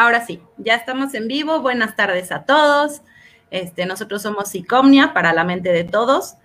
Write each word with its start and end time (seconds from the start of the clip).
Ahora 0.00 0.24
sí, 0.24 0.40
ya 0.56 0.76
estamos 0.76 1.12
en 1.12 1.28
vivo. 1.28 1.60
Buenas 1.60 1.94
tardes 1.94 2.32
a 2.32 2.44
todos. 2.44 3.02
Este, 3.50 3.84
nosotros 3.84 4.22
somos 4.22 4.48
Psicomnia 4.48 5.12
para 5.12 5.34
la 5.34 5.44
mente 5.44 5.72
de 5.72 5.84
todos. 5.84 6.36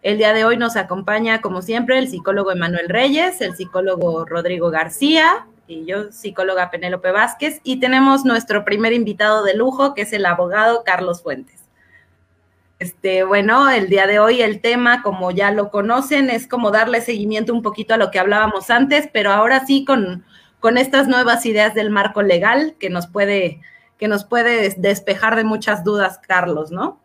El 0.00 0.16
día 0.16 0.32
de 0.32 0.46
hoy 0.46 0.56
nos 0.56 0.76
acompaña, 0.76 1.42
como 1.42 1.60
siempre, 1.60 1.98
el 1.98 2.08
psicólogo 2.08 2.52
Emanuel 2.52 2.88
Reyes, 2.88 3.42
el 3.42 3.54
psicólogo 3.54 4.24
Rodrigo 4.24 4.70
García 4.70 5.46
y 5.66 5.84
yo, 5.84 6.10
psicóloga 6.10 6.70
Penélope 6.70 7.10
Vázquez. 7.10 7.60
Y 7.64 7.80
tenemos 7.80 8.24
nuestro 8.24 8.64
primer 8.64 8.94
invitado 8.94 9.44
de 9.44 9.56
lujo, 9.56 9.92
que 9.92 10.00
es 10.00 10.14
el 10.14 10.24
abogado 10.24 10.82
Carlos 10.82 11.22
Fuentes. 11.22 11.60
Este, 12.78 13.24
bueno, 13.24 13.68
el 13.68 13.90
día 13.90 14.06
de 14.06 14.20
hoy 14.20 14.40
el 14.40 14.62
tema, 14.62 15.02
como 15.02 15.32
ya 15.32 15.50
lo 15.50 15.70
conocen, 15.70 16.30
es 16.30 16.46
como 16.46 16.70
darle 16.70 17.02
seguimiento 17.02 17.52
un 17.52 17.60
poquito 17.60 17.92
a 17.92 17.98
lo 17.98 18.10
que 18.10 18.18
hablábamos 18.18 18.70
antes, 18.70 19.10
pero 19.12 19.32
ahora 19.32 19.66
sí 19.66 19.84
con 19.84 20.24
con 20.62 20.78
estas 20.78 21.08
nuevas 21.08 21.44
ideas 21.44 21.74
del 21.74 21.90
marco 21.90 22.22
legal 22.22 22.76
que 22.78 22.88
nos 22.88 23.08
puede, 23.08 23.60
que 23.98 24.06
nos 24.06 24.24
puede 24.24 24.72
despejar 24.78 25.34
de 25.34 25.42
muchas 25.42 25.82
dudas, 25.82 26.20
Carlos, 26.24 26.70
¿no? 26.70 27.00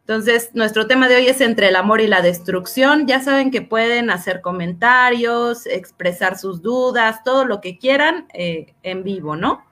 Entonces, 0.00 0.52
nuestro 0.54 0.86
tema 0.86 1.06
de 1.06 1.16
hoy 1.16 1.26
es 1.28 1.42
entre 1.42 1.68
el 1.68 1.76
amor 1.76 2.00
y 2.00 2.06
la 2.06 2.22
destrucción. 2.22 3.06
Ya 3.06 3.20
saben 3.20 3.50
que 3.50 3.60
pueden 3.60 4.08
hacer 4.08 4.40
comentarios, 4.40 5.66
expresar 5.66 6.38
sus 6.38 6.62
dudas, 6.62 7.22
todo 7.24 7.44
lo 7.44 7.60
que 7.60 7.76
quieran 7.76 8.26
eh, 8.32 8.72
en 8.82 9.04
vivo, 9.04 9.36
¿no? 9.36 9.62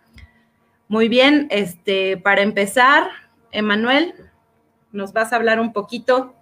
Muy 0.88 1.08
bien, 1.08 1.48
este, 1.50 2.18
para 2.18 2.42
empezar, 2.42 3.04
Emanuel, 3.50 4.14
¿nos 4.92 5.14
vas 5.14 5.32
a 5.32 5.36
hablar 5.36 5.58
un 5.58 5.72
poquito? 5.72 6.34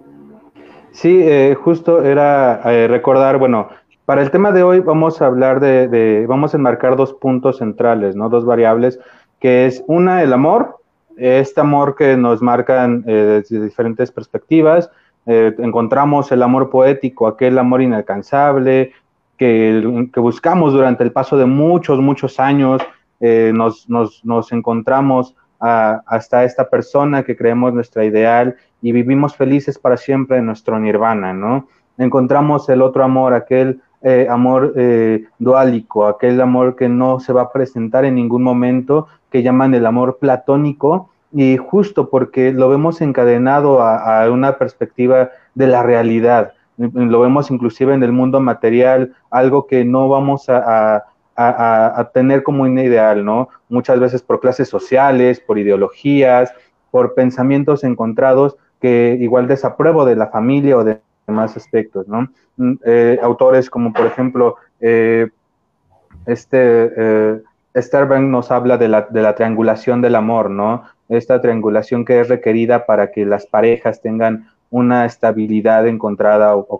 Sí, 0.90 1.20
eh, 1.22 1.54
justo 1.54 2.02
era 2.02 2.62
eh, 2.64 2.88
recordar, 2.88 3.38
bueno, 3.38 3.70
para 4.10 4.22
el 4.22 4.32
tema 4.32 4.50
de 4.50 4.64
hoy 4.64 4.80
vamos 4.80 5.22
a 5.22 5.26
hablar 5.26 5.60
de, 5.60 6.26
vamos 6.28 6.52
a 6.52 6.56
enmarcar 6.56 6.96
dos 6.96 7.12
puntos 7.14 7.58
centrales, 7.58 8.16
¿no? 8.16 8.28
Dos 8.28 8.44
variables, 8.44 8.98
que 9.38 9.66
es 9.66 9.84
una, 9.86 10.24
el 10.24 10.32
amor, 10.32 10.80
este 11.16 11.60
amor 11.60 11.94
que 11.94 12.16
nos 12.16 12.42
marcan 12.42 13.04
eh, 13.06 13.44
desde 13.48 13.62
diferentes 13.62 14.10
perspectivas. 14.10 14.90
Eh, 15.26 15.54
encontramos 15.58 16.32
el 16.32 16.42
amor 16.42 16.70
poético, 16.70 17.28
aquel 17.28 17.56
amor 17.56 17.82
inalcanzable 17.82 18.92
que, 19.38 19.80
buscamos 20.16 20.72
durante 20.72 21.04
el 21.04 21.12
paso 21.12 21.38
de 21.38 21.46
muchos, 21.46 22.00
muchos 22.00 22.40
años. 22.40 22.82
Eh, 23.20 23.52
nos, 23.54 23.88
nos, 23.88 24.50
encontramos 24.50 25.36
hasta 25.60 26.42
esta 26.42 26.68
persona 26.68 27.22
que 27.22 27.36
creemos 27.36 27.72
nuestra 27.72 28.04
ideal 28.04 28.56
y 28.82 28.90
vivimos 28.90 29.36
felices 29.36 29.78
para 29.78 29.96
siempre 29.96 30.38
en 30.38 30.46
nuestro 30.46 30.80
nirvana, 30.80 31.32
¿no? 31.32 31.68
Encontramos 31.96 32.68
el 32.70 32.82
otro 32.82 33.04
amor, 33.04 33.34
aquel 33.34 33.80
eh, 34.02 34.26
amor 34.30 34.72
eh, 34.76 35.24
duálico, 35.38 36.06
aquel 36.06 36.40
amor 36.40 36.76
que 36.76 36.88
no 36.88 37.20
se 37.20 37.32
va 37.32 37.42
a 37.42 37.52
presentar 37.52 38.04
en 38.04 38.14
ningún 38.14 38.42
momento, 38.42 39.08
que 39.30 39.42
llaman 39.42 39.74
el 39.74 39.86
amor 39.86 40.18
platónico, 40.18 41.10
y 41.32 41.58
justo 41.58 42.10
porque 42.10 42.52
lo 42.52 42.68
vemos 42.68 43.00
encadenado 43.00 43.82
a, 43.82 44.28
una 44.30 44.58
perspectiva 44.58 45.30
de 45.54 45.66
la 45.66 45.82
realidad, 45.82 46.54
lo 46.76 47.20
vemos 47.20 47.50
inclusive 47.50 47.94
en 47.94 48.02
el 48.02 48.10
mundo 48.10 48.40
material, 48.40 49.14
algo 49.30 49.66
que 49.66 49.84
no 49.84 50.08
vamos 50.08 50.48
a, 50.48 51.04
a 51.36 52.10
tener 52.12 52.42
como 52.42 52.64
un 52.64 52.78
ideal, 52.78 53.24
¿no? 53.24 53.48
Muchas 53.68 54.00
veces 54.00 54.22
por 54.22 54.40
clases 54.40 54.68
sociales, 54.68 55.40
por 55.40 55.58
ideologías, 55.58 56.52
por 56.90 57.14
pensamientos 57.14 57.84
encontrados 57.84 58.56
que 58.80 59.16
igual 59.20 59.46
desapruebo 59.46 60.04
de 60.04 60.16
la 60.16 60.28
familia 60.28 60.78
o 60.78 60.84
de 60.84 61.00
más 61.30 61.56
aspectos, 61.56 62.08
¿no? 62.08 62.28
Mm, 62.56 62.72
eh, 62.84 63.18
autores 63.22 63.70
como, 63.70 63.92
por 63.92 64.06
ejemplo, 64.06 64.56
eh, 64.80 65.28
este, 66.26 66.92
eh, 66.96 67.40
nos 68.20 68.50
habla 68.50 68.76
de 68.76 68.88
la, 68.88 69.02
de 69.02 69.22
la, 69.22 69.34
triangulación 69.34 70.02
del 70.02 70.16
amor, 70.16 70.50
¿no? 70.50 70.82
Esta 71.08 71.40
triangulación 71.40 72.04
que 72.04 72.20
es 72.20 72.28
requerida 72.28 72.86
para 72.86 73.12
que 73.12 73.24
las 73.24 73.46
parejas 73.46 74.00
tengan 74.02 74.48
una 74.70 75.04
estabilidad 75.04 75.86
encontrada 75.88 76.54
o, 76.54 76.78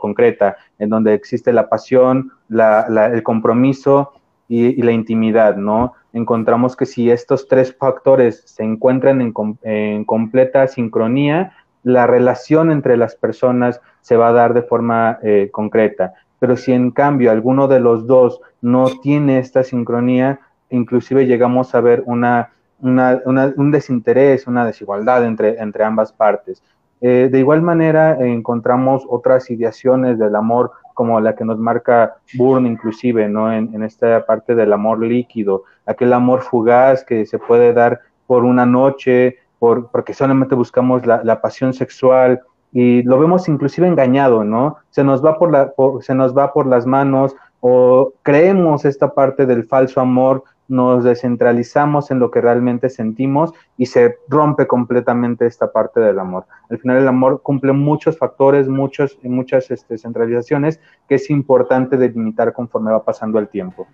concreta, 0.00 0.56
en 0.78 0.88
donde 0.90 1.14
existe 1.14 1.52
la 1.52 1.68
pasión, 1.68 2.32
el 2.50 3.22
compromiso 3.22 4.12
y, 4.48 4.80
la 4.82 4.92
intimidad, 4.92 5.56
¿no? 5.56 5.94
Encontramos 6.12 6.76
que 6.76 6.86
si 6.86 7.10
estos 7.10 7.48
tres 7.48 7.74
factores 7.74 8.42
se 8.44 8.62
encuentran 8.62 9.20
en, 9.20 9.34
en 9.62 10.04
completa 10.04 10.68
sincronía, 10.68 11.52
la 11.82 12.06
relación 12.06 12.70
entre 12.70 12.96
las 12.96 13.16
personas 13.16 13.80
se 14.02 14.16
va 14.16 14.28
a 14.28 14.32
dar 14.32 14.52
de 14.52 14.62
forma 14.62 15.18
eh, 15.22 15.48
concreta. 15.50 16.12
Pero 16.38 16.56
si 16.56 16.72
en 16.72 16.90
cambio 16.90 17.30
alguno 17.30 17.68
de 17.68 17.80
los 17.80 18.06
dos 18.06 18.40
no 18.60 18.86
tiene 19.00 19.38
esta 19.38 19.62
sincronía, 19.62 20.40
inclusive 20.70 21.26
llegamos 21.26 21.74
a 21.74 21.80
ver 21.80 22.02
una, 22.04 22.50
un 22.80 23.70
desinterés, 23.70 24.46
una 24.46 24.66
desigualdad 24.66 25.24
entre, 25.24 25.60
entre 25.60 25.84
ambas 25.84 26.12
partes. 26.12 26.62
Eh, 27.00 27.28
de 27.30 27.38
igual 27.38 27.62
manera, 27.62 28.16
encontramos 28.20 29.04
otras 29.08 29.50
ideaciones 29.50 30.18
del 30.18 30.36
amor, 30.36 30.72
como 30.94 31.20
la 31.20 31.34
que 31.34 31.44
nos 31.44 31.58
marca 31.58 32.16
Burn, 32.34 32.66
inclusive, 32.66 33.28
¿no? 33.28 33.52
En, 33.52 33.74
en, 33.74 33.82
esta 33.82 34.24
parte 34.26 34.54
del 34.54 34.72
amor 34.72 35.00
líquido, 35.00 35.64
aquel 35.86 36.12
amor 36.12 36.42
fugaz 36.42 37.04
que 37.04 37.26
se 37.26 37.38
puede 37.38 37.72
dar 37.72 38.00
por 38.26 38.44
una 38.44 38.66
noche, 38.66 39.38
por, 39.58 39.90
porque 39.90 40.14
solamente 40.14 40.54
buscamos 40.54 41.06
la, 41.06 41.22
la 41.24 41.40
pasión 41.40 41.72
sexual, 41.72 42.40
y 42.72 43.02
lo 43.02 43.18
vemos 43.18 43.48
inclusive 43.48 43.86
engañado, 43.86 44.44
¿no? 44.44 44.78
Se 44.90 45.04
nos 45.04 45.24
va 45.24 45.38
por, 45.38 45.52
la, 45.52 45.72
se 46.00 46.14
nos 46.14 46.36
va 46.36 46.52
por 46.52 46.66
las 46.66 46.86
manos 46.86 47.36
o 47.60 48.14
creemos 48.22 48.84
esta 48.84 49.14
parte 49.14 49.46
del 49.46 49.64
falso 49.64 50.00
amor, 50.00 50.42
nos 50.68 51.04
descentralizamos 51.04 52.10
en 52.10 52.18
lo 52.18 52.30
que 52.30 52.40
realmente 52.40 52.88
sentimos 52.88 53.52
y 53.76 53.86
se 53.86 54.16
rompe 54.26 54.66
completamente 54.66 55.46
esta 55.46 55.70
parte 55.70 56.00
del 56.00 56.18
amor. 56.18 56.46
Al 56.70 56.78
final 56.78 56.96
el 56.96 57.08
amor 57.08 57.42
cumple 57.42 57.72
muchos 57.72 58.16
factores, 58.16 58.68
muchos, 58.68 59.18
muchas 59.22 59.70
este, 59.70 59.98
centralizaciones 59.98 60.80
que 61.08 61.16
es 61.16 61.28
importante 61.28 61.98
delimitar 61.98 62.54
conforme 62.54 62.90
va 62.90 63.04
pasando 63.04 63.38
el 63.38 63.48
tiempo. 63.48 63.86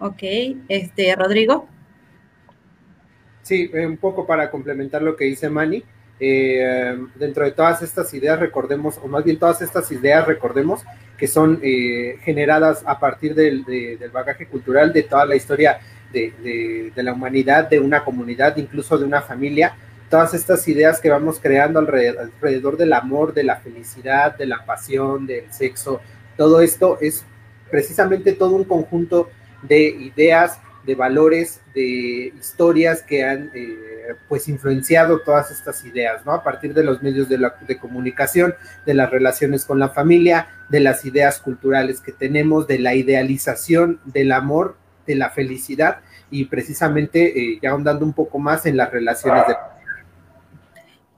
Ok, 0.00 0.22
este, 0.68 1.14
Rodrigo. 1.14 1.66
Sí, 3.42 3.70
un 3.72 3.96
poco 3.98 4.26
para 4.26 4.50
complementar 4.50 5.02
lo 5.02 5.14
que 5.16 5.26
dice 5.26 5.48
Manny. 5.48 5.84
Eh, 6.20 6.96
dentro 7.16 7.44
de 7.44 7.50
todas 7.50 7.82
estas 7.82 8.12
ideas 8.14 8.38
recordemos, 8.38 8.98
o 9.02 9.08
más 9.08 9.24
bien 9.24 9.38
todas 9.38 9.60
estas 9.62 9.90
ideas 9.90 10.26
recordemos 10.26 10.84
que 11.16 11.26
son 11.26 11.58
eh, 11.62 12.18
generadas 12.22 12.82
a 12.86 12.98
partir 12.98 13.34
del, 13.34 13.64
bagaje 14.12 14.46
cultural 14.46 14.92
de 14.92 15.02
toda 15.02 15.26
la 15.26 15.36
historia 15.36 15.80
de, 16.12 16.92
la 16.94 17.12
humanidad, 17.12 17.68
de 17.68 17.80
una 17.80 18.04
comunidad, 18.04 18.56
incluso 18.56 18.96
de 18.96 19.04
una 19.04 19.22
familia. 19.22 19.74
Todas 20.08 20.34
estas 20.34 20.66
ideas 20.68 21.00
que 21.00 21.10
vamos 21.10 21.40
creando 21.40 21.80
alrededor 21.80 22.76
del 22.76 22.92
amor, 22.92 23.34
de 23.34 23.42
la 23.42 23.56
felicidad, 23.56 24.36
de 24.36 24.46
la 24.46 24.64
pasión, 24.64 25.26
del 25.26 25.52
sexo, 25.52 26.00
todo 26.36 26.60
esto 26.60 26.98
es 27.00 27.24
precisamente 27.70 28.32
todo 28.32 28.54
un 28.54 28.64
conjunto 28.64 29.30
de 29.62 29.82
ideas 29.82 30.60
de 30.84 30.94
valores, 30.94 31.60
de 31.74 32.32
historias 32.38 33.02
que 33.02 33.24
han 33.24 33.50
eh, 33.54 33.78
pues 34.28 34.48
influenciado 34.48 35.20
todas 35.20 35.50
estas 35.50 35.84
ideas, 35.84 36.24
¿no? 36.26 36.32
A 36.32 36.42
partir 36.42 36.74
de 36.74 36.84
los 36.84 37.02
medios 37.02 37.28
de, 37.28 37.38
la, 37.38 37.54
comunicación, 37.80 38.54
de 38.84 38.94
las 38.94 39.10
relaciones 39.10 39.64
con 39.64 39.78
la 39.78 39.88
familia, 39.88 40.48
de 40.68 40.80
las 40.80 41.04
ideas 41.04 41.40
culturales 41.40 42.00
que 42.00 42.12
tenemos, 42.12 42.66
de 42.66 42.78
la 42.78 42.94
idealización 42.94 44.00
del 44.04 44.32
amor, 44.32 44.76
de 45.06 45.14
la 45.14 45.30
felicidad 45.30 46.00
y 46.30 46.46
precisamente 46.46 47.38
eh, 47.38 47.58
ya 47.62 47.70
ahondando 47.70 48.04
un 48.04 48.12
poco 48.12 48.38
más 48.38 48.66
en 48.66 48.76
las 48.76 48.90
relaciones 48.90 49.46
de 49.46 49.54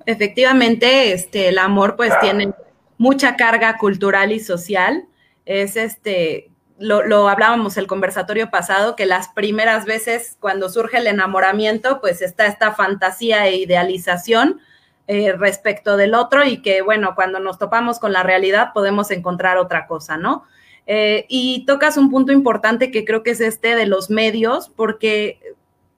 Efectivamente, 0.07 1.13
este, 1.13 1.49
el 1.49 1.59
amor 1.59 1.97
pues 1.97 2.13
tiene 2.21 2.53
mucha 2.97 3.35
carga 3.35 3.77
cultural 3.77 4.31
y 4.31 4.39
social. 4.39 5.09
Es 5.45 5.77
este, 5.77 6.51
lo, 6.79 7.29
hablábamos 7.29 7.77
el 7.77 7.87
conversatorio 7.87 8.51
pasado, 8.51 8.97
que 8.97 9.07
las 9.07 9.29
primeras 9.29 9.85
veces 9.85 10.37
cuando 10.41 10.69
surge 10.69 10.99
el 10.99 11.07
enamoramiento, 11.07 12.01
pues 12.01 12.23
está 12.23 12.47
esta 12.47 12.73
fantasía 12.73 13.47
e 13.47 13.57
idealización 13.57 14.61
eh, 15.07 15.33
respecto 15.33 15.97
del 15.97 16.15
otro 16.15 16.45
y 16.45 16.63
que, 16.63 16.83
bueno, 16.83 17.15
cuando 17.15 17.39
nos 17.39 17.59
topamos 17.59 17.99
con 17.99 18.13
la 18.13 18.23
realidad 18.23 18.73
podemos 18.75 19.11
encontrar 19.11 19.57
otra 19.57 19.87
cosa, 19.87 20.17
¿no? 20.17 20.45
Eh, 20.87 21.27
y 21.29 21.65
tocas 21.67 21.97
un 21.97 22.11
punto 22.11 22.33
importante 22.33 22.91
que 22.91 23.05
creo 23.05 23.23
que 23.23 23.31
es 23.31 23.41
este 23.41 23.75
de 23.75 23.87
los 23.87 24.11
medios, 24.11 24.69
porque 24.69 25.41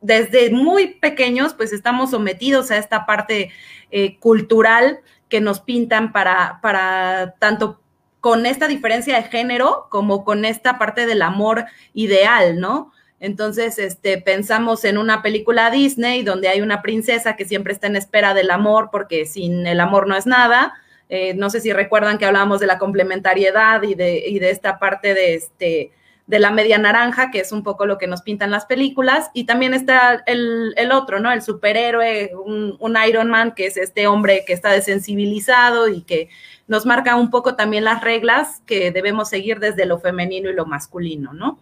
desde 0.01 0.51
muy 0.51 0.95
pequeños, 0.95 1.55
pues 1.55 1.73
estamos 1.73 2.11
sometidos 2.11 2.71
a 2.71 2.79
esta 2.79 3.05
parte 3.05 3.51
eh, 3.91 4.19
cultural 4.19 5.01
que 5.29 5.41
nos 5.41 5.61
pintan 5.61 6.13
para, 6.13 6.61
para 6.63 7.35
tanto 7.39 7.81
con 8.21 8.47
esta 8.47 8.69
diferencia 8.69 9.17
de 9.17 9.29
género 9.29 9.87
como 9.91 10.25
con 10.25 10.45
esta 10.45 10.79
parte 10.79 11.07
del 11.07 11.23
amor 11.23 11.67
ideal, 11.95 12.61
¿no? 12.61 12.93
Entonces, 13.21 13.79
este, 13.79 14.19
pensamos 14.19 14.85
en 14.85 14.97
una 14.97 15.23
película 15.23 15.71
Disney 15.71 16.23
donde 16.23 16.49
hay 16.49 16.61
una 16.61 16.83
princesa 16.83 17.37
que 17.37 17.45
siempre 17.45 17.73
está 17.73 17.89
en 17.89 17.97
espera 17.97 18.33
del 18.35 18.51
amor 18.51 18.91
porque 18.93 19.27
sin 19.27 19.67
el 19.67 19.81
amor 19.81 20.07
no 20.07 20.17
es 20.17 20.27
nada. 20.27 20.75
Eh, 21.09 21.35
no 21.35 21.51
sé 21.51 21.61
si 21.61 21.73
recuerdan 21.73 22.19
que 22.19 22.27
hablábamos 22.27 22.61
de 22.61 22.67
la 22.67 22.79
complementariedad 22.79 23.83
y 23.83 23.95
de, 23.95 24.25
y 24.29 24.39
de 24.39 24.51
esta 24.51 24.79
parte 24.79 25.15
de, 25.15 25.35
este, 25.35 25.93
de 26.29 26.39
la 26.39 26.51
media 26.51 26.77
naranja, 26.77 27.31
que 27.31 27.41
es 27.41 27.53
un 27.53 27.63
poco 27.63 27.87
lo 27.87 27.97
que 27.97 28.07
nos 28.07 28.21
pintan 28.21 28.51
las 28.51 28.67
películas, 28.67 29.31
y 29.33 29.45
también 29.45 29.73
está 29.73 30.23
el, 30.27 30.75
otro, 30.93 31.21
¿no? 31.21 31.33
El 31.33 31.41
superhéroe, 31.41 32.33
un, 32.37 32.97
Iron 33.09 33.31
Man, 33.31 33.55
que 33.55 33.67
es 33.67 33.79
este 33.79 34.07
hombre 34.07 34.45
que 34.47 34.53
está 34.53 34.71
desensibilizado 34.71 35.89
y 35.89 36.03
que 36.03 36.29
nos 36.69 36.87
marca 36.87 37.17
un 37.17 37.31
poco 37.31 37.57
también 37.57 37.85
las 37.85 38.03
reglas 38.03 38.63
que 38.67 38.93
debemos 38.93 39.29
seguir 39.29 39.59
desde 39.59 39.87
lo 39.87 39.99
femenino 39.99 40.51
y 40.51 40.55
lo 40.55 40.67
masculino, 40.67 41.33
¿no? 41.33 41.59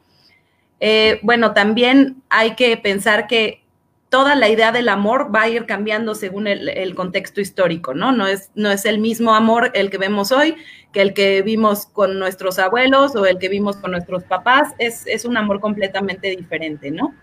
Eh, 0.80 1.20
bueno, 1.22 1.54
también 1.54 2.22
hay 2.28 2.54
que 2.54 2.76
pensar 2.76 3.26
que 3.26 3.62
toda 4.10 4.34
la 4.34 4.48
idea 4.48 4.72
del 4.72 4.88
amor 4.88 5.34
va 5.34 5.42
a 5.42 5.48
ir 5.48 5.66
cambiando 5.66 6.14
según 6.14 6.46
el, 6.46 6.94
contexto 6.94 7.40
histórico, 7.40 7.94
¿no? 7.94 8.12
No 8.12 8.26
es, 8.26 8.50
no 8.54 8.70
es 8.70 8.84
el 8.84 8.98
mismo 8.98 9.34
amor 9.34 9.70
el 9.74 9.90
que 9.90 9.98
vemos 9.98 10.32
hoy 10.32 10.56
que 10.92 11.02
el 11.02 11.12
que 11.12 11.42
vimos 11.42 11.86
con 11.86 12.18
nuestros 12.18 12.58
abuelos 12.58 13.14
o 13.16 13.26
el 13.26 13.38
que 13.38 13.48
vimos 13.48 13.76
con 13.76 13.90
nuestros 13.90 14.24
papás, 14.24 14.72
es, 14.78 15.06
es 15.06 15.24
un 15.24 15.36
amor 15.36 15.60
completamente 15.60 16.30
diferente, 16.30 16.90
¿no? 16.90 17.14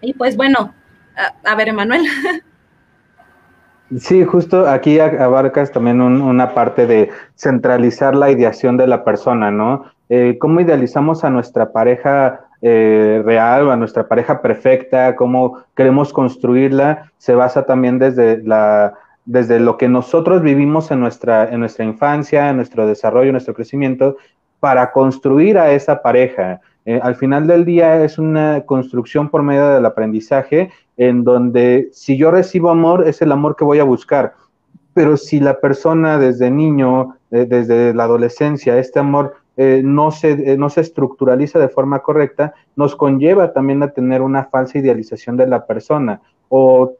Y 0.00 0.12
pues 0.12 0.36
bueno, 0.36 0.74
a, 1.44 1.54
ver, 1.54 1.68
Emanuel. 1.68 2.02
Sí, 4.00 4.24
justo 4.24 4.68
aquí 4.68 4.98
abarcas 4.98 5.70
también 5.70 6.00
una 6.00 6.54
parte 6.54 6.86
de 6.86 7.10
centralizar 7.36 8.16
la 8.16 8.30
ideación 8.30 8.76
de 8.76 8.88
la 8.88 9.04
persona, 9.04 9.52
¿no? 9.52 9.84
Eh, 10.08 10.38
¿Cómo 10.40 10.60
idealizamos 10.60 11.22
a 11.22 11.30
nuestra 11.30 11.70
pareja 11.70 12.46
eh, 12.62 13.22
real 13.24 13.68
o 13.68 13.70
a 13.70 13.76
nuestra 13.76 14.08
pareja 14.08 14.40
perfecta, 14.40 15.14
cómo 15.14 15.62
queremos 15.76 16.12
construirla, 16.12 17.12
se 17.18 17.34
basa 17.34 17.66
también 17.66 17.98
desde, 17.98 18.42
la, 18.42 18.94
desde 19.24 19.60
lo 19.60 19.76
que 19.76 19.88
nosotros 19.88 20.42
vivimos 20.42 20.90
en 20.90 21.00
nuestra, 21.00 21.48
en 21.50 21.60
nuestra 21.60 21.84
infancia, 21.84 22.48
en 22.48 22.56
nuestro 22.56 22.86
desarrollo, 22.86 23.28
en 23.28 23.34
nuestro 23.34 23.54
crecimiento, 23.54 24.16
para 24.58 24.90
construir 24.90 25.58
a 25.58 25.70
esa 25.70 26.00
pareja. 26.02 26.60
Eh, 26.86 27.00
al 27.02 27.16
final 27.16 27.48
del 27.48 27.64
día 27.64 28.04
es 28.04 28.16
una 28.16 28.62
construcción 28.64 29.28
por 29.28 29.42
medio 29.42 29.68
del 29.70 29.84
aprendizaje 29.84 30.70
en 30.96 31.24
donde 31.24 31.88
si 31.92 32.16
yo 32.16 32.30
recibo 32.30 32.70
amor, 32.70 33.06
es 33.08 33.20
el 33.20 33.32
amor 33.32 33.56
que 33.56 33.64
voy 33.64 33.80
a 33.80 33.84
buscar. 33.84 34.34
Pero 34.94 35.16
si 35.16 35.40
la 35.40 35.60
persona 35.60 36.16
desde 36.16 36.48
niño, 36.50 37.16
eh, 37.32 37.44
desde 37.44 37.92
la 37.92 38.04
adolescencia, 38.04 38.78
este 38.78 39.00
amor 39.00 39.34
eh, 39.56 39.82
no, 39.84 40.12
se, 40.12 40.56
no 40.56 40.70
se 40.70 40.80
estructuraliza 40.80 41.58
de 41.58 41.68
forma 41.68 41.98
correcta, 41.98 42.54
nos 42.76 42.94
conlleva 42.94 43.52
también 43.52 43.82
a 43.82 43.90
tener 43.90 44.22
una 44.22 44.44
falsa 44.44 44.78
idealización 44.78 45.36
de 45.36 45.48
la 45.48 45.66
persona 45.66 46.20
o 46.48 46.92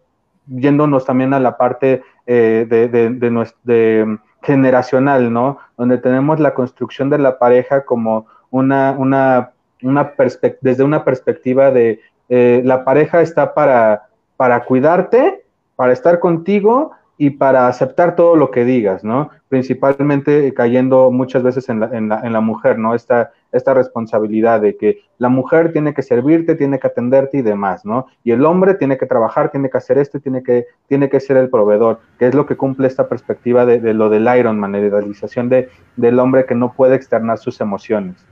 yéndonos 0.49 1.05
también 1.05 1.33
a 1.33 1.41
la 1.41 1.57
parte 1.57 2.03
de, 2.27 2.67
de, 2.67 4.19
generacional, 4.43 5.33
¿no? 5.33 5.59
Donde 5.77 5.99
tenemos 5.99 6.41
la 6.41 6.55
construcción 6.55 7.09
de 7.11 7.19
la 7.19 7.39
pareja 7.39 7.85
como 7.85 8.27
una, 8.51 8.95
una, 8.99 9.53
una 9.83 10.13
desde 10.61 10.85
una 10.85 11.05
perspectiva 11.05 11.71
de 11.71 12.01
la 12.29 12.85
pareja 12.85 13.21
está 13.21 13.55
para, 13.55 14.09
para 14.37 14.65
cuidarte, 14.65 15.45
para 15.77 15.93
estar 15.93 16.19
contigo 16.19 16.93
y 17.19 17.31
para 17.31 17.67
aceptar 17.67 18.15
todo 18.15 18.37
lo 18.37 18.51
que 18.51 18.65
digas, 18.65 19.03
¿no? 19.03 19.31
Principalmente 19.49 20.53
cayendo 20.53 21.11
muchas 21.11 21.43
veces 21.43 21.69
en 21.71 21.81
la, 21.81 21.87
en 21.97 22.09
la, 22.11 22.21
en 22.21 22.33
la 22.33 22.41
mujer, 22.41 22.79
¿no? 22.79 22.95
Esta, 22.95 23.33
esta 23.53 23.73
responsabilidad 23.73 24.61
de 24.61 24.77
que 24.77 25.01
la 25.17 25.31
mujer 25.31 25.73
tiene 25.73 25.95
que 25.95 26.03
servirte, 26.03 26.57
tiene 26.57 26.79
que 26.79 26.89
atenderte 26.89 27.39
y 27.39 27.43
demás, 27.43 27.87
¿no? 27.87 28.07
Y 28.23 28.33
el 28.33 28.45
hombre 28.45 28.75
tiene 28.75 28.99
que 28.99 29.07
trabajar, 29.07 29.51
tiene 29.51 29.71
que 29.71 29.79
hacer 29.79 29.97
esto, 29.97 30.21
tiene 30.21 30.43
que, 30.43 30.67
tiene 30.89 31.09
que 31.09 31.21
ser 31.21 31.39
el 31.39 31.49
proveedor, 31.49 32.01
que 32.19 32.27
es 32.27 32.35
lo 32.35 32.45
que 32.45 32.57
cumple 32.57 32.87
esta 32.87 33.09
perspectiva 33.09 33.65
de, 33.65 33.81
de 33.81 33.95
lo 33.95 34.11
del 34.11 34.29
Iron 34.39 34.59
Man, 34.59 34.73
la 34.73 34.81
idealización 34.81 35.49
de, 35.49 35.71
del 35.97 36.19
hombre 36.19 36.45
que 36.45 36.55
no 36.55 36.75
puede 36.75 36.97
externar 36.97 37.39
sus 37.39 37.63
emociones. 37.63 38.27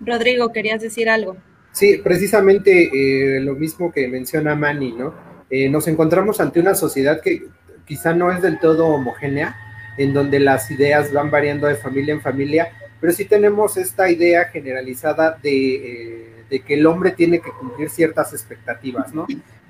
Rodrigo, 0.00 0.52
querías 0.52 0.80
decir 0.80 1.08
algo. 1.08 1.36
Sí, 1.72 2.00
precisamente 2.02 2.90
eh, 2.92 3.40
lo 3.40 3.54
mismo 3.54 3.92
que 3.92 4.08
menciona 4.08 4.54
Manny, 4.54 4.92
¿no? 4.92 5.14
Eh, 5.50 5.68
nos 5.68 5.86
encontramos 5.88 6.40
ante 6.40 6.58
una 6.60 6.74
sociedad 6.74 7.20
que 7.20 7.46
quizá 7.84 8.14
no 8.14 8.32
es 8.32 8.42
del 8.42 8.58
todo 8.58 8.86
homogénea, 8.86 9.56
en 9.98 10.12
donde 10.12 10.40
las 10.40 10.70
ideas 10.70 11.12
van 11.12 11.30
variando 11.30 11.66
de 11.66 11.76
familia 11.76 12.14
en 12.14 12.20
familia, 12.20 12.72
pero 13.00 13.12
sí 13.12 13.24
tenemos 13.24 13.76
esta 13.76 14.10
idea 14.10 14.46
generalizada 14.46 15.38
de, 15.42 16.40
eh, 16.50 16.60
que 16.66 16.74
el 16.74 16.86
hombre 16.86 17.12
tiene 17.12 17.40
que 17.40 17.50
cumplir 17.50 17.90
ciertas 17.90 18.32
expectativas, 18.32 19.14
¿no? 19.14 19.26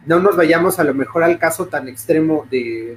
No 0.06 0.20
nos 0.20 0.37
vayamos 0.37 0.78
a 0.78 0.84
lo 0.84 0.94
mejor 0.94 1.25
al 1.25 1.38
caso 1.38 1.67
tan 1.67 1.88
extremo 1.88 2.46
de, 2.50 2.96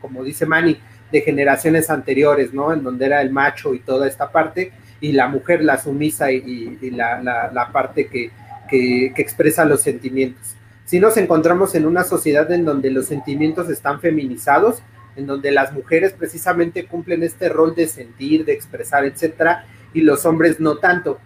como 0.00 0.22
dice 0.22 0.46
Manny, 0.46 0.78
de 1.10 1.20
generaciones 1.20 1.90
anteriores, 1.90 2.54
¿no? 2.54 2.72
En 2.72 2.82
donde 2.82 3.06
era 3.06 3.20
el 3.20 3.30
macho 3.30 3.74
y 3.74 3.80
toda 3.80 4.06
esta 4.06 4.30
parte, 4.30 4.72
y 5.04 5.12
la 5.12 5.28
mujer 5.28 5.62
la 5.62 5.78
sumisa 5.78 6.30
y, 6.30 6.90
la, 6.90 7.70
parte 7.72 8.06
que, 8.06 8.30
que 8.68 9.12
expresa 9.16 9.64
los 9.64 9.82
sentimientos 9.82 10.56
si 10.84 11.00
nos 11.00 11.16
encontramos 11.16 11.74
en 11.74 11.86
una 11.86 12.04
sociedad 12.04 12.50
en 12.52 12.64
donde 12.64 12.90
los 12.90 13.06
sentimientos 13.06 13.70
están 13.70 14.00
feminizados, 14.00 14.82
en 15.16 15.26
donde 15.26 15.50
las 15.50 15.72
mujeres 15.72 16.12
precisamente 16.12 16.86
cumplen 16.86 17.22
este 17.22 17.48
rol 17.48 17.74
de 17.74 17.88
sentir, 17.88 18.44
de 18.44 18.52
expresar, 18.52 19.04
etcétera, 19.04 19.66
y 19.94 20.02
los 20.02 20.26
hombres 20.26 20.60
no 20.60 20.76
tanto. 20.76 21.18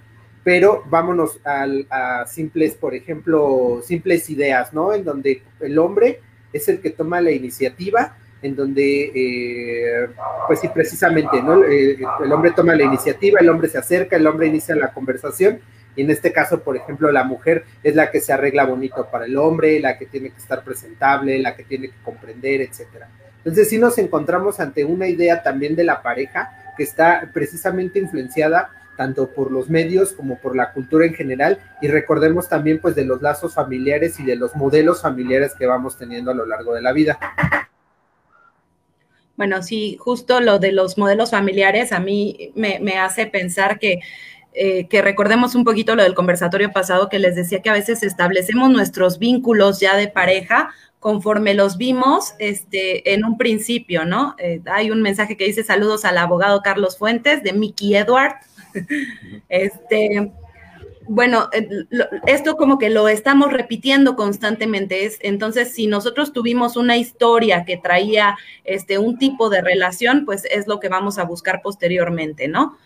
Pero 0.45 0.85
vámonos 0.89 1.41
a, 1.45 2.25
simples, 2.27 2.75
por 2.77 2.95
ejemplo, 2.95 3.83
simples 3.85 4.31
ideas, 4.31 4.73
¿no? 4.73 4.93
En 4.93 5.05
donde 5.05 5.43
el 5.61 5.79
hombre 5.79 6.21
es 6.53 6.69
el 6.69 6.81
que 6.81 6.91
toma 6.91 7.21
la 7.21 7.33
iniciativa, 7.33 8.17
en 8.43 8.55
donde, 8.55 9.13
eh, 9.15 10.09
pues 10.47 10.61
sí, 10.61 10.69
precisamente. 10.69 11.39
Eh, 11.39 11.99
el 12.25 12.33
hombre 12.33 12.53
toma 12.53 12.75
la 12.75 12.85
iniciativa, 12.85 13.41
el 13.41 13.49
hombre 13.49 13.69
se 13.69 13.79
acerca, 13.79 14.17
el 14.17 14.27
hombre 14.27 14.47
inicia 14.47 14.75
la 14.77 14.93
conversación 14.93 15.61
y 15.99 16.03
en 16.03 16.11
este 16.11 16.33
caso, 16.33 16.61
por 16.61 16.77
ejemplo, 16.77 17.11
la 17.11 17.25
mujer 17.25 17.65
es 17.83 17.97
la 17.97 18.11
que 18.11 18.21
se 18.21 18.33
arregla 18.33 18.65
bonito 18.65 19.09
para 19.11 19.25
el 19.25 19.37
hombre, 19.37 19.81
la 19.81 19.99
que 19.99 20.07
tiene 20.07 20.31
que 20.31 20.39
estar 20.39 20.63
presentable, 20.63 21.39
la 21.41 21.57
que 21.57 21.65
tiene 21.65 21.89
que 21.89 21.97
comprender, 22.05 22.61
etcétera. 22.61 23.09
Entonces, 23.39 23.69
sí 23.69 23.79
nos 23.79 23.99
encontramos 23.99 24.61
ante 24.61 24.85
una 24.85 25.09
idea 25.09 25.43
también 25.43 25.75
de 25.75 25.83
la 25.83 26.01
pareja 26.01 26.51
que 26.77 26.85
está 26.85 27.29
precisamente 27.33 27.99
influenciada 27.99 28.71
tanto 28.97 29.31
por 29.31 29.51
los 29.51 29.71
medios 29.71 30.13
como 30.13 30.39
por 30.39 30.57
la 30.57 30.73
cultura 30.73 31.07
en 31.07 31.15
general 31.15 31.59
y 31.81 31.89
recordemos 31.89 32.49
también 32.49 32.81
pues 32.81 32.97
de 32.97 33.05
los 33.05 33.23
lazos 33.23 33.55
familiares 33.55 34.19
y 34.19 34.25
de 34.25 34.35
los 34.35 34.57
modelos 34.57 35.03
familiares 35.03 35.55
que 35.57 35.67
vamos 35.67 35.97
teniendo 35.97 36.33
a 36.33 36.35
lo 36.35 36.47
largo 36.47 36.75
de 36.75 36.83
la 36.83 36.93
vida. 36.93 37.19
Bueno, 39.39 39.63
sí, 39.63 39.97
justo 40.01 40.41
lo 40.41 40.59
de 40.59 40.73
los 40.73 40.99
modelos 40.99 41.31
familiares 41.31 41.93
a 41.93 42.01
mí 42.01 42.51
me, 42.57 42.99
hace 42.99 43.25
pensar 43.27 43.79
que 43.79 44.01
eh, 44.53 44.89
que 44.89 45.01
recordemos 45.01 45.55
un 45.55 45.63
poquito 45.63 45.95
lo 45.95 46.03
del 46.03 46.17
conversatorio 46.17 46.73
pasado 46.73 47.09
que 47.09 47.21
les 47.21 47.37
decía 47.37 47.63
que 47.63 47.71
a 47.71 47.75
veces 47.75 48.03
establecemos 48.03 48.69
nuestros 48.69 49.21
vínculos 49.21 49.79
ya 49.79 49.95
de 49.95 50.09
pareja 50.09 50.71
conforme 50.99 51.55
los 51.55 51.77
vimos 51.77 52.35
este, 52.41 53.15
en 53.15 53.25
un 53.25 53.39
principio, 53.39 54.05
¿no? 54.05 54.35
Eh, 54.39 54.61
hay 54.67 54.91
un 54.91 55.03
mensaje 55.03 55.37
que 55.37 55.45
dice 55.45 55.63
saludos 55.63 56.05
al 56.05 56.19
abogado 56.19 56.61
Carlos 56.63 56.99
Fuentes 56.99 57.45
de 57.45 57.53
Mickey 57.53 57.95
Edward. 57.95 58.35
este, 59.49 60.33
bueno, 61.09 61.49
eh, 61.53 61.69
esto 62.27 62.57
como 62.57 62.79
que 62.79 62.91
lo 62.91 63.09
estamos 63.09 63.53
repitiendo 63.53 64.15
constantemente. 64.15 65.07
Es, 65.07 65.19
entonces, 65.23 65.73
si 65.73 65.87
nosotros 65.87 66.33
tuvimos 66.33 66.77
una 66.77 66.97
historia 66.97 67.65
que 67.65 67.79
traía 67.79 68.37
este, 68.65 68.99
un 68.99 69.19
tipo 69.19 69.49
de 69.49 69.63
relación, 69.63 70.25
pues 70.25 70.45
es 70.51 70.67
lo 70.67 70.79
que 70.81 70.89
vamos 70.89 71.19
a 71.19 71.25
buscar 71.25 71.63
posteriormente, 71.63 72.47
¿no? 72.47 72.77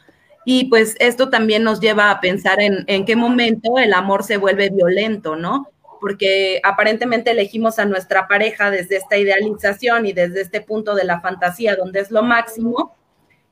Y 0.44 0.64
pues 0.68 0.96
esto 0.98 1.30
también 1.30 1.62
nos 1.62 1.80
lleva 1.80 2.10
a 2.10 2.20
pensar 2.20 2.60
en, 2.60 2.84
en 2.86 3.04
qué 3.04 3.16
momento 3.16 3.78
el 3.78 3.92
amor 3.92 4.24
se 4.24 4.36
vuelve 4.36 4.70
violento, 4.70 5.36
¿no? 5.36 5.68
Porque 6.00 6.60
aparentemente 6.64 7.30
elegimos 7.30 7.78
a 7.78 7.84
nuestra 7.84 8.26
pareja 8.26 8.70
desde 8.70 8.96
esta 8.96 9.18
idealización 9.18 10.06
y 10.06 10.12
desde 10.12 10.40
este 10.40 10.60
punto 10.60 10.94
de 10.94 11.04
la 11.04 11.20
fantasía 11.20 11.76
donde 11.76 12.00
es 12.00 12.10
lo 12.10 12.22
máximo. 12.22 12.96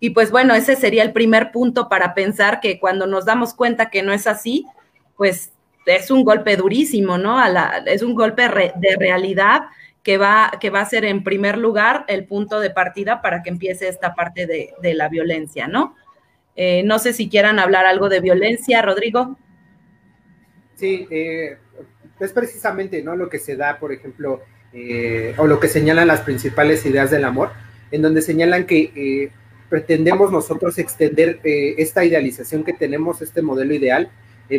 Y 0.00 0.10
pues 0.10 0.30
bueno, 0.30 0.54
ese 0.54 0.76
sería 0.76 1.02
el 1.02 1.12
primer 1.12 1.52
punto 1.52 1.88
para 1.88 2.14
pensar 2.14 2.60
que 2.60 2.80
cuando 2.80 3.06
nos 3.06 3.26
damos 3.26 3.54
cuenta 3.54 3.90
que 3.90 4.02
no 4.02 4.12
es 4.12 4.26
así, 4.26 4.66
pues 5.16 5.52
es 5.86 6.10
un 6.10 6.24
golpe 6.24 6.56
durísimo, 6.56 7.18
¿no? 7.18 7.38
A 7.38 7.48
la, 7.48 7.84
es 7.86 8.02
un 8.02 8.14
golpe 8.14 8.42
de 8.42 8.96
realidad 8.98 9.62
que 10.02 10.16
va, 10.16 10.52
que 10.58 10.70
va 10.70 10.80
a 10.80 10.86
ser 10.86 11.04
en 11.04 11.22
primer 11.22 11.58
lugar 11.58 12.04
el 12.08 12.24
punto 12.24 12.60
de 12.60 12.70
partida 12.70 13.20
para 13.20 13.42
que 13.42 13.50
empiece 13.50 13.88
esta 13.88 14.14
parte 14.14 14.46
de, 14.46 14.72
de 14.80 14.94
la 14.94 15.08
violencia, 15.08 15.68
¿no? 15.68 15.94
Eh, 16.56 16.82
no 16.84 16.98
sé 16.98 17.12
si 17.12 17.28
quieran 17.28 17.58
hablar 17.58 17.86
algo 17.86 18.08
de 18.08 18.20
violencia, 18.20 18.82
Rodrigo. 18.82 19.38
Sí, 20.76 21.06
eh, 21.10 21.56
es 22.18 22.32
precisamente 22.32 23.02
¿no? 23.02 23.16
lo 23.16 23.28
que 23.28 23.38
se 23.38 23.56
da, 23.56 23.78
por 23.78 23.92
ejemplo, 23.92 24.42
eh, 24.72 25.34
o 25.38 25.46
lo 25.46 25.60
que 25.60 25.68
señalan 25.68 26.08
las 26.08 26.20
principales 26.20 26.84
ideas 26.86 27.10
del 27.10 27.24
amor, 27.24 27.52
en 27.90 28.02
donde 28.02 28.22
señalan 28.22 28.66
que 28.66 29.30
pretendemos 29.70 30.30
nosotros 30.30 30.76
extender 30.78 31.40
esta 31.44 32.04
idealización 32.04 32.64
que 32.64 32.74
tenemos, 32.74 33.22
este 33.22 33.40
modelo 33.40 33.72
ideal, 33.72 34.10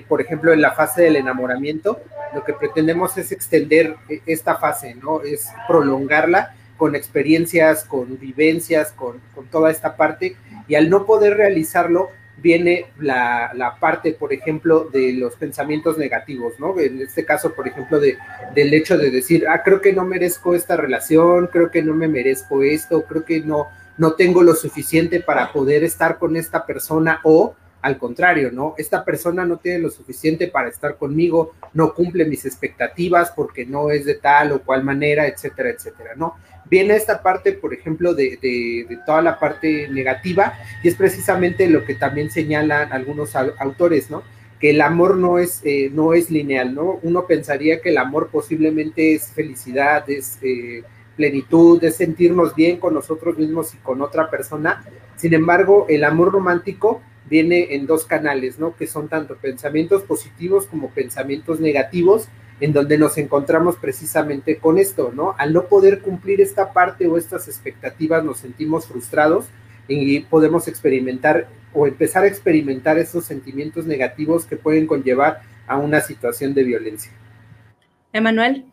por 0.08 0.22
ejemplo, 0.22 0.54
en 0.54 0.62
la 0.62 0.72
fase 0.72 1.04
del 1.04 1.18
enamoramiento, 1.18 2.00
lo 2.34 2.44
que 2.46 2.54
pretendemos 2.54 3.18
es 3.18 3.32
extender 3.34 3.98
esta 4.26 4.56
fase, 4.56 4.96
¿no? 4.96 5.22
Es 5.22 5.50
prolongarla 5.68 6.56
con 6.78 6.96
experiencias, 6.96 7.84
con 7.84 8.18
vivencias, 8.18 8.94
con, 8.94 9.20
con 9.36 9.46
toda 9.48 9.70
esta 9.70 9.98
parte 9.98 10.38
y 10.68 10.76
al 10.76 10.90
no 10.90 11.06
poder 11.06 11.36
realizarlo, 11.36 12.10
viene 12.38 12.86
la, 12.98 13.52
la, 13.54 13.76
parte, 13.76 14.14
por 14.14 14.34
ejemplo, 14.34 14.86
de 14.86 15.14
los 15.14 15.36
pensamientos 15.36 15.98
negativos, 15.98 16.54
¿no? 16.60 16.80
En 16.80 17.00
este 17.02 17.24
caso, 17.24 17.54
por 17.54 17.68
ejemplo, 17.68 18.00
de, 18.00 18.18
del 18.56 18.74
hecho 18.74 18.98
de 18.98 19.12
decir, 19.12 19.46
ah, 19.48 19.62
creo 19.64 19.80
que 19.82 19.94
no 19.94 20.06
merezco 20.06 20.56
esta 20.56 20.76
relación, 20.76 21.48
creo 21.52 21.70
que 21.70 21.84
no 21.84 21.94
me 21.94 22.08
merezco 22.08 22.64
esto, 22.64 23.04
creo 23.04 23.26
que 23.26 23.42
no, 23.42 23.68
no 23.98 24.14
tengo 24.14 24.42
lo 24.42 24.56
suficiente 24.56 25.20
para 25.20 25.52
poder 25.52 25.84
estar 25.84 26.18
con 26.18 26.36
esta 26.36 26.66
persona 26.66 27.20
o 27.24 27.56
al 27.82 27.98
contrario, 27.98 28.52
¿no? 28.52 28.76
Esta 28.78 29.04
persona 29.04 29.46
no 29.46 29.58
tiene 29.58 29.80
lo 29.80 29.90
suficiente 29.90 30.48
para 30.48 30.70
estar 30.70 30.98
conmigo, 30.98 31.54
no 31.74 31.94
cumple 31.94 32.26
mis 32.26 32.46
expectativas 32.46 33.32
porque 33.36 33.66
no 33.66 33.90
es 33.92 34.06
de 34.06 34.16
tal 34.16 34.52
o 34.52 34.62
cual 34.62 34.84
manera, 34.84 35.28
etcétera, 35.28 35.70
etcétera, 35.72 36.12
¿no? 36.16 36.36
Viene 36.70 36.96
esta 36.96 37.22
parte, 37.22 37.54
por 37.54 37.74
ejemplo, 37.74 38.14
de, 38.14 38.38
de, 38.42 39.00
toda 39.06 39.22
la 39.22 39.40
parte 39.40 39.90
negativa 39.90 40.54
y 40.84 40.88
es 40.88 40.96
precisamente 40.96 41.68
lo 41.68 41.84
que 41.84 41.96
también 41.96 42.30
señalan 42.30 42.94
algunos 42.94 43.36
autores, 43.36 44.10
¿no? 44.10 44.24
Que 44.60 44.70
el 44.70 44.82
amor 44.82 45.18
no 45.18 45.40
es, 45.40 45.62
eh, 45.64 45.90
no 45.92 46.14
es 46.14 46.30
lineal, 46.30 46.76
¿no? 46.76 47.00
Uno 47.02 47.26
pensaría 47.26 47.82
que 47.82 47.90
el 47.90 47.98
amor 47.98 48.30
posiblemente 48.32 49.16
es 49.16 49.28
felicidad, 49.32 50.08
es... 50.10 50.38
Eh, 50.42 50.84
plenitud, 51.16 51.84
es 51.84 51.96
sentirnos 51.96 52.56
bien 52.56 52.78
con 52.78 52.94
nosotros 52.94 53.38
mismos 53.38 53.74
y 53.74 53.78
con 53.78 54.02
otra 54.02 54.30
persona. 54.30 54.84
Sin 55.16 55.34
embargo, 55.34 55.86
el 55.90 56.04
amor 56.04 56.32
romántico 56.32 57.02
viene 57.30 57.76
en 57.76 57.86
dos 57.86 58.06
canales, 58.06 58.60
¿no? 58.60 58.76
Que 58.76 58.88
son 58.88 59.08
tanto 59.08 59.36
pensamientos 59.36 60.04
positivos 60.04 60.68
como 60.68 60.90
pensamientos 60.90 61.60
negativos, 61.60 62.28
en 62.60 62.74
donde 62.74 62.98
nos 62.98 63.18
encontramos 63.18 63.76
precisamente 63.78 64.58
con 64.58 64.78
esto, 64.78 65.12
¿no? 65.16 65.36
Al 65.38 65.54
no 65.54 65.66
poder 65.66 66.02
cumplir 66.02 66.42
esta 66.42 66.74
parte 66.74 67.08
o 67.08 67.18
estas 67.18 67.48
expectativas 67.48 68.24
nos 68.24 68.40
sentimos 68.40 68.86
frustrados 68.86 69.46
y 69.88 70.20
podemos 70.22 70.68
experimentar 70.68 71.48
o 71.74 71.88
empezar 71.88 72.24
a 72.24 72.28
experimentar 72.28 72.98
esos 72.98 73.26
sentimientos 73.26 73.86
negativos 73.86 74.46
que 74.46 74.58
pueden 74.58 74.86
conllevar 74.86 75.42
a 75.68 75.78
una 75.78 76.02
situación 76.02 76.54
de 76.54 76.64
violencia. 76.64 77.12
Emanuel. 78.14 78.66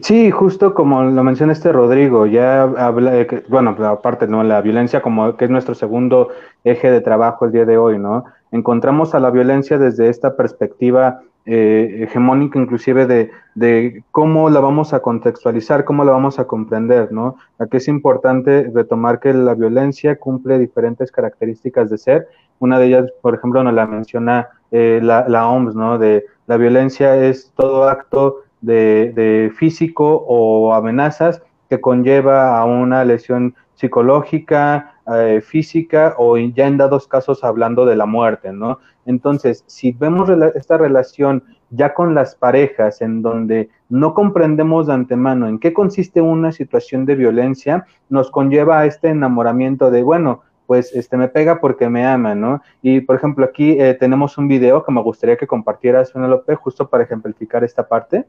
Sí, 0.00 0.30
justo 0.30 0.72
como 0.72 1.02
lo 1.02 1.22
menciona 1.22 1.52
este 1.52 1.70
Rodrigo, 1.70 2.24
ya 2.24 2.62
habla, 2.62 3.26
bueno, 3.48 3.76
aparte, 3.84 4.26
¿no? 4.26 4.42
La 4.42 4.62
violencia 4.62 5.02
como 5.02 5.36
que 5.36 5.44
es 5.44 5.50
nuestro 5.50 5.74
segundo 5.74 6.30
eje 6.64 6.90
de 6.90 7.02
trabajo 7.02 7.44
el 7.44 7.52
día 7.52 7.66
de 7.66 7.76
hoy, 7.76 7.98
¿no? 7.98 8.24
Encontramos 8.52 9.14
a 9.14 9.20
la 9.20 9.30
violencia 9.30 9.76
desde 9.76 10.08
esta 10.08 10.34
perspectiva 10.34 11.20
eh, 11.44 12.04
hegemónica, 12.04 12.58
inclusive 12.58 13.06
de, 13.06 13.32
de, 13.54 14.02
cómo 14.12 14.48
la 14.48 14.60
vamos 14.60 14.94
a 14.94 15.00
contextualizar, 15.00 15.84
cómo 15.84 16.04
la 16.04 16.12
vamos 16.12 16.38
a 16.38 16.46
comprender, 16.46 17.12
¿no? 17.12 17.36
Aquí 17.58 17.76
es 17.76 17.88
importante 17.88 18.70
retomar 18.72 19.20
que 19.20 19.34
la 19.34 19.54
violencia 19.54 20.16
cumple 20.16 20.58
diferentes 20.58 21.12
características 21.12 21.90
de 21.90 21.98
ser. 21.98 22.28
Una 22.60 22.78
de 22.78 22.86
ellas, 22.86 23.12
por 23.20 23.34
ejemplo, 23.34 23.62
nos 23.62 23.74
la 23.74 23.86
menciona 23.86 24.48
eh, 24.70 25.00
la, 25.02 25.28
la 25.28 25.46
OMS, 25.48 25.74
¿no? 25.74 25.98
De 25.98 26.24
la 26.46 26.56
violencia 26.56 27.14
es 27.16 27.52
todo 27.54 27.88
acto 27.88 28.38
de, 28.62 29.52
físico 29.54 30.24
o 30.26 30.72
amenazas 30.72 31.42
que 31.68 31.80
conlleva 31.80 32.58
a 32.58 32.64
una 32.64 33.04
lesión 33.04 33.54
psicológica, 33.74 34.94
eh, 35.14 35.40
física 35.44 36.14
o 36.18 36.36
ya 36.38 36.66
en 36.66 36.76
dados 36.76 37.08
casos 37.08 37.42
hablando 37.44 37.84
de 37.84 37.96
la 37.96 38.06
muerte, 38.06 38.52
¿no? 38.52 38.78
Entonces, 39.04 39.64
si 39.66 39.92
vemos 39.92 40.30
esta 40.54 40.78
relación 40.78 41.42
ya 41.70 41.94
con 41.94 42.14
las 42.14 42.34
parejas 42.36 43.00
en 43.00 43.22
donde 43.22 43.70
no 43.88 44.14
comprendemos 44.14 44.86
de 44.86 44.92
antemano 44.92 45.48
en 45.48 45.58
qué 45.58 45.72
consiste 45.72 46.20
una 46.20 46.52
situación 46.52 47.04
de 47.04 47.16
violencia, 47.16 47.86
nos 48.08 48.30
conlleva 48.30 48.80
a 48.80 48.86
este 48.86 49.08
enamoramiento 49.08 49.90
de, 49.90 50.02
bueno, 50.02 50.42
pues 50.66 50.94
este 50.94 51.16
me 51.16 51.28
pega 51.28 51.60
porque 51.60 51.88
me 51.88 52.06
ama, 52.06 52.34
¿no? 52.34 52.62
Y 52.80 53.00
por 53.00 53.16
ejemplo, 53.16 53.44
aquí 53.44 53.72
eh, 53.72 53.94
tenemos 53.94 54.38
un 54.38 54.48
video 54.48 54.84
que 54.84 54.92
me 54.92 55.02
gustaría 55.02 55.36
que 55.36 55.46
compartieras, 55.46 56.14
López, 56.14 56.58
justo 56.58 56.88
para 56.88 57.04
ejemplificar 57.04 57.64
esta 57.64 57.86
parte. 57.88 58.26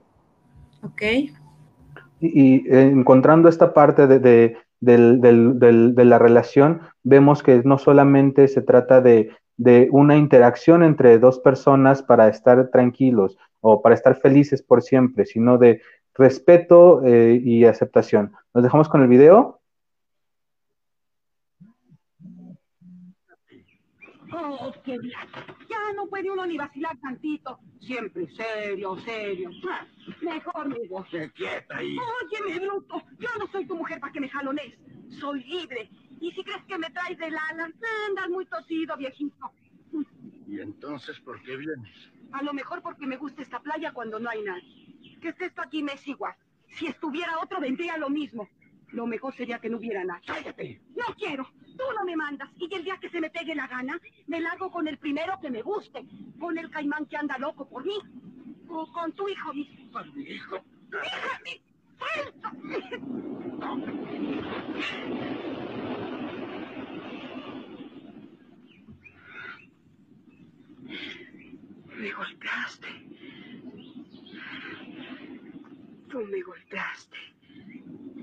Ok. 0.83 1.01
Y, 2.19 2.63
encontrando 2.73 3.49
esta 3.49 3.73
parte 3.73 4.07
de, 4.07 4.57
la 4.81 6.19
relación, 6.19 6.81
vemos 7.03 7.43
que 7.43 7.61
no 7.63 7.77
solamente 7.77 8.47
se 8.47 8.61
trata 8.61 9.01
de, 9.01 9.31
una 9.91 10.17
interacción 10.17 10.83
entre 10.83 11.19
dos 11.19 11.39
personas 11.39 12.01
para 12.01 12.27
estar 12.27 12.69
tranquilos 12.69 13.37
o 13.61 13.81
para 13.81 13.95
estar 13.95 14.15
felices 14.15 14.61
por 14.61 14.81
siempre, 14.81 15.25
sino 15.25 15.57
de 15.57 15.81
respeto 16.15 17.03
eh, 17.03 17.39
y 17.43 17.65
aceptación. 17.65 18.33
¿Nos 18.53 18.63
dejamos 18.63 18.89
con 18.89 19.01
el 19.01 19.07
video? 19.07 19.61
Ya 24.85 25.93
no 25.95 26.07
puede 26.07 26.29
uno 26.29 26.45
ni 26.45 26.57
vacilar 26.57 26.97
tantito. 26.99 27.59
Siempre 27.79 28.27
serio, 28.35 28.97
serio. 28.97 29.49
Mejor 30.21 30.69
mi 30.69 30.87
voz. 30.87 31.07
quieta 31.09 31.77
ahí. 31.77 31.95
Óyeme, 31.97 32.59
bruto. 32.59 33.01
Yo 33.19 33.29
no 33.39 33.47
soy 33.47 33.65
tu 33.65 33.75
mujer 33.75 33.99
para 33.99 34.11
que 34.11 34.19
me 34.19 34.29
jalones. 34.29 34.73
Soy 35.19 35.43
libre. 35.43 35.89
Y 36.19 36.31
si 36.31 36.43
crees 36.43 36.63
que 36.65 36.77
me 36.77 36.89
traes 36.89 37.17
de 37.17 37.29
lana, 37.31 37.65
andas 38.07 38.29
muy 38.29 38.45
tosido, 38.45 38.95
viejito. 38.97 39.51
¿Y 40.47 40.59
entonces 40.59 41.19
por 41.21 41.41
qué 41.43 41.57
vienes? 41.57 42.11
A 42.31 42.41
lo 42.43 42.53
mejor 42.53 42.81
porque 42.81 43.05
me 43.05 43.17
gusta 43.17 43.41
esta 43.41 43.59
playa 43.59 43.93
cuando 43.93 44.19
no 44.19 44.29
hay 44.29 44.41
nadie. 44.43 45.19
Que 45.21 45.29
estés 45.29 45.53
aquí 45.57 45.83
me 45.83 45.93
es 45.93 46.07
igual. 46.07 46.35
Si 46.67 46.87
estuviera 46.87 47.39
otro, 47.41 47.59
vendría 47.59 47.97
lo 47.97 48.09
mismo. 48.09 48.49
Lo 48.93 49.07
mejor 49.07 49.35
sería 49.35 49.59
que 49.59 49.69
no 49.69 49.77
hubiera 49.77 50.03
nada. 50.03 50.21
¡Cállate! 50.25 50.79
No 50.95 51.15
quiero. 51.15 51.49
Tú 51.75 51.83
no 51.97 52.05
me 52.05 52.15
mandas. 52.15 52.49
Y 52.57 52.73
el 52.73 52.83
día 52.83 52.97
que 53.01 53.09
se 53.09 53.19
me 53.19 53.31
pegue 53.31 53.55
la 53.55 53.67
gana, 53.67 53.99
me 54.27 54.39
largo 54.39 54.71
con 54.71 54.87
el 54.87 54.99
primero 54.99 55.39
que 55.41 55.49
me 55.49 55.63
guste. 55.63 56.05
Con 56.39 56.57
el 56.59 56.69
caimán 56.69 57.07
que 57.07 57.17
anda 57.17 57.37
loco 57.39 57.67
por 57.67 57.83
mí. 57.83 57.97
O 58.69 58.91
con 58.93 59.11
tu 59.13 59.27
hijo 59.27 59.53
mismo. 59.53 59.91
¿Con 59.91 60.15
mi 60.15 60.23
hijo? 60.23 60.63
¡Déjame! 60.89 61.61
Me 71.97 72.11
golpeaste. 72.11 72.87
Tú 76.09 76.19
me 76.25 76.41
golpeaste. 76.43 77.32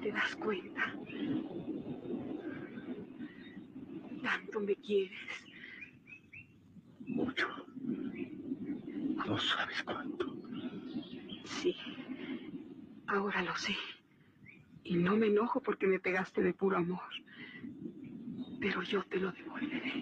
¿Te 0.00 0.12
das 0.12 0.34
cuenta? 0.36 0.94
Tanto 4.22 4.60
me 4.60 4.74
quieres. 4.76 5.18
Mucho. 7.06 7.48
No 9.26 9.38
sabes 9.38 9.82
cuánto. 9.82 10.34
Sí. 11.44 11.76
Ahora 13.06 13.42
lo 13.42 13.54
sé. 13.56 13.74
Y 14.84 14.96
no 14.96 15.16
me 15.16 15.26
enojo 15.26 15.60
porque 15.60 15.86
me 15.86 16.00
pegaste 16.00 16.42
de 16.42 16.54
puro 16.54 16.78
amor. 16.78 17.00
Pero 18.60 18.82
yo 18.82 19.02
te 19.04 19.18
lo 19.18 19.32
devolveré. 19.32 19.92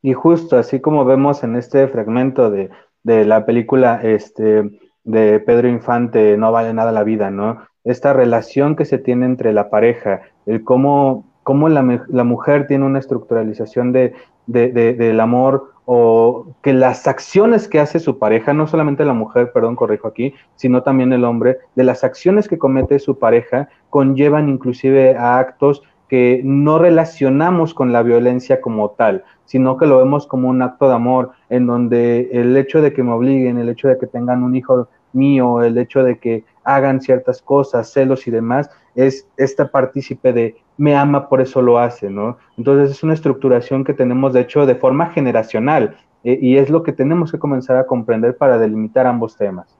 Y 0.00 0.12
justo 0.14 0.56
así 0.56 0.80
como 0.80 1.04
vemos 1.04 1.42
en 1.44 1.56
este 1.56 1.86
fragmento 1.88 2.50
de, 2.50 2.70
de 3.02 3.24
la 3.24 3.46
película, 3.46 4.00
este, 4.02 4.80
de 5.04 5.40
Pedro 5.40 5.68
Infante, 5.68 6.36
No 6.36 6.52
vale 6.52 6.72
nada 6.72 6.92
la 6.92 7.04
vida, 7.04 7.30
¿no? 7.30 7.62
Esta 7.84 8.12
relación 8.12 8.76
que 8.76 8.84
se 8.84 8.98
tiene 8.98 9.26
entre 9.26 9.52
la 9.52 9.70
pareja, 9.70 10.22
el 10.46 10.62
cómo, 10.62 11.24
cómo 11.42 11.68
la, 11.68 11.82
mujer 11.82 12.66
tiene 12.66 12.84
una 12.84 13.00
estructuralización 13.00 13.92
de, 13.92 14.14
del 14.46 15.20
amor 15.20 15.72
o 15.84 16.54
que 16.62 16.72
las 16.72 17.08
acciones 17.08 17.66
que 17.66 17.80
hace 17.80 17.98
su 17.98 18.18
pareja, 18.18 18.52
no 18.52 18.68
solamente 18.68 19.04
la 19.04 19.14
mujer, 19.14 19.50
perdón, 19.52 19.74
corrijo 19.74 20.06
aquí, 20.06 20.34
sino 20.54 20.84
también 20.84 21.12
el 21.12 21.24
hombre, 21.24 21.58
de 21.74 21.82
las 21.84 22.04
acciones 22.04 22.48
que 22.48 22.58
comete 22.58 23.00
su 23.00 23.18
pareja 23.18 23.68
conllevan 23.90 24.48
inclusive 24.48 25.16
a 25.16 25.38
actos 25.38 25.82
que 26.12 26.42
no 26.44 26.78
relacionamos 26.78 27.72
con 27.72 27.90
la 27.90 28.02
violencia 28.02 28.60
como 28.60 28.90
tal, 28.90 29.24
sino 29.46 29.78
que 29.78 29.86
lo 29.86 29.96
vemos 29.96 30.26
como 30.26 30.50
un 30.50 30.60
acto 30.60 30.86
de 30.86 30.94
amor, 30.94 31.30
en 31.48 31.66
donde 31.66 32.28
el 32.32 32.54
hecho 32.54 32.82
de 32.82 32.92
que 32.92 33.02
me 33.02 33.12
obliguen, 33.12 33.56
el 33.56 33.70
hecho 33.70 33.88
de 33.88 33.96
que 33.96 34.06
tengan 34.06 34.42
un 34.42 34.54
hijo 34.54 34.88
mío, 35.14 35.62
el 35.62 35.78
hecho 35.78 36.04
de 36.04 36.18
que 36.18 36.44
hagan 36.64 37.00
ciertas 37.00 37.40
cosas, 37.40 37.90
celos 37.90 38.26
y 38.26 38.30
demás, 38.30 38.68
es 38.94 39.26
esta 39.38 39.70
partícipe 39.70 40.34
de 40.34 40.56
me 40.76 40.94
ama, 40.94 41.30
por 41.30 41.40
eso 41.40 41.62
lo 41.62 41.78
hace, 41.78 42.10
¿no? 42.10 42.36
Entonces 42.58 42.90
es 42.90 43.02
una 43.02 43.14
estructuración 43.14 43.82
que 43.82 43.94
tenemos, 43.94 44.34
de 44.34 44.42
hecho, 44.42 44.66
de 44.66 44.74
forma 44.74 45.06
generacional, 45.06 45.96
eh, 46.24 46.38
y 46.42 46.58
es 46.58 46.68
lo 46.68 46.82
que 46.82 46.92
tenemos 46.92 47.32
que 47.32 47.38
comenzar 47.38 47.78
a 47.78 47.86
comprender 47.86 48.36
para 48.36 48.58
delimitar 48.58 49.06
ambos 49.06 49.34
temas. 49.38 49.78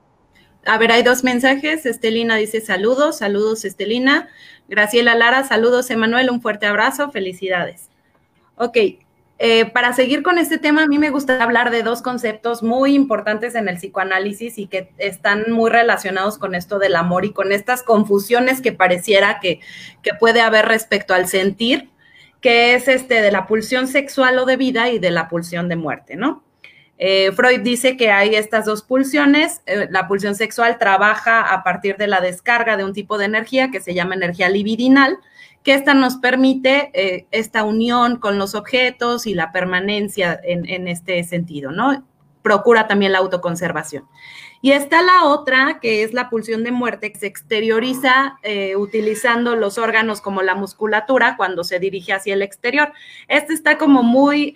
A 0.65 0.77
ver, 0.77 0.91
hay 0.91 1.03
dos 1.03 1.23
mensajes. 1.23 1.85
Estelina 1.85 2.35
dice 2.37 2.61
saludos, 2.61 3.17
saludos 3.17 3.65
Estelina. 3.65 4.29
Graciela 4.67 5.15
Lara, 5.15 5.43
saludos 5.43 5.89
Emanuel, 5.91 6.29
un 6.29 6.41
fuerte 6.41 6.65
abrazo, 6.65 7.11
felicidades. 7.11 7.89
Ok, 8.55 8.77
Eh, 9.39 9.65
para 9.65 9.91
seguir 9.93 10.23
con 10.23 10.37
este 10.37 10.57
tema, 10.57 10.83
a 10.83 10.87
mí 10.87 10.99
me 10.99 11.09
gusta 11.09 11.43
hablar 11.43 11.69
de 11.71 11.83
dos 11.83 12.01
conceptos 12.01 12.63
muy 12.63 12.95
importantes 12.95 13.55
en 13.55 13.67
el 13.67 13.75
psicoanálisis 13.77 14.57
y 14.57 14.67
que 14.67 14.93
están 14.99 15.51
muy 15.51 15.69
relacionados 15.71 16.37
con 16.37 16.55
esto 16.55 16.79
del 16.79 16.95
amor 16.95 17.25
y 17.25 17.33
con 17.33 17.51
estas 17.51 17.83
confusiones 17.83 18.61
que 18.61 18.71
pareciera 18.71 19.39
que, 19.41 19.59
que 20.01 20.13
puede 20.13 20.39
haber 20.39 20.67
respecto 20.67 21.13
al 21.13 21.27
sentir, 21.27 21.89
que 22.41 22.75
es 22.75 22.87
este 22.87 23.21
de 23.21 23.31
la 23.31 23.45
pulsión 23.47 23.87
sexual 23.87 24.37
o 24.39 24.45
de 24.45 24.55
vida 24.55 24.89
y 24.91 24.99
de 24.99 25.11
la 25.11 25.27
pulsión 25.27 25.67
de 25.67 25.75
muerte, 25.75 26.15
¿no? 26.15 26.43
Eh, 27.05 27.33
Freud 27.33 27.59
dice 27.59 27.97
que 27.97 28.11
hay 28.11 28.33
estas 28.33 28.63
dos 28.63 28.81
pulsiones. 28.81 29.61
Eh, 29.65 29.89
la 29.91 30.07
pulsión 30.07 30.35
sexual 30.35 30.77
trabaja 30.77 31.53
a 31.53 31.61
partir 31.61 31.97
de 31.97 32.07
la 32.07 32.21
descarga 32.21 32.77
de 32.77 32.85
un 32.85 32.93
tipo 32.93 33.17
de 33.17 33.25
energía 33.25 33.71
que 33.71 33.81
se 33.81 33.93
llama 33.93 34.15
energía 34.15 34.47
libidinal, 34.47 35.17
que 35.63 35.73
esta 35.73 35.93
nos 35.93 36.15
permite 36.15 36.91
eh, 36.93 37.27
esta 37.31 37.65
unión 37.65 38.19
con 38.19 38.39
los 38.39 38.55
objetos 38.55 39.27
y 39.27 39.33
la 39.33 39.51
permanencia 39.51 40.39
en, 40.41 40.87
este 40.87 41.21
sentido, 41.25 41.73
¿no? 41.73 42.05
Procura 42.41 42.87
también 42.87 43.11
la 43.11 43.17
autoconservación. 43.17 44.05
Y 44.61 44.71
está 44.71 45.01
la 45.01 45.25
otra, 45.25 45.79
que 45.81 46.03
es 46.03 46.13
la 46.13 46.29
pulsión 46.29 46.63
de 46.63 46.71
muerte, 46.71 47.11
que 47.11 47.19
se 47.19 47.27
exterioriza 47.27 48.37
utilizando 48.77 49.57
los 49.57 49.77
órganos 49.77 50.21
como 50.21 50.41
la 50.41 50.55
musculatura 50.55 51.35
cuando 51.35 51.65
se 51.65 51.79
dirige 51.79 52.13
hacia 52.13 52.33
el 52.33 52.41
exterior. 52.41 52.93
Este 53.27 53.53
está 53.53 53.77
como 53.77 54.03
muy 54.03 54.53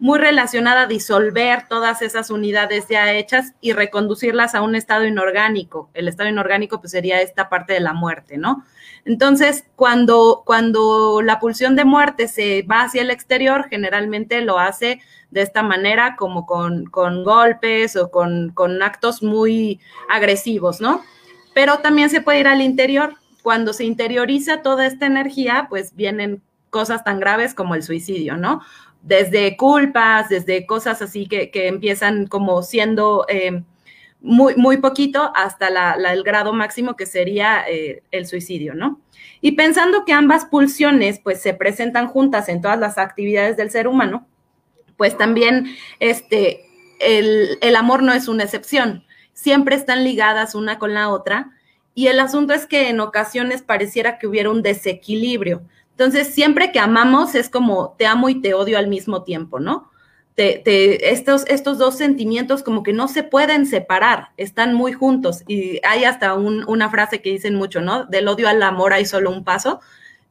muy 0.00 0.18
relacionada 0.18 0.82
a 0.82 0.86
disolver 0.86 1.66
todas 1.68 2.02
esas 2.02 2.30
unidades 2.30 2.86
ya 2.88 3.12
hechas 3.12 3.54
y 3.60 3.72
reconducirlas 3.72 4.54
a 4.54 4.62
un 4.62 4.74
estado 4.74 5.04
inorgánico. 5.04 5.90
El 5.92 6.06
estado 6.06 6.28
inorgánico 6.28 6.80
pues 6.80 6.92
sería 6.92 7.20
esta 7.20 7.48
parte 7.48 7.72
de 7.72 7.80
la 7.80 7.94
muerte, 7.94 8.38
¿no? 8.38 8.64
Entonces, 9.04 9.64
cuando, 9.74 10.42
cuando 10.44 11.20
la 11.22 11.40
pulsión 11.40 11.74
de 11.74 11.84
muerte 11.84 12.28
se 12.28 12.62
va 12.62 12.82
hacia 12.82 13.02
el 13.02 13.10
exterior, 13.10 13.66
generalmente 13.68 14.40
lo 14.42 14.58
hace 14.58 15.00
de 15.30 15.42
esta 15.42 15.62
manera, 15.62 16.16
como 16.16 16.46
con, 16.46 16.86
con 16.86 17.24
golpes 17.24 17.96
o 17.96 18.10
con, 18.10 18.50
con 18.54 18.82
actos 18.82 19.22
muy 19.22 19.80
agresivos, 20.08 20.80
¿no? 20.80 21.02
Pero 21.54 21.78
también 21.78 22.10
se 22.10 22.20
puede 22.20 22.40
ir 22.40 22.48
al 22.48 22.62
interior. 22.62 23.14
Cuando 23.42 23.72
se 23.72 23.84
interioriza 23.84 24.62
toda 24.62 24.86
esta 24.86 25.06
energía, 25.06 25.66
pues 25.68 25.94
vienen 25.94 26.42
cosas 26.70 27.04
tan 27.04 27.18
graves 27.18 27.54
como 27.54 27.74
el 27.74 27.82
suicidio, 27.82 28.36
¿no? 28.36 28.60
Desde 29.02 29.56
culpas, 29.56 30.28
desde 30.28 30.66
cosas 30.66 31.00
así 31.02 31.26
que, 31.26 31.50
empiezan 31.54 32.26
como 32.26 32.62
siendo 32.62 33.24
eh, 33.28 33.62
muy, 34.20 34.56
muy 34.56 34.78
poquito 34.78 35.32
hasta 35.34 35.68
el 35.94 36.22
grado 36.22 36.52
máximo 36.52 36.96
que 36.96 37.06
sería 37.06 37.64
eh, 37.68 38.02
el 38.10 38.26
suicidio, 38.26 38.74
¿no? 38.74 39.00
Y 39.40 39.52
pensando 39.52 40.04
que 40.04 40.12
ambas 40.12 40.46
pulsiones 40.46 41.20
pues 41.20 41.40
se 41.40 41.54
presentan 41.54 42.08
juntas 42.08 42.48
en 42.48 42.60
todas 42.60 42.78
las 42.78 42.98
actividades 42.98 43.56
del 43.56 43.70
ser 43.70 43.86
humano, 43.86 44.26
pues 44.96 45.16
también 45.16 45.76
este, 46.00 46.66
el, 46.98 47.58
el 47.60 47.76
amor 47.76 48.02
no 48.02 48.12
es 48.12 48.26
una 48.26 48.44
excepción, 48.44 49.04
siempre 49.32 49.76
están 49.76 50.02
ligadas 50.02 50.56
una 50.56 50.78
con 50.78 50.94
la 50.94 51.08
otra. 51.08 51.52
Y 51.94 52.08
el 52.08 52.20
asunto 52.20 52.54
es 52.54 52.66
que 52.66 52.88
en 52.88 53.00
ocasiones 53.00 53.62
pareciera 53.62 54.18
que 54.18 54.26
hubiera 54.26 54.50
un 54.50 54.62
desequilibrio 54.62 55.62
entonces, 55.98 56.32
siempre 56.32 56.70
que 56.70 56.78
amamos 56.78 57.34
es 57.34 57.50
como 57.50 57.96
te 57.98 58.06
amo 58.06 58.28
y 58.28 58.40
te 58.40 58.54
odio 58.54 58.78
al 58.78 58.86
mismo 58.86 59.24
tiempo, 59.24 59.58
¿no? 59.58 59.90
Te, 60.36 61.10
estos, 61.10 61.44
estos 61.48 61.76
dos 61.76 61.98
sentimientos 61.98 62.62
como 62.62 62.84
que 62.84 62.92
no 62.92 63.08
se 63.08 63.24
pueden 63.24 63.66
separar, 63.66 64.28
están 64.36 64.74
muy 64.74 64.92
juntos. 64.92 65.42
Y 65.48 65.80
hay 65.84 66.04
hasta 66.04 66.34
una 66.34 66.88
frase 66.88 67.20
que 67.20 67.30
dicen 67.30 67.56
mucho, 67.56 67.80
¿no? 67.80 68.04
Del 68.04 68.28
odio 68.28 68.48
al 68.48 68.62
amor 68.62 68.92
hay 68.92 69.06
solo 69.06 69.32
un 69.32 69.42
paso. 69.42 69.80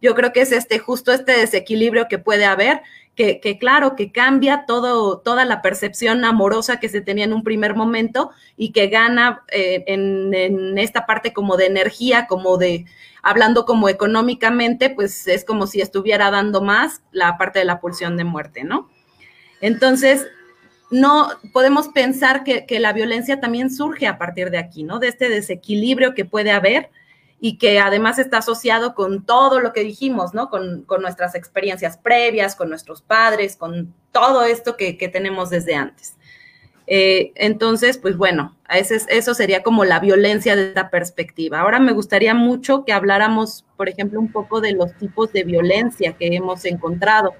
Yo 0.02 0.16
creo 0.16 0.32
que 0.32 0.40
es 0.40 0.54
este 0.54 0.80
justo 0.80 1.12
este 1.12 1.34
desequilibrio 1.34 2.08
que 2.08 2.18
puede 2.18 2.46
haber 2.46 2.82
que, 3.18 3.58
claro, 3.60 3.96
que 3.96 4.12
cambia 4.12 4.66
todo, 4.68 5.18
toda 5.18 5.44
la 5.44 5.64
percepción 5.64 6.24
amorosa 6.24 6.80
que 6.80 6.88
se 6.88 7.02
tenía 7.02 7.26
en 7.26 7.34
un 7.34 7.44
primer 7.44 7.74
momento 7.74 8.30
y 8.56 8.72
que 8.72 8.90
gana 8.90 9.42
eh, 9.52 9.84
en, 9.88 10.78
esta 10.78 11.08
parte 11.08 11.34
como 11.34 11.58
de 11.58 11.66
energía, 11.66 12.28
como 12.28 12.58
de, 12.58 12.86
hablando 13.24 13.66
como 13.66 13.90
económicamente, 13.90 14.92
pues 14.92 15.28
es 15.28 15.44
como 15.44 15.66
si 15.66 15.82
estuviera 15.82 16.30
dando 16.30 16.62
más 16.62 17.02
la 17.12 17.40
parte 17.40 17.58
de 17.58 17.66
la 17.66 17.80
pulsión 17.80 18.18
de 18.18 18.24
muerte, 18.24 18.64
¿no? 18.64 18.88
Entonces, 19.62 20.28
no 20.92 21.30
podemos 21.54 21.88
pensar 21.88 22.44
que, 22.44 22.68
que 22.68 22.80
la 22.80 22.94
violencia 22.94 23.40
también 23.40 23.72
surge 23.72 24.06
a 24.06 24.20
partir 24.20 24.52
de 24.52 24.60
aquí, 24.60 24.84
¿no? 24.84 25.00
De 25.00 25.08
este 25.08 25.28
desequilibrio 25.28 26.14
que 26.14 26.24
puede 26.24 26.52
haber 26.52 26.92
y 27.40 27.58
que 27.58 27.80
además 27.80 28.18
está 28.18 28.40
asociado 28.40 28.96
con 28.96 29.24
todo 29.24 29.60
lo 29.60 29.72
que 29.72 29.84
dijimos, 29.84 30.34
¿no? 30.34 30.50
Con, 30.50 30.86
nuestras 31.02 31.36
experiencias 31.36 31.98
previas, 31.98 32.56
con 32.56 32.70
nuestros 32.70 33.02
padres, 33.02 33.56
con 33.56 33.94
todo 34.12 34.44
esto 34.44 34.76
que, 34.76 34.94
tenemos 35.12 35.50
desde 35.50 35.76
antes. 35.76 36.16
Eh, 36.88 37.34
entonces, 37.36 37.98
pues 37.98 38.18
bueno, 38.18 38.56
eso 38.70 39.34
sería 39.34 39.62
como 39.62 39.86
la 39.86 40.00
violencia 40.00 40.56
de 40.56 40.70
esta 40.70 40.90
perspectiva. 40.90 41.60
Ahora 41.60 41.80
me 41.80 41.92
gustaría 41.92 42.34
mucho 42.34 42.86
que 42.86 42.94
habláramos, 42.94 43.66
por 43.76 43.88
ejemplo, 43.88 44.20
un 44.20 44.32
poco 44.32 44.62
de 44.62 44.72
los 44.72 44.94
tipos 44.96 45.32
de 45.32 45.44
violencia 45.44 46.14
que 46.14 46.36
hemos 46.36 46.66
encontrado. 46.66 47.36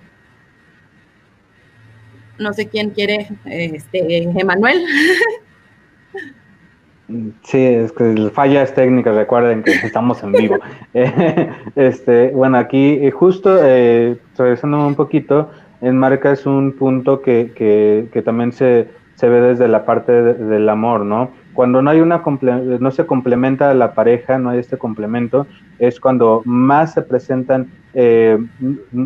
No 2.38 2.54
sé 2.54 2.68
quién 2.68 2.92
quiere, 2.92 3.30
este, 3.46 4.24
Emanuel. 4.24 4.86
Sí, 7.44 7.64
es 7.64 7.94
que 7.94 8.30
fallas 8.34 8.74
técnicas, 8.74 9.16
recuerden 9.16 9.64
que 9.64 9.72
estamos 9.72 10.22
en 10.24 10.34
vivo. 10.34 10.58
este, 11.76 12.32
bueno, 12.32 12.58
aquí 12.58 13.00
eh, 13.02 13.12
justo 13.12 13.60
eh, 13.64 14.18
regresando 14.38 14.86
un 14.86 14.96
poquito, 14.96 15.50
enmarcas 15.82 16.46
un 16.46 16.74
punto 16.74 17.22
que, 17.22 17.54
que, 17.56 18.10
que 18.12 18.22
también 18.22 18.52
se, 18.52 18.90
se, 19.16 19.30
ve 19.30 19.40
desde 19.40 19.70
la 19.70 19.86
parte 19.86 20.12
del 20.12 20.68
amor, 20.68 21.06
¿no? 21.06 21.32
Cuando 21.58 21.82
no 21.82 21.90
hay 21.90 22.02
una 22.02 22.22
no 22.80 22.92
se 22.92 23.08
complementa 23.08 23.74
la 23.74 23.96
pareja, 23.96 24.38
no 24.38 24.52
hay 24.52 24.60
este 24.60 24.78
complemento, 24.78 25.48
es 25.80 26.00
cuando 26.00 26.44
más 26.46 26.94
se 26.94 27.02
presentan 27.02 27.72
eh, 27.96 28.38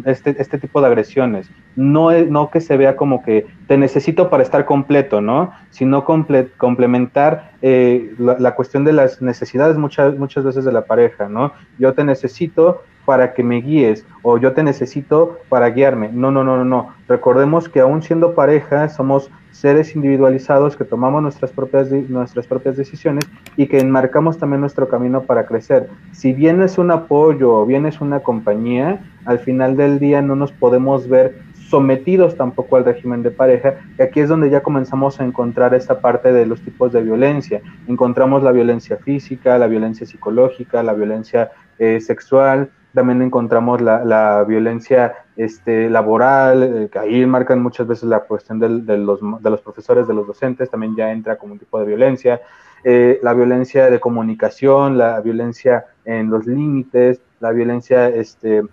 este, 0.04 0.36
este 0.38 0.58
tipo 0.58 0.82
de 0.82 0.88
agresiones. 0.88 1.50
No, 1.78 2.12
no 2.12 2.52
que 2.52 2.60
se 2.60 2.76
vea 2.76 2.98
como 2.98 3.24
que 3.24 3.48
te 3.68 3.78
necesito 3.78 4.30
para 4.30 4.44
estar 4.44 4.66
completo, 4.66 5.22
¿no? 5.22 5.54
Sino 5.70 6.04
complementar 6.04 7.52
eh, 7.62 8.14
la, 8.18 8.54
cuestión 8.54 8.84
de 8.84 8.92
las 8.92 9.22
necesidades 9.22 9.78
muchas, 9.78 10.18
muchas 10.18 10.44
veces 10.44 10.66
de 10.66 10.74
la 10.74 10.82
pareja, 10.82 11.30
¿no? 11.30 11.54
Yo 11.80 11.94
te 11.94 12.04
necesito 12.04 12.84
para 13.06 13.34
que 13.34 13.44
me 13.44 13.62
guíes 13.62 14.06
o 14.24 14.38
yo 14.38 14.52
te 14.52 14.62
necesito 14.62 15.40
para 15.48 15.70
guiarme. 15.70 16.10
No, 16.12 16.32
no, 16.32 16.44
no, 16.44 16.58
no, 16.58 16.66
no. 16.66 16.94
Recordemos 17.08 17.70
que 17.70 17.80
aún 17.80 18.02
siendo 18.02 18.36
pareja 18.36 18.90
somos 18.90 19.32
seres 19.52 19.96
individualizados 19.96 20.76
que 20.76 20.86
tomamos 20.86 21.22
nuestras 21.22 21.52
propias, 21.52 21.92
nuestras 21.92 22.48
propias 22.48 22.78
decisiones 22.78 23.26
y 23.58 23.68
que 23.68 23.80
enmarcamos 23.80 24.38
también 24.38 24.62
nuestro 24.62 24.88
camino 24.88 25.24
para 25.24 25.46
crecer. 25.46 25.90
Si 26.12 26.34
bien 26.34 26.62
es 26.62 26.78
un 26.78 26.92
apoyo 26.92 27.54
o 27.54 27.66
bien 27.66 27.86
es 27.86 28.02
una 28.02 28.22
compañía, 28.22 29.04
al 29.26 29.40
final 29.40 29.78
del 29.78 30.00
día 30.00 30.22
no 30.22 30.36
nos 30.36 30.52
podemos 30.52 31.08
ver 31.08 31.36
sometidos 31.72 32.36
tampoco 32.36 32.76
al 32.76 32.84
régimen 32.84 33.24
de 33.24 33.32
pareja, 33.32 33.76
y 33.98 34.02
aquí 34.02 34.20
es 34.20 34.28
donde 34.28 34.50
ya 34.50 34.62
comenzamos 34.62 35.22
a 35.22 35.26
encontrar 35.26 35.74
esta 35.74 36.02
parte 36.02 36.34
de 36.34 36.46
los 36.46 36.62
tipos 36.62 36.92
de 36.92 37.02
violencia. 37.02 37.62
Encontramos 37.88 38.44
la 38.44 38.52
violencia 38.52 38.98
física, 38.98 39.58
la 39.58 39.68
violencia 39.68 40.06
psicológica, 40.06 40.84
la 40.84 40.94
violencia 40.94 41.52
eh, 41.80 42.02
sexual, 42.02 42.70
también 42.94 43.22
encontramos 43.22 43.82
la, 43.82 44.44
violencia 44.48 45.14
este, 45.36 45.90
laboral, 45.90 46.64
eh, 46.64 46.90
que 46.92 47.00
ahí 47.00 47.26
marcan 47.26 47.62
muchas 47.62 47.88
veces 47.88 48.04
la 48.04 48.22
cuestión 48.22 48.60
de, 48.60 48.98
los, 48.98 49.20
de 49.42 49.50
los 49.50 49.62
profesores, 49.62 50.08
de 50.08 50.14
los 50.14 50.28
docentes, 50.28 50.70
también 50.70 50.96
ya 50.96 51.12
entra 51.12 51.38
como 51.38 51.54
un 51.54 51.60
tipo 51.60 51.80
de 51.80 51.86
violencia, 51.86 52.42
eh, 52.84 53.20
la 53.22 53.34
violencia 53.34 53.90
de 53.90 54.00
comunicación, 54.00 54.98
la 54.98 55.22
violencia 55.22 55.86
en 56.04 56.30
los 56.30 56.48
límites, 56.48 57.22
la 57.40 57.52
violencia 57.52 58.10
este, 58.10 58.64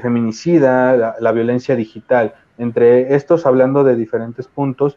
feminicida, 0.00 1.14
la, 1.18 1.32
violencia 1.32 1.76
digital. 1.76 2.34
Entre 2.58 3.14
estos, 3.14 3.46
hablando 3.46 3.84
de 3.84 3.96
diferentes 3.96 4.46
puntos, 4.46 4.96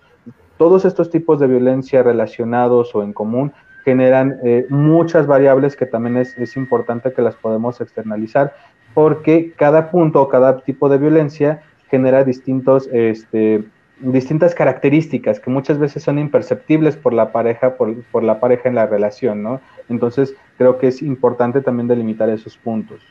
todos 0.58 0.86
estos 0.86 1.10
tipos 1.10 1.40
de 1.40 1.48
violencia 1.48 2.04
relacionados 2.04 2.94
o 2.96 3.04
en 3.04 3.14
común 3.14 3.54
generan 3.84 4.40
eh, 4.44 4.66
muchas 4.70 5.28
variables 5.28 5.76
que 5.76 5.86
también 5.86 6.18
es, 6.18 6.58
importante 6.58 7.14
que 7.14 7.22
las 7.22 7.36
podemos 7.36 7.82
externalizar 7.82 8.56
porque 8.94 9.54
cada 9.56 9.92
punto 9.92 10.22
o 10.22 10.30
cada 10.30 10.62
tipo 10.62 10.88
de 10.90 10.98
violencia 10.98 11.64
genera 11.90 12.24
distintos, 12.24 12.88
este, 12.92 13.64
distintas 14.00 14.54
características 14.56 15.40
que 15.40 15.50
muchas 15.50 15.80
veces 15.80 16.04
son 16.04 16.20
imperceptibles 16.20 16.96
por 16.96 17.14
la 17.14 17.32
pareja, 17.32 17.76
por, 17.76 18.24
la 18.24 18.40
pareja 18.40 18.70
en 18.70 18.76
la 18.76 18.86
relación, 18.86 19.42
¿no? 19.42 19.62
Entonces 19.90 20.36
creo 20.58 20.78
que 20.78 20.88
es 20.88 21.02
importante 21.02 21.62
también 21.62 21.88
delimitar 21.88 22.30
esos 22.30 22.58
puntos. 22.58 23.02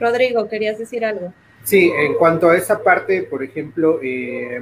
Rodrigo, 0.00 0.48
¿querías 0.48 0.78
decir 0.78 1.04
algo? 1.04 1.32
Sí, 1.62 1.90
en 1.98 2.14
cuanto 2.14 2.48
a 2.48 2.56
esa 2.56 2.82
parte, 2.82 3.22
por 3.24 3.42
ejemplo, 3.42 4.00
eh, 4.02 4.60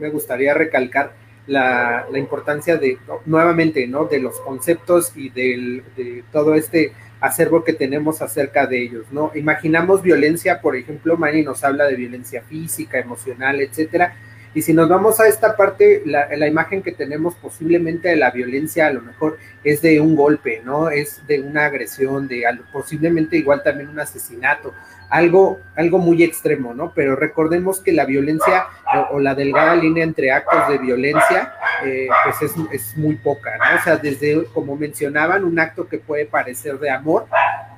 me 0.00 0.10
gustaría 0.10 0.54
recalcar 0.54 1.12
la, 1.46 2.06
importancia 2.14 2.76
de, 2.76 2.98
nuevamente, 3.24 3.86
¿no? 3.86 4.04
De 4.04 4.20
los 4.20 4.40
conceptos 4.40 5.12
y 5.16 5.30
del, 5.30 5.84
de 5.96 6.24
todo 6.32 6.54
este 6.54 6.92
acervo 7.20 7.64
que 7.64 7.72
tenemos 7.72 8.20
acerca 8.22 8.66
de 8.66 8.82
ellos, 8.82 9.06
¿no? 9.10 9.32
Imaginamos 9.34 10.02
violencia, 10.02 10.60
por 10.60 10.76
ejemplo, 10.76 11.16
Manny 11.16 11.42
nos 11.42 11.64
habla 11.64 11.86
de 11.86 11.96
violencia 11.96 12.42
física, 12.42 12.98
emocional, 12.98 13.60
etcétera, 13.60 14.16
y 14.54 14.62
si 14.62 14.72
nos 14.72 14.88
vamos 14.88 15.20
a 15.20 15.28
esta 15.28 15.54
parte, 15.54 16.02
la, 16.06 16.34
la, 16.34 16.46
imagen 16.46 16.82
que 16.82 16.92
tenemos 16.92 17.34
posiblemente 17.34 18.08
de 18.08 18.16
la 18.16 18.30
violencia 18.30 18.86
a 18.86 18.90
lo 18.90 19.02
mejor 19.02 19.36
es 19.62 19.82
de 19.82 20.00
un 20.00 20.16
golpe, 20.16 20.62
¿no? 20.64 20.88
Es 20.88 21.26
de 21.26 21.40
una 21.40 21.66
agresión, 21.66 22.26
de 22.26 22.44
posiblemente 22.72 23.36
igual 23.36 23.62
también 23.62 23.90
un 23.90 24.00
asesinato, 24.00 24.72
algo, 25.10 25.58
algo 25.76 25.98
muy 25.98 26.22
extremo, 26.22 26.74
¿no? 26.74 26.92
Pero 26.94 27.16
recordemos 27.16 27.80
que 27.80 27.92
la 27.92 28.04
violencia 28.04 28.66
o, 29.10 29.20
la 29.20 29.34
delgada 29.34 29.76
línea 29.76 30.04
entre 30.04 30.32
actos 30.32 30.68
de 30.68 30.78
violencia, 30.78 31.54
eh, 31.84 32.08
pues 32.24 32.42
es, 32.42 32.54
es, 32.72 32.96
muy 32.96 33.16
poca, 33.16 33.56
¿no? 33.56 33.78
O 33.78 33.82
sea, 33.82 33.96
desde, 33.96 34.44
como 34.52 34.76
mencionaban, 34.76 35.44
un 35.44 35.58
acto 35.58 35.88
que 35.88 35.98
puede 35.98 36.26
parecer 36.26 36.78
de 36.78 36.90
amor, 36.90 37.26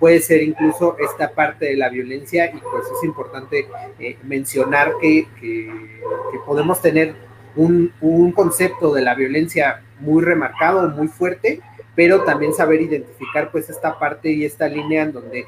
puede 0.00 0.20
ser 0.20 0.42
incluso 0.42 0.96
esta 0.98 1.30
parte 1.30 1.66
de 1.66 1.76
la 1.76 1.88
violencia 1.88 2.46
y 2.46 2.58
pues 2.58 2.84
es 2.86 3.04
importante 3.04 3.66
eh, 3.98 4.16
mencionar 4.22 4.92
que, 5.00 5.26
que, 5.40 5.72
que, 6.32 6.38
podemos 6.46 6.80
tener 6.80 7.14
un, 7.56 7.92
un 8.00 8.32
concepto 8.32 8.94
de 8.94 9.02
la 9.02 9.14
violencia 9.14 9.82
muy 10.00 10.22
remarcado, 10.22 10.88
muy 10.88 11.08
fuerte, 11.08 11.60
pero 11.94 12.22
también 12.22 12.54
saber 12.54 12.80
identificar 12.80 13.50
pues 13.50 13.68
esta 13.68 13.98
parte 13.98 14.30
y 14.30 14.44
esta 14.44 14.68
línea 14.68 15.02
en 15.02 15.12
donde 15.12 15.46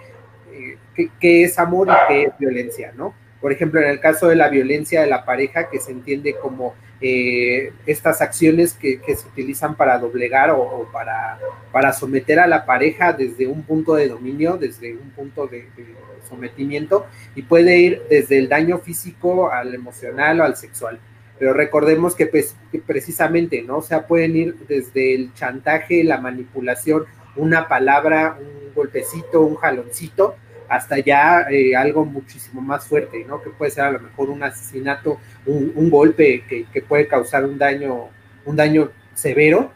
qué, 0.94 1.44
es 1.44 1.58
amor 1.58 1.88
y 1.88 2.08
qué 2.08 2.22
es 2.24 2.38
violencia, 2.38 2.92
¿no? 2.96 3.14
Por 3.40 3.52
ejemplo, 3.52 3.80
en 3.80 3.88
el 3.88 4.00
caso 4.00 4.28
de 4.28 4.36
la 4.36 4.48
violencia 4.48 5.00
de 5.00 5.06
la 5.06 5.24
pareja, 5.24 5.70
que 5.70 5.80
se 5.80 5.92
entiende 5.92 6.34
como 6.34 6.74
eh, 7.00 7.72
estas 7.86 8.20
acciones 8.20 8.74
que, 8.74 9.00
se 9.06 9.26
utilizan 9.28 9.76
para 9.76 9.98
doblegar 9.98 10.50
o, 10.50 10.88
para, 10.92 11.38
para 11.72 11.92
someter 11.92 12.38
a 12.38 12.46
la 12.46 12.66
pareja 12.66 13.14
desde 13.14 13.46
un 13.46 13.62
punto 13.62 13.94
de 13.94 14.08
dominio, 14.08 14.58
desde 14.58 14.92
un 14.94 15.10
punto 15.10 15.46
de, 15.46 15.62
de 15.76 15.94
sometimiento, 16.28 17.06
y 17.34 17.42
puede 17.42 17.78
ir 17.78 18.02
desde 18.10 18.38
el 18.38 18.48
daño 18.48 18.78
físico 18.78 19.50
al 19.50 19.74
emocional 19.74 20.40
o 20.40 20.44
al 20.44 20.56
sexual 20.56 21.00
pero 21.40 21.54
recordemos 21.54 22.14
que, 22.14 22.26
pues, 22.26 22.54
que, 22.70 22.80
precisamente, 22.80 23.62
¿no? 23.62 23.78
O 23.78 23.82
sea, 23.82 24.06
pueden 24.06 24.36
ir 24.36 24.56
desde 24.68 25.14
el 25.14 25.32
chantaje, 25.32 26.04
la 26.04 26.18
manipulación, 26.18 27.06
una 27.34 27.66
palabra, 27.66 28.36
un 28.38 28.74
golpecito, 28.74 29.40
un 29.40 29.56
jaloncito, 29.56 30.36
hasta 30.70 31.00
ya 31.00 31.46
eh, 31.50 31.74
algo 31.74 32.04
muchísimo 32.04 32.60
más 32.60 32.86
fuerte, 32.86 33.24
¿no? 33.26 33.42
Que 33.42 33.50
puede 33.50 33.72
ser 33.72 33.84
a 33.84 33.90
lo 33.90 33.98
mejor 33.98 34.30
un 34.30 34.42
asesinato, 34.44 35.18
un, 35.44 35.90
golpe 35.90 36.44
que, 36.48 36.64
que, 36.72 36.80
puede 36.80 37.08
causar 37.08 37.44
un 37.44 37.58
daño, 37.58 38.08
un 38.44 38.54
daño 38.54 38.92
severo, 39.12 39.72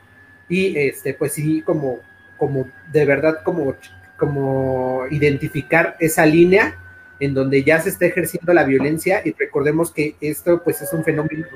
y 0.48 0.78
este, 0.78 1.12
pues 1.12 1.32
sí, 1.32 1.62
como, 1.62 1.98
como 2.38 2.68
de 2.92 3.04
verdad, 3.04 3.42
como, 3.42 3.74
como 4.16 5.02
identificar 5.10 5.96
esa 5.98 6.24
línea 6.26 6.78
en 7.18 7.34
donde 7.34 7.64
ya 7.64 7.80
se 7.80 7.88
está 7.88 8.06
ejerciendo 8.06 8.52
la 8.52 8.62
violencia 8.62 9.20
y 9.24 9.32
recordemos 9.32 9.90
que 9.90 10.14
esto 10.20 10.62
pues 10.62 10.80
es 10.80 10.92
un 10.92 11.02
fenómeno 11.02 11.46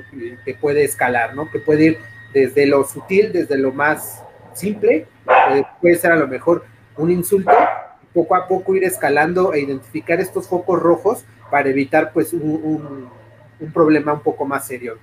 que 0.43 0.53
puede 0.55 0.83
escalar, 0.83 1.33
¿no? 1.33 1.49
Que 1.49 1.59
puede 1.59 1.85
ir 1.85 1.97
desde 2.33 2.65
lo 2.65 2.83
sutil, 2.83 3.31
desde 3.31 3.57
lo 3.57 3.71
más 3.71 4.21
simple, 4.53 5.07
puede 5.79 5.95
ser 5.95 6.11
a 6.11 6.17
lo 6.17 6.27
mejor 6.27 6.65
un 6.97 7.09
insulto, 7.09 7.51
poco 8.13 8.35
a 8.35 8.47
poco 8.47 8.75
ir 8.75 8.83
escalando 8.83 9.53
e 9.53 9.61
identificar 9.61 10.19
estos 10.19 10.47
focos 10.47 10.79
rojos 10.79 11.25
para 11.49 11.69
evitar 11.69 12.11
pues 12.13 12.33
un, 12.33 13.09
un, 13.59 13.71
problema 13.73 14.13
un 14.13 14.21
poco 14.21 14.45
más 14.45 14.65
serio. 14.65 14.97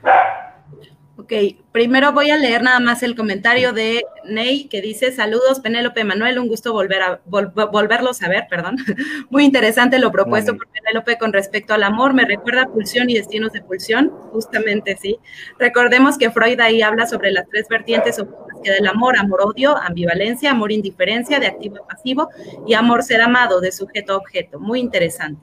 Ok, 1.18 1.32
primero 1.72 2.12
voy 2.12 2.28
a 2.28 2.36
leer 2.36 2.62
nada 2.62 2.78
más 2.78 3.02
el 3.02 3.16
comentario 3.16 3.72
de 3.72 4.04
Ney 4.24 4.68
que 4.68 4.82
dice, 4.82 5.12
saludos 5.12 5.60
Penélope 5.60 6.04
Manuel, 6.04 6.38
un 6.38 6.46
gusto 6.46 6.74
volver 6.74 7.00
a, 7.00 7.20
vol, 7.24 7.46
volverlos 7.54 8.22
a 8.22 8.28
ver, 8.28 8.46
perdón. 8.50 8.76
Muy 9.30 9.46
interesante 9.46 9.98
lo 9.98 10.12
propuesto 10.12 10.54
por 10.54 10.68
Penélope 10.68 11.16
con 11.16 11.32
respecto 11.32 11.72
al 11.72 11.84
amor, 11.84 12.12
me 12.12 12.26
recuerda 12.26 12.64
a 12.64 12.66
pulsión 12.66 13.08
y 13.08 13.14
destinos 13.14 13.52
de 13.52 13.62
pulsión, 13.62 14.10
justamente 14.30 14.98
sí. 15.00 15.18
Recordemos 15.58 16.18
que 16.18 16.30
Freud 16.30 16.60
ahí 16.60 16.82
habla 16.82 17.06
sobre 17.06 17.32
las 17.32 17.48
tres 17.48 17.66
vertientes 17.70 18.20
que 18.62 18.70
del 18.72 18.86
amor, 18.86 19.16
amor-odio, 19.16 19.74
ambivalencia, 19.74 20.50
amor-indiferencia, 20.50 21.40
de 21.40 21.46
activo 21.46 21.78
a 21.78 21.86
pasivo, 21.86 22.28
y 22.66 22.74
amor-ser 22.74 23.22
amado, 23.22 23.62
de 23.62 23.72
sujeto 23.72 24.12
a 24.12 24.16
objeto. 24.16 24.60
Muy 24.60 24.80
interesante. 24.80 25.40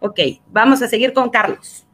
Ok, 0.00 0.18
vamos 0.48 0.82
a 0.82 0.88
seguir 0.88 1.12
con 1.12 1.30
Carlos. 1.30 1.86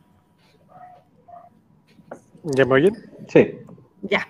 ¿Ya 2.43 2.65
me 2.65 2.75
oyen? 2.75 2.95
Sí. 3.29 3.59
Ya. 4.03 4.27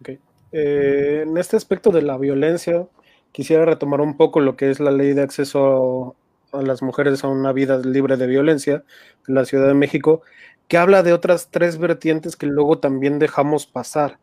Okay. 0.00 0.18
Eh, 0.52 1.24
en 1.26 1.36
este 1.38 1.56
aspecto 1.56 1.90
de 1.90 2.02
la 2.02 2.18
violencia, 2.18 2.86
quisiera 3.32 3.64
retomar 3.64 4.00
un 4.00 4.16
poco 4.16 4.40
lo 4.40 4.56
que 4.56 4.70
es 4.70 4.80
la 4.80 4.90
ley 4.90 5.12
de 5.12 5.22
acceso 5.22 6.16
a, 6.52 6.58
a 6.58 6.62
las 6.62 6.82
mujeres 6.82 7.24
a 7.24 7.28
una 7.28 7.52
vida 7.52 7.78
libre 7.78 8.16
de 8.16 8.26
violencia 8.26 8.84
en 9.28 9.34
la 9.34 9.44
Ciudad 9.44 9.68
de 9.68 9.74
México, 9.74 10.22
que 10.68 10.78
habla 10.78 11.02
de 11.02 11.12
otras 11.12 11.48
tres 11.50 11.78
vertientes 11.78 12.36
que 12.36 12.46
luego 12.46 12.78
también 12.78 13.18
dejamos 13.18 13.66
pasar. 13.66 14.18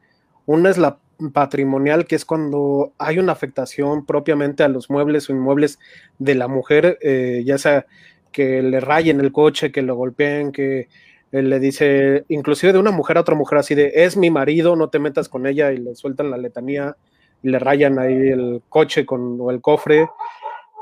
Una 0.46 0.70
es 0.70 0.78
la 0.78 1.00
patrimonial, 1.34 2.06
que 2.06 2.16
es 2.16 2.26
cuando 2.26 2.94
hay 2.98 3.20
una 3.20 3.32
afectación 3.32 4.06
propiamente 4.06 4.64
a 4.64 4.68
los 4.68 4.90
muebles 4.90 5.30
o 5.30 5.34
inmuebles 5.34 5.80
de 6.20 6.36
la 6.36 6.48
mujer, 6.48 6.98
eh, 7.02 7.44
ya 7.46 7.58
sea 7.58 7.86
que 8.32 8.62
le 8.62 8.80
rayen 8.80 9.20
el 9.20 9.32
coche, 9.32 9.72
que 9.72 9.82
lo 9.82 9.96
golpeen, 9.96 10.52
que 10.52 10.90
él 11.32 11.50
le 11.50 11.60
dice, 11.60 12.26
inclusive 12.30 12.74
de 12.74 12.80
una 12.80 12.92
mujer 12.92 13.18
a 13.18 13.22
otra 13.22 13.36
mujer 13.36 13.60
así 13.60 13.76
de, 13.76 13.92
es 13.94 14.16
mi 14.16 14.32
marido, 14.32 14.76
no 14.76 14.90
te 14.90 15.00
metas 15.00 15.28
con 15.30 15.46
ella 15.46 15.72
y 15.72 15.78
le 15.78 15.96
sueltan 15.96 16.32
la 16.32 16.38
letanía 16.38 16.96
y 17.44 17.50
le 17.50 17.60
rayan 17.60 18.00
ahí 18.00 18.14
el 18.30 18.62
coche 18.70 19.06
con, 19.06 19.38
o 19.42 19.52
el 19.52 19.62
cofre. 19.62 20.08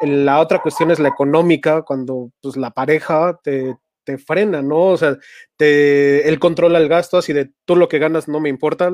La 0.01 0.39
otra 0.39 0.61
cuestión 0.61 0.91
es 0.91 0.99
la 0.99 1.09
económica, 1.09 1.81
cuando 1.81 2.31
pues 2.41 2.57
la 2.57 2.71
pareja 2.71 3.39
te, 3.43 3.75
te 4.03 4.17
frena, 4.17 4.61
¿no? 4.61 4.87
O 4.87 4.97
sea, 4.97 5.17
te, 5.57 6.27
él 6.29 6.39
controla 6.39 6.79
el 6.79 6.89
gasto 6.89 7.17
así 7.17 7.33
de, 7.33 7.51
tú 7.65 7.75
lo 7.75 7.87
que 7.87 7.99
ganas 7.99 8.27
no 8.27 8.39
me 8.39 8.49
importa, 8.49 8.91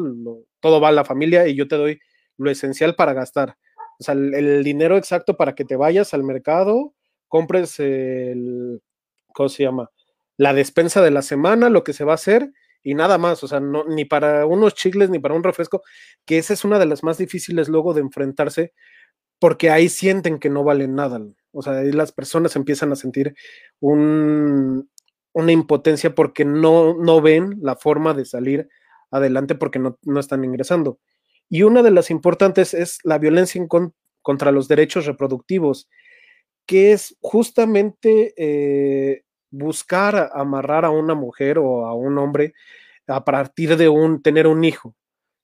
todo 0.59 0.79
va 0.81 0.89
a 0.89 0.93
la 0.93 1.05
familia 1.05 1.47
y 1.47 1.55
yo 1.55 1.67
te 1.67 1.75
doy 1.75 1.99
lo 2.37 2.49
esencial 2.49 2.95
para 2.95 3.13
gastar. 3.13 3.57
O 3.99 4.03
sea, 4.03 4.13
el, 4.13 4.33
el 4.33 4.63
dinero 4.63 4.97
exacto 4.97 5.35
para 5.37 5.53
que 5.53 5.65
te 5.65 5.75
vayas 5.75 6.13
al 6.13 6.23
mercado, 6.23 6.93
compres 7.27 7.79
el, 7.79 8.81
¿cómo 9.33 9.49
se 9.49 9.63
llama? 9.63 9.89
La 10.37 10.53
despensa 10.53 11.01
de 11.01 11.11
la 11.11 11.21
semana, 11.21 11.69
lo 11.69 11.83
que 11.83 11.93
se 11.93 12.03
va 12.03 12.13
a 12.13 12.15
hacer 12.15 12.51
y 12.83 12.95
nada 12.95 13.17
más, 13.17 13.43
o 13.43 13.47
sea, 13.47 13.59
ni 13.59 14.05
para 14.05 14.45
unos 14.45 14.73
chicles 14.73 15.09
ni 15.09 15.19
para 15.19 15.35
un 15.35 15.43
refresco, 15.43 15.83
que 16.25 16.37
esa 16.37 16.53
es 16.53 16.63
una 16.63 16.79
de 16.79 16.87
las 16.87 17.03
más 17.03 17.17
difíciles 17.17 17.69
luego 17.69 17.93
de 17.93 18.01
enfrentarse, 18.01 18.73
porque 19.39 19.69
ahí 19.69 19.89
sienten 19.89 20.39
que 20.39 20.49
no 20.49 20.63
valen 20.63 20.95
nada, 20.95 21.21
o 21.51 21.61
sea, 21.61 21.79
ahí 21.79 21.91
las 21.91 22.11
personas 22.11 22.55
empiezan 22.55 22.91
a 22.91 22.95
sentir 22.95 23.35
un, 23.79 24.89
una 25.33 25.51
impotencia 25.51 26.15
porque 26.15 26.45
no, 26.45 26.95
no 26.95 27.21
ven 27.21 27.57
la 27.61 27.75
forma 27.75 28.13
de 28.13 28.25
salir 28.25 28.69
adelante 29.11 29.55
porque 29.55 29.79
no, 29.79 29.99
no 30.03 30.19
están 30.19 30.43
ingresando. 30.43 30.99
Y 31.49 31.63
una 31.63 31.83
de 31.83 31.91
las 31.91 32.09
importantes 32.09 32.73
es 32.73 32.99
la 33.03 33.17
violencia 33.17 33.59
en 33.59 33.67
con, 33.67 33.93
contra 34.21 34.51
los 34.51 34.67
derechos 34.67 35.05
reproductivos, 35.05 35.89
que 36.65 36.93
es 36.93 37.17
justamente... 37.21 38.33
Eh, 38.37 39.23
buscar 39.51 40.31
amarrar 40.33 40.85
a 40.85 40.89
una 40.89 41.13
mujer 41.13 41.59
o 41.59 41.85
a 41.85 41.93
un 41.93 42.17
hombre 42.17 42.53
a 43.07 43.23
partir 43.25 43.77
de 43.77 43.89
un 43.89 44.21
tener 44.21 44.47
un 44.47 44.63
hijo. 44.63 44.95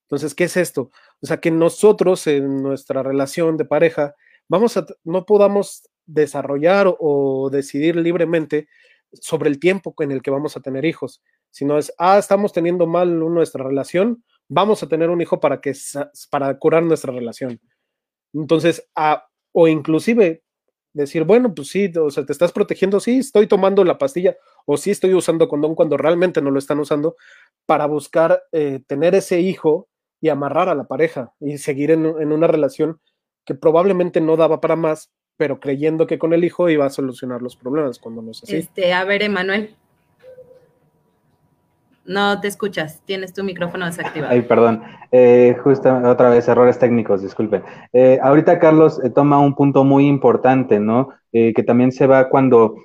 Entonces, 0.06 0.34
¿qué 0.34 0.44
es 0.44 0.56
esto? 0.56 0.90
O 1.20 1.26
sea, 1.26 1.38
que 1.38 1.50
nosotros 1.50 2.26
en 2.26 2.62
nuestra 2.62 3.02
relación 3.02 3.56
de 3.56 3.66
pareja 3.66 4.14
vamos 4.48 4.76
a 4.76 4.86
no 5.04 5.26
podamos 5.26 5.88
desarrollar 6.06 6.94
o 6.98 7.50
decidir 7.50 7.96
libremente 7.96 8.68
sobre 9.12 9.50
el 9.50 9.58
tiempo 9.58 9.94
en 9.98 10.10
el 10.10 10.22
que 10.22 10.30
vamos 10.30 10.56
a 10.56 10.60
tener 10.60 10.84
hijos, 10.84 11.22
sino 11.50 11.78
es, 11.78 11.92
ah, 11.98 12.18
estamos 12.18 12.52
teniendo 12.52 12.86
mal 12.86 13.18
nuestra 13.18 13.64
relación, 13.64 14.24
vamos 14.48 14.82
a 14.82 14.88
tener 14.88 15.10
un 15.10 15.20
hijo 15.20 15.40
para 15.40 15.60
que 15.60 15.74
para 16.30 16.58
curar 16.58 16.82
nuestra 16.82 17.12
relación. 17.12 17.60
Entonces, 18.32 18.88
ah, 18.96 19.26
o 19.52 19.68
inclusive 19.68 20.42
decir, 20.92 21.24
bueno, 21.24 21.54
pues 21.54 21.68
sí, 21.68 21.90
o 21.98 22.10
sea, 22.10 22.24
te 22.24 22.32
estás 22.32 22.52
protegiendo, 22.52 23.00
sí, 23.00 23.18
estoy 23.18 23.46
tomando 23.46 23.84
la 23.84 23.98
pastilla 23.98 24.36
o 24.66 24.76
sí 24.76 24.90
estoy 24.90 25.14
usando 25.14 25.48
condón 25.48 25.74
cuando 25.74 25.96
realmente 25.96 26.42
no 26.42 26.50
lo 26.50 26.58
están 26.58 26.78
usando 26.80 27.16
para 27.66 27.86
buscar 27.86 28.42
eh, 28.52 28.80
tener 28.86 29.14
ese 29.14 29.40
hijo 29.40 29.88
y 30.20 30.28
amarrar 30.28 30.68
a 30.68 30.74
la 30.74 30.84
pareja 30.84 31.32
y 31.40 31.58
seguir 31.58 31.90
en, 31.90 32.06
en, 32.06 32.32
una 32.32 32.46
relación 32.46 33.00
que 33.44 33.54
probablemente 33.54 34.20
no 34.20 34.36
daba 34.36 34.60
para 34.60 34.76
más, 34.76 35.12
pero 35.36 35.60
creyendo 35.60 36.06
que 36.06 36.18
con 36.18 36.32
el 36.32 36.44
hijo 36.44 36.68
iba 36.68 36.86
a 36.86 36.90
solucionar 36.90 37.42
los 37.42 37.56
problemas 37.56 37.98
cuando 37.98 38.22
no 38.22 38.32
es 38.32 38.42
así. 38.42 38.56
Este, 38.56 38.92
a 38.92 39.04
ver, 39.04 39.22
Emanuel. 39.22 39.76
No 42.08 42.40
te 42.40 42.48
escuchas, 42.48 43.02
tienes 43.04 43.34
tu 43.34 43.44
micrófono 43.44 43.84
desactivado. 43.84 44.32
Ay, 44.32 44.40
perdón. 44.40 44.82
Eh, 45.12 45.54
justo 45.62 45.94
otra 45.94 46.30
vez, 46.30 46.48
errores 46.48 46.78
técnicos, 46.78 47.20
disculpen. 47.20 47.62
Eh, 47.92 48.18
ahorita 48.22 48.58
Carlos 48.58 48.98
eh, 49.04 49.10
toma 49.10 49.38
un 49.38 49.54
punto 49.54 49.84
muy 49.84 50.06
importante, 50.06 50.80
¿no? 50.80 51.10
Eh, 51.32 51.52
que 51.54 51.62
también 51.62 51.92
se 51.92 52.06
va 52.06 52.30
cuando, 52.30 52.76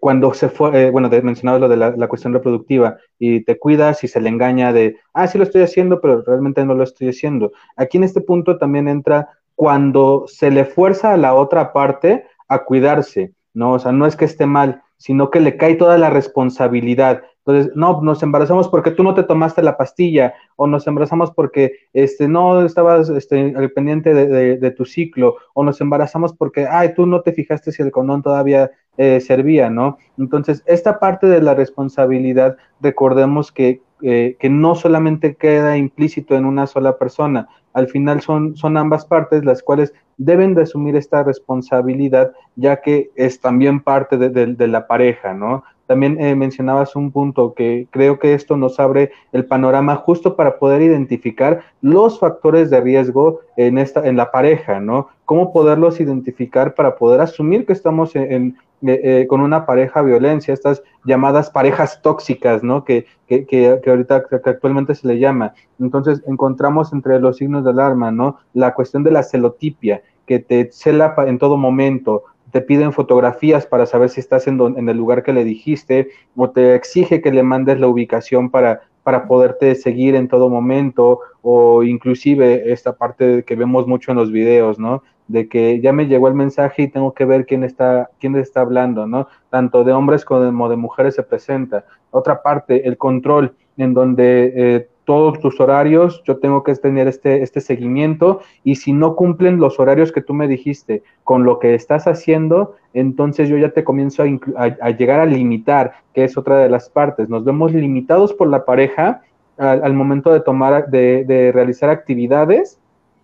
cuando 0.00 0.34
se 0.34 0.50
fue, 0.50 0.90
bueno, 0.90 1.08
mencionabas 1.08 1.62
lo 1.62 1.68
de 1.68 1.76
la, 1.76 2.08
cuestión 2.08 2.34
reproductiva 2.34 2.98
y 3.18 3.42
te 3.44 3.58
cuidas 3.58 4.04
y 4.04 4.08
se 4.08 4.20
le 4.20 4.28
engaña 4.28 4.72
de, 4.72 4.96
ah, 5.14 5.26
sí 5.26 5.38
lo 5.38 5.44
estoy 5.44 5.62
haciendo, 5.62 6.00
pero 6.02 6.22
realmente 6.22 6.64
no 6.64 6.74
lo 6.74 6.84
estoy 6.84 7.08
haciendo. 7.08 7.52
Aquí 7.76 7.96
en 7.96 8.04
este 8.04 8.20
punto 8.20 8.58
también 8.58 8.86
entra 8.88 9.28
cuando 9.54 10.24
se 10.26 10.50
le 10.50 10.66
fuerza 10.66 11.14
a 11.14 11.16
la 11.16 11.34
otra 11.34 11.72
parte 11.72 12.24
a 12.48 12.64
cuidarse, 12.64 13.32
¿no? 13.54 13.72
O 13.72 13.78
sea, 13.78 13.92
no 13.92 14.06
es 14.06 14.16
que 14.16 14.26
esté 14.26 14.46
mal, 14.46 14.82
sino 14.98 15.30
que 15.30 15.40
le 15.40 15.56
cae 15.56 15.76
toda 15.76 15.96
la 15.96 16.10
responsabilidad. 16.10 17.22
Entonces, 17.48 17.72
no, 17.74 18.02
nos 18.02 18.22
embarazamos 18.22 18.68
porque 18.68 18.90
tú 18.90 19.02
no 19.02 19.14
te 19.14 19.22
tomaste 19.22 19.62
la 19.62 19.78
pastilla, 19.78 20.34
o 20.56 20.66
nos 20.66 20.86
embarazamos 20.86 21.30
porque 21.30 21.72
este, 21.94 22.28
no 22.28 22.60
estabas 22.60 23.08
este, 23.08 23.54
al 23.56 23.70
pendiente 23.70 24.12
de, 24.12 24.70
tu 24.72 24.84
ciclo, 24.84 25.36
o 25.54 25.64
nos 25.64 25.80
embarazamos 25.80 26.34
porque, 26.34 26.66
ay, 26.70 26.92
tú 26.94 27.06
no 27.06 27.22
te 27.22 27.32
fijaste 27.32 27.72
si 27.72 27.82
el 27.82 27.90
condón 27.90 28.22
todavía 28.22 28.70
eh, 28.98 29.18
servía, 29.20 29.70
¿no? 29.70 29.96
Entonces, 30.18 30.62
esta 30.66 30.98
parte 30.98 31.26
de 31.26 31.40
la 31.40 31.54
responsabilidad, 31.54 32.58
recordemos 32.82 33.50
que, 33.50 33.80
eh, 34.02 34.36
que 34.38 34.50
no 34.50 34.74
solamente 34.74 35.34
queda 35.34 35.78
implícito 35.78 36.36
en 36.36 36.44
una 36.44 36.66
sola 36.66 36.98
persona, 36.98 37.48
al 37.72 37.88
final 37.88 38.20
son, 38.20 38.56
son 38.56 38.76
ambas 38.76 39.06
partes 39.06 39.42
las 39.44 39.62
cuales 39.62 39.94
deben 40.18 40.54
de 40.54 40.62
asumir 40.62 40.96
esta 40.96 41.22
responsabilidad, 41.22 42.32
ya 42.56 42.80
que 42.82 43.10
es 43.14 43.40
también 43.40 43.80
parte 43.80 44.18
de, 44.18 44.68
la 44.68 44.86
pareja, 44.86 45.32
¿no? 45.32 45.62
También 45.88 46.20
eh, 46.20 46.36
mencionabas 46.36 46.94
un 46.96 47.10
punto 47.10 47.54
que 47.54 47.88
creo 47.90 48.18
que 48.18 48.34
esto 48.34 48.58
nos 48.58 48.78
abre 48.78 49.10
el 49.32 49.46
panorama 49.46 49.96
justo 49.96 50.36
para 50.36 50.58
poder 50.58 50.82
identificar 50.82 51.62
los 51.80 52.20
factores 52.20 52.68
de 52.68 52.82
riesgo 52.82 53.40
en 53.56 53.78
esta, 53.78 54.06
en 54.06 54.18
la 54.18 54.30
pareja, 54.30 54.80
¿no? 54.80 55.08
Cómo 55.24 55.50
poderlos 55.50 55.98
identificar 55.98 56.74
para 56.74 56.96
poder 56.96 57.22
asumir 57.22 57.64
que 57.64 57.72
estamos 57.72 58.14
en, 58.14 58.58
eh, 58.82 59.26
con 59.30 59.40
una 59.40 59.64
pareja 59.64 60.02
violencia, 60.02 60.52
estas 60.52 60.82
llamadas 61.04 61.48
parejas 61.48 62.02
tóxicas, 62.02 62.62
¿no? 62.62 62.84
Que, 62.84 63.06
que, 63.26 63.46
que, 63.46 63.80
ahorita 63.86 64.24
que 64.28 64.36
actualmente 64.44 64.94
se 64.94 65.08
le 65.08 65.18
llama. 65.18 65.54
Entonces 65.80 66.22
encontramos 66.26 66.92
entre 66.92 67.18
los 67.18 67.38
signos 67.38 67.64
de 67.64 67.70
alarma, 67.70 68.10
¿no? 68.10 68.36
La 68.52 68.74
cuestión 68.74 69.04
de 69.04 69.10
la 69.10 69.22
celotipia, 69.22 70.02
que 70.26 70.38
te 70.38 70.70
cela 70.70 71.14
en 71.26 71.38
todo 71.38 71.56
momento, 71.56 72.24
te 72.50 72.60
piden 72.60 72.92
fotografías 72.92 73.66
para 73.66 73.86
saber 73.86 74.08
si 74.10 74.20
estás 74.20 74.46
en, 74.46 74.60
en, 74.60 74.88
el 74.88 74.96
lugar 74.96 75.22
que 75.22 75.32
le 75.32 75.44
dijiste, 75.44 76.08
o 76.36 76.50
te 76.50 76.74
exige 76.74 77.20
que 77.20 77.32
le 77.32 77.42
mandes 77.42 77.80
la 77.80 77.88
ubicación 77.88 78.50
para, 78.50 78.82
para 79.02 79.26
poderte 79.26 79.74
seguir 79.74 80.14
en 80.14 80.28
todo 80.28 80.48
momento, 80.48 81.20
o 81.42 81.82
inclusive 81.82 82.72
esta 82.72 82.96
parte 82.96 83.44
que 83.44 83.56
vemos 83.56 83.86
mucho 83.86 84.10
en 84.10 84.18
los 84.18 84.32
videos, 84.32 84.78
¿no? 84.78 85.02
de 85.28 85.46
que 85.48 85.80
ya 85.80 85.92
me 85.92 86.06
llegó 86.06 86.26
el 86.26 86.34
mensaje 86.34 86.82
y 86.82 86.88
tengo 86.88 87.12
que 87.12 87.26
ver 87.26 87.46
quién 87.46 87.62
está, 87.62 88.10
quién 88.18 88.34
está 88.36 88.62
hablando, 88.62 89.06
¿no? 89.06 89.28
Tanto 89.50 89.84
de 89.84 89.92
hombres 89.92 90.24
como 90.24 90.68
de 90.68 90.76
mujeres 90.76 91.14
se 91.14 91.22
presenta. 91.22 91.84
Otra 92.10 92.42
parte, 92.42 92.88
el 92.88 92.96
control, 92.96 93.54
en 93.76 93.92
donde 93.94 94.52
eh, 94.56 94.88
todos 95.08 95.40
tus 95.40 95.58
horarios, 95.58 96.22
yo 96.26 96.36
tengo 96.36 96.62
que 96.62 96.74
tener 96.74 97.08
este, 97.08 97.42
este 97.42 97.62
seguimiento 97.62 98.42
y 98.62 98.74
si 98.74 98.92
no 98.92 99.16
cumplen 99.16 99.58
los 99.58 99.80
horarios 99.80 100.12
que 100.12 100.20
tú 100.20 100.34
me 100.34 100.46
dijiste 100.46 101.02
con 101.24 101.44
lo 101.44 101.58
que 101.60 101.74
estás 101.74 102.06
haciendo, 102.06 102.74
entonces 102.92 103.48
yo 103.48 103.56
ya 103.56 103.70
te 103.70 103.84
comienzo 103.84 104.22
a, 104.22 104.90
llegar 104.90 105.20
a 105.20 105.24
limitar, 105.24 105.94
que 106.12 106.24
es 106.24 106.36
otra 106.36 106.58
de 106.58 106.68
las 106.68 106.90
partes. 106.90 107.30
Nos 107.30 107.42
vemos 107.42 107.72
limitados 107.72 108.34
por 108.34 108.48
la 108.48 108.66
pareja 108.66 109.22
al, 109.56 109.94
momento 109.94 110.30
de 110.30 110.40
tomar, 110.40 110.90
de, 110.90 111.24
de 111.24 111.52
realizar 111.52 111.88
actividades 111.88 112.78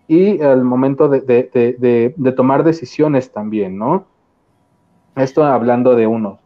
y 0.09 0.41
al 0.41 0.65
momento 0.65 1.11
de, 1.11 2.15
tomar 2.35 2.65
decisiones 2.65 3.31
también, 3.31 3.77
¿no? 3.77 4.07
Esto 5.17 5.45
hablando 5.45 5.95
de 5.97 6.07
uno. 6.07 6.39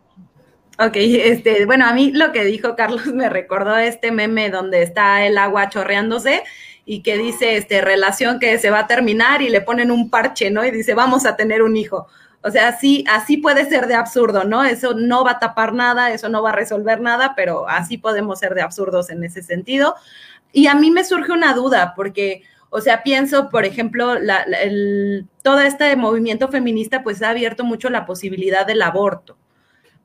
Ok, 0.81 0.93
este, 0.95 1.67
bueno, 1.67 1.87
a 1.87 1.93
mí 1.93 2.13
lo 2.13 2.31
que 2.31 2.45
dijo 2.45 2.77
Carlos 2.77 3.07
me 3.15 3.29
recordó 3.29 3.77
este 3.77 4.13
meme 4.13 4.49
donde 4.51 4.83
está 4.83 5.27
el 5.27 5.37
agua 5.37 5.69
chorreándose 5.69 6.45
y 6.85 7.03
que 7.03 7.19
dice, 7.19 7.57
este, 7.57 7.81
relación 7.81 8.39
que 8.39 8.57
se 8.59 8.71
va 8.71 8.81
a 8.81 8.87
terminar 8.87 9.43
y 9.43 9.49
le 9.49 9.61
ponen 9.61 9.91
un 9.91 10.09
parche, 10.09 10.51
¿no? 10.51 10.65
Y 10.65 10.71
dice, 10.71 10.95
vamos 10.95 11.27
a 11.27 11.37
tener 11.37 11.63
un 11.63 11.77
hijo. 11.77 12.07
O 12.43 12.51
sea, 12.51 12.69
así, 12.69 13.05
así 13.11 13.39
puede 13.39 13.69
ser 13.69 13.89
de 13.89 13.95
absurdo, 13.95 14.45
¿no? 14.45 14.65
Eso 14.65 14.95
no 14.95 15.25
va 15.25 15.33
a 15.33 15.39
tapar 15.41 15.75
nada, 15.75 16.13
eso 16.13 16.29
no 16.29 16.43
va 16.43 16.51
a 16.51 16.55
resolver 16.55 17.01
nada, 17.01 17.35
pero 17.35 17.69
así 17.69 17.99
podemos 17.99 18.39
ser 18.39 18.55
de 18.55 18.63
absurdos 18.63 19.11
en 19.11 19.25
ese 19.25 19.43
sentido. 19.43 19.97
Y 20.53 20.69
a 20.69 20.75
mí 20.77 20.91
me 20.93 21.05
surge 21.05 21.33
una 21.33 21.55
duda, 21.55 21.93
porque, 21.97 22.43
o 22.71 22.81
sea, 22.81 23.03
pienso, 23.03 23.51
por 23.51 23.65
ejemplo, 23.65 24.15
todo 25.43 25.61
este 25.61 25.97
movimiento 25.97 26.49
feminista 26.49 27.03
pues 27.03 27.21
ha 27.23 27.31
abierto 27.31 27.65
mucho 27.65 27.91
la 27.91 28.07
posibilidad 28.07 28.65
del 28.65 28.81
aborto, 28.83 29.37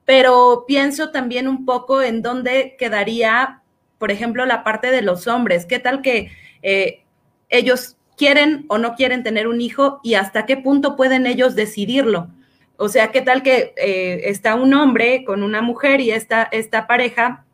pero 0.06 0.66
pienso 0.68 1.12
también 1.12 1.48
un 1.48 1.66
poco 1.66 2.02
en 2.02 2.22
dónde 2.22 2.76
quedaría, 2.78 3.62
por 3.98 4.12
ejemplo, 4.12 4.46
la 4.46 4.64
parte 4.64 4.92
de 4.92 5.02
los 5.02 5.28
hombres. 5.28 5.66
¿Qué 5.66 5.80
tal 5.80 6.02
que 6.02 6.32
eh, 6.62 7.04
ellos 7.50 7.98
quieren 8.18 8.66
o 8.68 8.78
no 8.78 8.96
quieren 8.96 9.24
tener 9.24 9.48
un 9.48 9.62
hijo 9.62 10.00
y 10.04 10.16
hasta 10.16 10.46
qué 10.46 10.58
punto 10.58 10.96
pueden 10.96 11.26
ellos 11.26 11.56
decidirlo? 11.56 12.30
O 12.78 12.90
sea, 12.90 13.12
¿qué 13.12 13.22
tal 13.22 13.44
que 13.44 13.74
eh, 13.78 14.22
está 14.26 14.56
un 14.56 14.74
hombre 14.74 15.24
con 15.26 15.44
una 15.44 15.62
mujer 15.62 16.02
y 16.02 16.12
esta, 16.12 16.44
esta 16.52 16.88
pareja, 16.88 17.46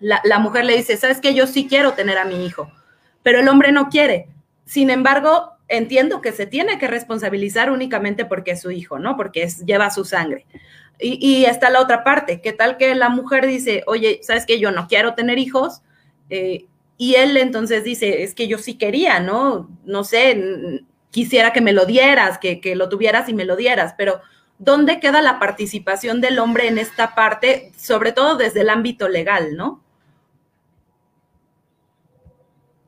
la, 0.00 0.38
mujer 0.38 0.64
le 0.64 0.76
dice, 0.76 0.96
sabes 0.96 1.20
que 1.20 1.34
yo 1.34 1.46
sí 1.46 1.66
quiero 1.68 1.94
tener 1.94 2.18
a 2.18 2.24
mi 2.24 2.46
hijo, 2.46 2.70
pero 3.22 3.40
el 3.40 3.48
hombre 3.48 3.72
no 3.72 3.88
quiere 3.88 4.28
sin 4.68 4.90
embargo, 4.90 5.54
entiendo 5.66 6.20
que 6.20 6.30
se 6.32 6.44
tiene 6.44 6.78
que 6.78 6.88
responsabilizar 6.88 7.70
únicamente 7.70 8.26
porque 8.26 8.50
es 8.50 8.60
su 8.60 8.70
hijo, 8.70 8.98
¿no? 8.98 9.16
Porque 9.16 9.42
es, 9.44 9.64
lleva 9.64 9.90
su 9.90 10.04
sangre. 10.04 10.44
Y, 11.00 11.44
está 11.44 11.70
la 11.70 11.80
otra 11.80 12.02
parte, 12.02 12.40
¿qué 12.40 12.52
tal 12.52 12.76
que 12.76 12.94
la 12.96 13.08
mujer 13.08 13.46
dice, 13.46 13.84
oye, 13.86 14.18
sabes 14.22 14.46
que 14.46 14.58
yo 14.58 14.72
no 14.72 14.88
quiero 14.88 15.14
tener 15.14 15.38
hijos? 15.38 15.82
Eh, 16.28 16.66
y 16.96 17.14
él 17.14 17.36
entonces 17.36 17.84
dice, 17.84 18.24
es 18.24 18.34
que 18.34 18.48
yo 18.48 18.58
sí 18.58 18.76
quería, 18.76 19.20
¿no? 19.20 19.70
No 19.84 20.02
sé, 20.02 20.82
quisiera 21.12 21.52
que 21.52 21.60
me 21.60 21.72
lo 21.72 21.86
dieras, 21.86 22.38
que, 22.38 22.60
que 22.60 22.74
lo 22.74 22.88
tuvieras 22.88 23.28
y 23.28 23.34
me 23.34 23.44
lo 23.44 23.54
dieras, 23.54 23.94
pero 23.96 24.20
¿dónde 24.58 24.98
queda 24.98 25.22
la 25.22 25.38
participación 25.38 26.20
del 26.20 26.40
hombre 26.40 26.66
en 26.66 26.78
esta 26.78 27.14
parte, 27.14 27.70
sobre 27.76 28.10
todo 28.10 28.36
desde 28.36 28.62
el 28.62 28.70
ámbito 28.70 29.08
legal, 29.08 29.56
¿no? 29.56 29.80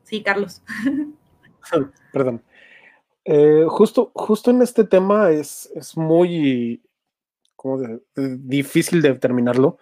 Sí, 0.03 0.21
Carlos. 0.21 0.61
Perdón. 2.11 2.43
Eh, 3.23 3.65
justo, 3.69 4.11
justo 4.13 4.51
en 4.51 4.61
este 4.61 4.83
tema 4.83 5.31
es, 5.31 5.71
es 5.75 5.95
muy 5.95 6.81
difícil 8.15 9.01
de 9.01 9.13
determinarlo. 9.13 9.77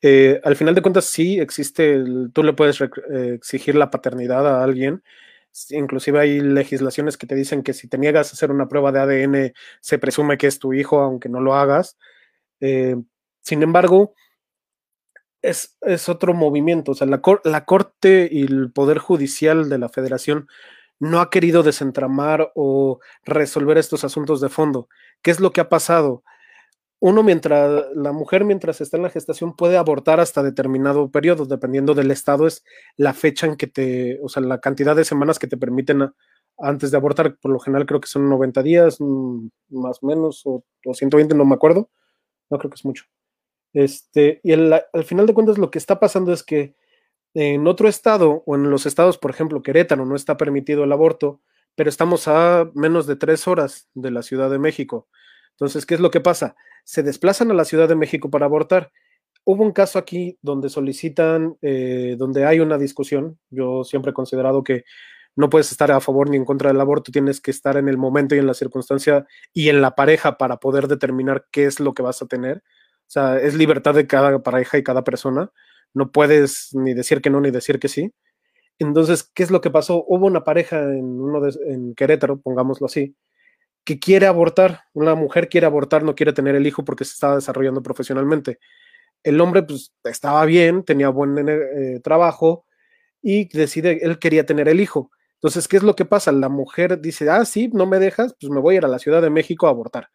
Eh, 0.00 0.40
al 0.44 0.56
final 0.56 0.74
de 0.74 0.82
cuentas, 0.82 1.06
sí 1.06 1.40
existe, 1.40 2.02
tú 2.32 2.42
le 2.42 2.52
puedes 2.52 2.80
eh, 2.80 2.88
exigir 3.34 3.74
la 3.74 3.90
paternidad 3.90 4.46
a 4.46 4.62
alguien. 4.62 5.02
Inclusive 5.70 6.20
hay 6.20 6.40
legislaciones 6.40 7.16
que 7.16 7.26
te 7.26 7.34
dicen 7.34 7.62
que 7.62 7.72
si 7.72 7.88
te 7.88 7.98
niegas 7.98 8.30
a 8.30 8.34
hacer 8.34 8.50
una 8.50 8.68
prueba 8.68 8.92
de 8.92 9.00
ADN, 9.00 9.54
se 9.80 9.98
presume 9.98 10.38
que 10.38 10.46
es 10.46 10.58
tu 10.58 10.72
hijo, 10.72 11.00
aunque 11.00 11.28
no 11.28 11.40
lo 11.40 11.54
hagas. 11.54 11.96
sin 12.60 13.62
embargo, 13.62 14.14
es, 15.42 15.76
es, 15.80 16.08
otro 16.08 16.34
movimiento. 16.34 16.92
O 16.92 16.94
sea, 16.94 17.06
la, 17.06 17.20
la 17.44 17.64
Corte 17.64 18.28
y 18.30 18.42
el 18.42 18.72
Poder 18.72 18.98
Judicial 18.98 19.68
de 19.68 19.78
la 19.78 19.88
Federación 19.88 20.48
no 21.00 21.20
ha 21.20 21.30
querido 21.30 21.62
desentramar 21.62 22.52
o 22.54 23.00
resolver 23.24 23.78
estos 23.78 24.04
asuntos 24.04 24.40
de 24.40 24.48
fondo. 24.48 24.88
¿Qué 25.22 25.30
es 25.30 25.40
lo 25.40 25.52
que 25.52 25.60
ha 25.60 25.68
pasado? 25.68 26.24
Uno, 27.00 27.22
mientras 27.22 27.84
la 27.94 28.12
mujer, 28.12 28.44
mientras 28.44 28.80
está 28.80 28.96
en 28.96 29.04
la 29.04 29.10
gestación, 29.10 29.54
puede 29.54 29.76
abortar 29.76 30.18
hasta 30.18 30.42
determinado 30.42 31.10
periodo, 31.10 31.46
dependiendo 31.46 31.94
del 31.94 32.10
estado, 32.10 32.46
es 32.46 32.64
la 32.96 33.14
fecha 33.14 33.46
en 33.46 33.56
que 33.56 33.68
te, 33.68 34.18
o 34.20 34.28
sea, 34.28 34.42
la 34.42 34.60
cantidad 34.60 34.96
de 34.96 35.04
semanas 35.04 35.38
que 35.38 35.46
te 35.46 35.56
permiten 35.56 36.10
antes 36.58 36.90
de 36.90 36.96
abortar. 36.96 37.36
Por 37.38 37.52
lo 37.52 37.60
general, 37.60 37.86
creo 37.86 38.00
que 38.00 38.08
son 38.08 38.28
90 38.28 38.62
días, 38.62 38.96
mm, 39.00 39.48
más 39.70 39.98
o 40.02 40.06
menos, 40.06 40.42
o, 40.44 40.64
120, 40.92 41.34
no 41.36 41.44
me 41.44 41.54
acuerdo. 41.54 41.88
No 42.50 42.58
creo 42.58 42.70
que 42.70 42.76
es 42.76 42.84
mucho. 42.84 43.04
Este, 43.72 44.40
y 44.42 44.52
al 44.52 45.04
final 45.04 45.26
de 45.26 45.34
cuentas, 45.34 45.58
lo 45.58 45.70
que 45.70 45.78
está 45.78 46.00
pasando 46.00 46.32
es 46.32 46.42
que 46.42 46.74
en 47.34 47.66
otro 47.68 47.88
estado 47.88 48.42
o 48.46 48.56
en 48.56 48.70
los 48.70 48.86
estados, 48.86 49.18
por 49.18 49.30
ejemplo, 49.30 49.62
Querétaro, 49.62 50.04
no 50.06 50.16
está 50.16 50.36
permitido 50.36 50.84
el 50.84 50.92
aborto, 50.92 51.40
pero 51.76 51.90
estamos 51.90 52.26
a 52.26 52.70
menos 52.74 53.06
de 53.06 53.16
tres 53.16 53.46
horas 53.46 53.88
de 53.94 54.10
la 54.10 54.22
Ciudad 54.22 54.50
de 54.50 54.58
México. 54.58 55.08
Entonces, 55.58 55.86
¿qué 55.86 55.94
es 55.94 56.00
lo 56.00 56.10
que 56.10 56.20
pasa? 56.20 56.54
Se 56.84 57.02
desplazan 57.02 57.50
a 57.50 57.54
la 57.54 57.64
Ciudad 57.64 57.88
de 57.88 57.96
México 57.96 58.30
para 58.30 58.46
abortar. 58.46 58.92
Hubo 59.44 59.64
un 59.64 59.72
caso 59.72 59.98
aquí 59.98 60.38
donde 60.40 60.68
solicitan, 60.68 61.56
eh, 61.62 62.14
donde 62.16 62.46
hay 62.46 62.60
una 62.60 62.78
discusión. 62.78 63.38
Yo 63.50 63.82
siempre 63.82 64.10
he 64.10 64.14
considerado 64.14 64.62
que 64.62 64.84
no 65.34 65.50
puedes 65.50 65.72
estar 65.72 65.90
a 65.90 66.00
favor 66.00 66.30
ni 66.30 66.36
en 66.36 66.44
contra 66.44 66.70
del 66.70 66.80
aborto, 66.80 67.12
tienes 67.12 67.40
que 67.40 67.50
estar 67.50 67.76
en 67.76 67.88
el 67.88 67.96
momento 67.96 68.34
y 68.34 68.38
en 68.38 68.46
la 68.46 68.54
circunstancia 68.54 69.26
y 69.52 69.68
en 69.68 69.80
la 69.80 69.94
pareja 69.94 70.38
para 70.38 70.58
poder 70.58 70.88
determinar 70.88 71.46
qué 71.50 71.64
es 71.64 71.80
lo 71.80 71.94
que 71.94 72.02
vas 72.02 72.22
a 72.22 72.26
tener. 72.26 72.58
O 72.58 73.10
sea, 73.10 73.38
es 73.38 73.54
libertad 73.54 73.94
de 73.94 74.06
cada 74.06 74.42
pareja 74.42 74.78
y 74.78 74.84
cada 74.84 75.02
persona 75.02 75.50
no 75.94 76.12
puedes 76.12 76.70
ni 76.74 76.94
decir 76.94 77.20
que 77.20 77.30
no 77.30 77.40
ni 77.40 77.50
decir 77.50 77.78
que 77.78 77.88
sí. 77.88 78.12
Entonces, 78.78 79.30
¿qué 79.34 79.42
es 79.42 79.50
lo 79.50 79.60
que 79.60 79.70
pasó? 79.70 80.04
Hubo 80.06 80.26
una 80.26 80.44
pareja 80.44 80.80
en, 80.82 81.20
uno 81.20 81.40
de, 81.40 81.56
en 81.66 81.94
Querétaro, 81.94 82.40
pongámoslo 82.40 82.86
así, 82.86 83.16
que 83.88 83.98
quiere 83.98 84.26
abortar. 84.26 84.82
Una 84.92 85.14
mujer 85.14 85.48
quiere 85.48 85.66
abortar, 85.66 86.02
no 86.02 86.14
quiere 86.14 86.34
tener 86.34 86.54
el 86.54 86.66
hijo 86.66 86.84
porque 86.84 87.06
se 87.06 87.14
estaba 87.14 87.36
desarrollando 87.36 87.82
profesionalmente. 87.82 88.58
El 89.22 89.40
hombre, 89.40 89.62
pues, 89.62 89.94
estaba 90.04 90.44
bien, 90.44 90.84
tenía 90.84 91.08
buen 91.08 91.38
eh, 91.48 91.98
trabajo 92.04 92.66
y 93.22 93.48
decide, 93.48 94.00
él 94.02 94.18
quería 94.18 94.44
tener 94.44 94.68
el 94.68 94.80
hijo. 94.80 95.10
Entonces, 95.36 95.66
¿qué 95.68 95.78
es 95.78 95.82
lo 95.82 95.96
que 95.96 96.04
pasa? 96.04 96.32
La 96.32 96.50
mujer 96.50 97.00
dice, 97.00 97.30
ah, 97.30 97.46
sí, 97.46 97.70
no 97.72 97.86
me 97.86 97.98
dejas, 97.98 98.36
pues 98.38 98.50
me 98.50 98.60
voy 98.60 98.74
a 98.74 98.78
ir 98.78 98.84
a 98.84 98.88
la 98.88 98.98
Ciudad 98.98 99.22
de 99.22 99.30
México 99.30 99.66
a 99.66 99.70
abortar. 99.70 100.10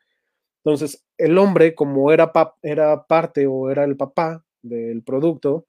Entonces, 0.64 1.04
el 1.18 1.36
hombre, 1.40 1.74
como 1.74 2.12
era, 2.12 2.32
era 2.62 3.08
parte 3.08 3.48
o 3.48 3.72
era 3.72 3.86
el 3.86 3.98
papá 3.98 4.46
del 4.62 5.02
producto, 5.02 5.66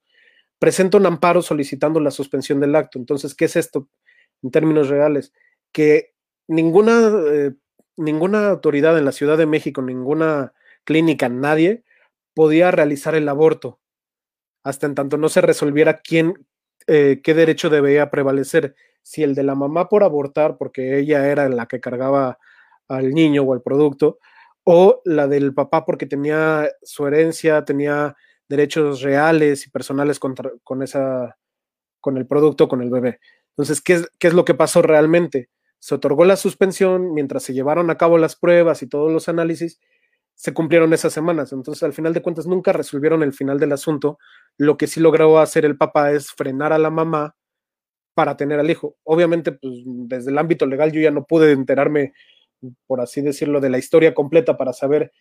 presenta 0.59 0.99
un 0.99 1.07
amparo 1.07 1.41
solicitando 1.41 1.99
la 1.99 2.11
suspensión 2.11 2.59
del 2.59 2.75
acto. 2.75 2.99
Entonces, 2.99 3.33
¿qué 3.33 3.45
es 3.45 3.55
esto 3.55 3.89
en 4.43 4.51
términos 4.51 4.89
reales? 4.89 5.33
Que 5.71 6.13
ninguna, 6.47 7.11
eh, 7.31 7.51
ninguna 7.97 8.49
autoridad 8.49 8.97
en 8.97 9.05
la 9.05 9.11
Ciudad 9.11 9.37
de 9.37 9.45
México, 9.45 9.81
ninguna 9.81 10.53
clínica, 10.83 11.29
nadie 11.29 11.83
podía 12.33 12.71
realizar 12.71 13.15
el 13.15 13.29
aborto 13.29 13.79
hasta 14.65 14.87
en 14.87 14.95
tanto 14.95 15.17
no 15.17 15.29
se 15.29 15.41
resolviera 15.41 16.01
quién, 16.01 16.47
eh, 16.87 17.21
qué 17.23 17.35
derecho 17.35 17.69
debía 17.69 18.09
prevalecer, 18.09 18.75
si 19.03 19.21
el 19.21 19.35
de 19.35 19.43
la 19.43 19.53
mamá 19.53 19.87
por 19.89 20.03
abortar, 20.03 20.57
porque 20.57 20.97
ella 20.97 21.27
era 21.27 21.47
la 21.49 21.67
que 21.67 21.79
cargaba 21.79 22.39
al 22.87 23.11
niño 23.11 23.43
o 23.43 23.53
al 23.53 23.61
producto, 23.61 24.17
o 24.63 25.01
la 25.05 25.27
del 25.27 25.53
papá 25.53 25.85
porque 25.85 26.07
tenía 26.07 26.67
su 26.81 27.05
herencia, 27.05 27.63
tenía 27.63 28.15
derechos 28.49 29.01
reales 29.01 29.67
y 29.67 29.69
personales 29.69 30.19
con 30.19 30.81
esa, 30.81 31.37
con 32.01 32.17
el 32.17 32.25
producto, 32.25 32.67
con 32.67 32.81
el 32.81 32.89
bebé. 32.89 33.19
Entonces, 33.49 33.81
¿qué 33.81 33.93
es, 33.93 34.09
¿qué 34.17 34.27
es 34.29 34.33
lo 34.33 34.45
que 34.45 34.55
pasó 34.55 34.81
realmente? 34.81 35.49
Se 35.85 35.93
otorgó 35.93 36.25
la 36.25 36.35
suspensión 36.35 37.13
mientras 37.13 37.43
se 37.43 37.53
llevaron 37.53 37.91
a 37.91 37.95
cabo 37.95 38.17
las 38.17 38.35
pruebas 38.35 38.81
y 38.81 38.87
todos 38.89 39.11
los 39.11 39.29
análisis, 39.29 39.79
se 40.33 40.51
cumplieron 40.51 40.91
esas 40.93 41.13
semanas. 41.13 41.53
Entonces, 41.53 41.83
al 41.83 41.93
final 41.93 42.11
de 42.11 42.23
cuentas, 42.23 42.47
nunca 42.47 42.73
resolvieron 42.73 43.21
el 43.21 43.33
final 43.33 43.59
del 43.59 43.71
asunto. 43.71 44.17
Lo 44.57 44.77
que 44.77 44.87
sí 44.87 44.99
logró 44.99 45.37
hacer 45.37 45.63
el 45.63 45.77
papá 45.77 46.11
es 46.11 46.31
frenar 46.31 46.73
a 46.73 46.79
la 46.79 46.89
mamá 46.89 47.35
para 48.15 48.35
tener 48.35 48.59
al 48.59 48.71
hijo. 48.71 48.95
Obviamente, 49.03 49.51
pues 49.51 49.73
desde 49.85 50.31
el 50.31 50.39
ámbito 50.39 50.65
legal 50.65 50.91
yo 50.91 51.01
ya 51.01 51.11
no 51.11 51.25
pude 51.25 51.51
enterarme, 51.51 52.13
por 52.87 52.99
así 52.99 53.21
decirlo, 53.21 53.61
de 53.61 53.69
la 53.69 53.77
historia 53.77 54.15
completa 54.15 54.57
para 54.57 54.73
saber 54.73 55.11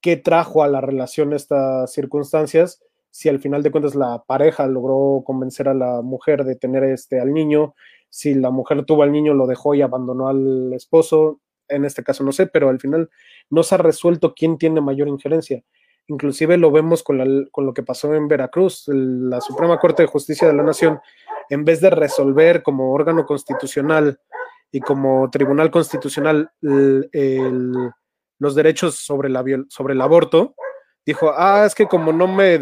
qué 0.00 0.16
trajo 0.16 0.64
a 0.64 0.68
la 0.68 0.80
relación 0.80 1.32
estas 1.32 1.92
circunstancias. 1.92 2.80
Si 3.12 3.28
al 3.28 3.38
final 3.38 3.62
de 3.62 3.70
cuentas 3.70 3.94
la 3.94 4.24
pareja 4.26 4.66
logró 4.66 5.22
convencer 5.24 5.68
a 5.68 5.74
la 5.74 6.02
mujer 6.02 6.42
de 6.42 6.56
tener 6.56 6.82
este 6.82 7.20
al 7.20 7.32
niño, 7.32 7.76
si 8.08 8.34
la 8.34 8.50
mujer 8.50 8.84
tuvo 8.84 9.02
al 9.02 9.12
niño, 9.12 9.34
lo 9.34 9.46
dejó 9.46 9.74
y 9.74 9.82
abandonó 9.82 10.28
al 10.28 10.72
esposo, 10.72 11.40
en 11.68 11.84
este 11.84 12.02
caso 12.02 12.24
no 12.24 12.32
sé, 12.32 12.46
pero 12.46 12.68
al 12.68 12.80
final 12.80 13.10
no 13.50 13.62
se 13.62 13.74
ha 13.74 13.78
resuelto 13.78 14.34
quién 14.34 14.58
tiene 14.58 14.80
mayor 14.80 15.08
injerencia. 15.08 15.62
Inclusive 16.06 16.56
lo 16.56 16.70
vemos 16.70 17.02
con, 17.02 17.18
lo 17.18 17.74
que 17.74 17.82
pasó 17.82 18.14
en 18.14 18.28
Veracruz. 18.28 18.84
la 18.88 19.40
Suprema 19.42 19.78
Corte 19.78 20.02
de 20.02 20.08
Justicia 20.08 20.48
de 20.48 20.54
la 20.54 20.62
Nación, 20.62 21.00
en 21.50 21.64
vez 21.64 21.80
de 21.80 21.90
resolver 21.90 22.62
como 22.62 22.92
órgano 22.92 23.26
constitucional 23.26 24.18
y 24.72 24.80
como 24.80 25.28
tribunal 25.30 25.70
constitucional 25.70 26.50
los 26.62 28.54
derechos 28.54 28.96
sobre, 28.96 29.28
la, 29.28 29.44
sobre 29.68 29.94
el 29.94 30.00
aborto, 30.00 30.54
dijo, 31.04 31.32
ah, 31.36 31.64
es 31.66 31.74
que 31.74 31.86
como 31.86 32.12
no 32.12 32.26
me 32.26 32.58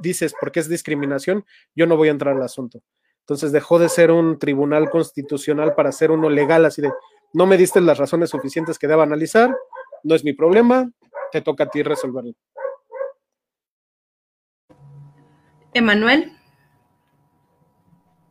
dices 0.00 0.34
por 0.38 0.52
qué 0.52 0.60
es 0.60 0.68
discriminación, 0.68 1.44
yo 1.74 1.86
no 1.86 1.96
voy 1.96 2.08
a 2.08 2.12
entrar 2.12 2.36
al 2.36 2.42
asunto. 2.42 2.80
Entonces 3.26 3.50
dejó 3.50 3.80
de 3.80 3.88
ser 3.88 4.12
un 4.12 4.38
tribunal 4.38 4.88
constitucional 4.88 5.74
para 5.74 5.90
ser 5.90 6.12
uno 6.12 6.30
legal, 6.30 6.64
así 6.64 6.80
de, 6.80 6.92
no 7.32 7.44
me 7.44 7.56
diste 7.56 7.80
las 7.80 7.98
razones 7.98 8.30
suficientes 8.30 8.78
que 8.78 8.86
deba 8.86 9.02
analizar, 9.02 9.52
no 10.04 10.14
es 10.14 10.22
mi 10.22 10.32
problema, 10.32 10.88
te 11.32 11.40
toca 11.40 11.64
a 11.64 11.66
ti 11.66 11.82
resolverlo. 11.82 12.34
Emanuel. 15.74 16.34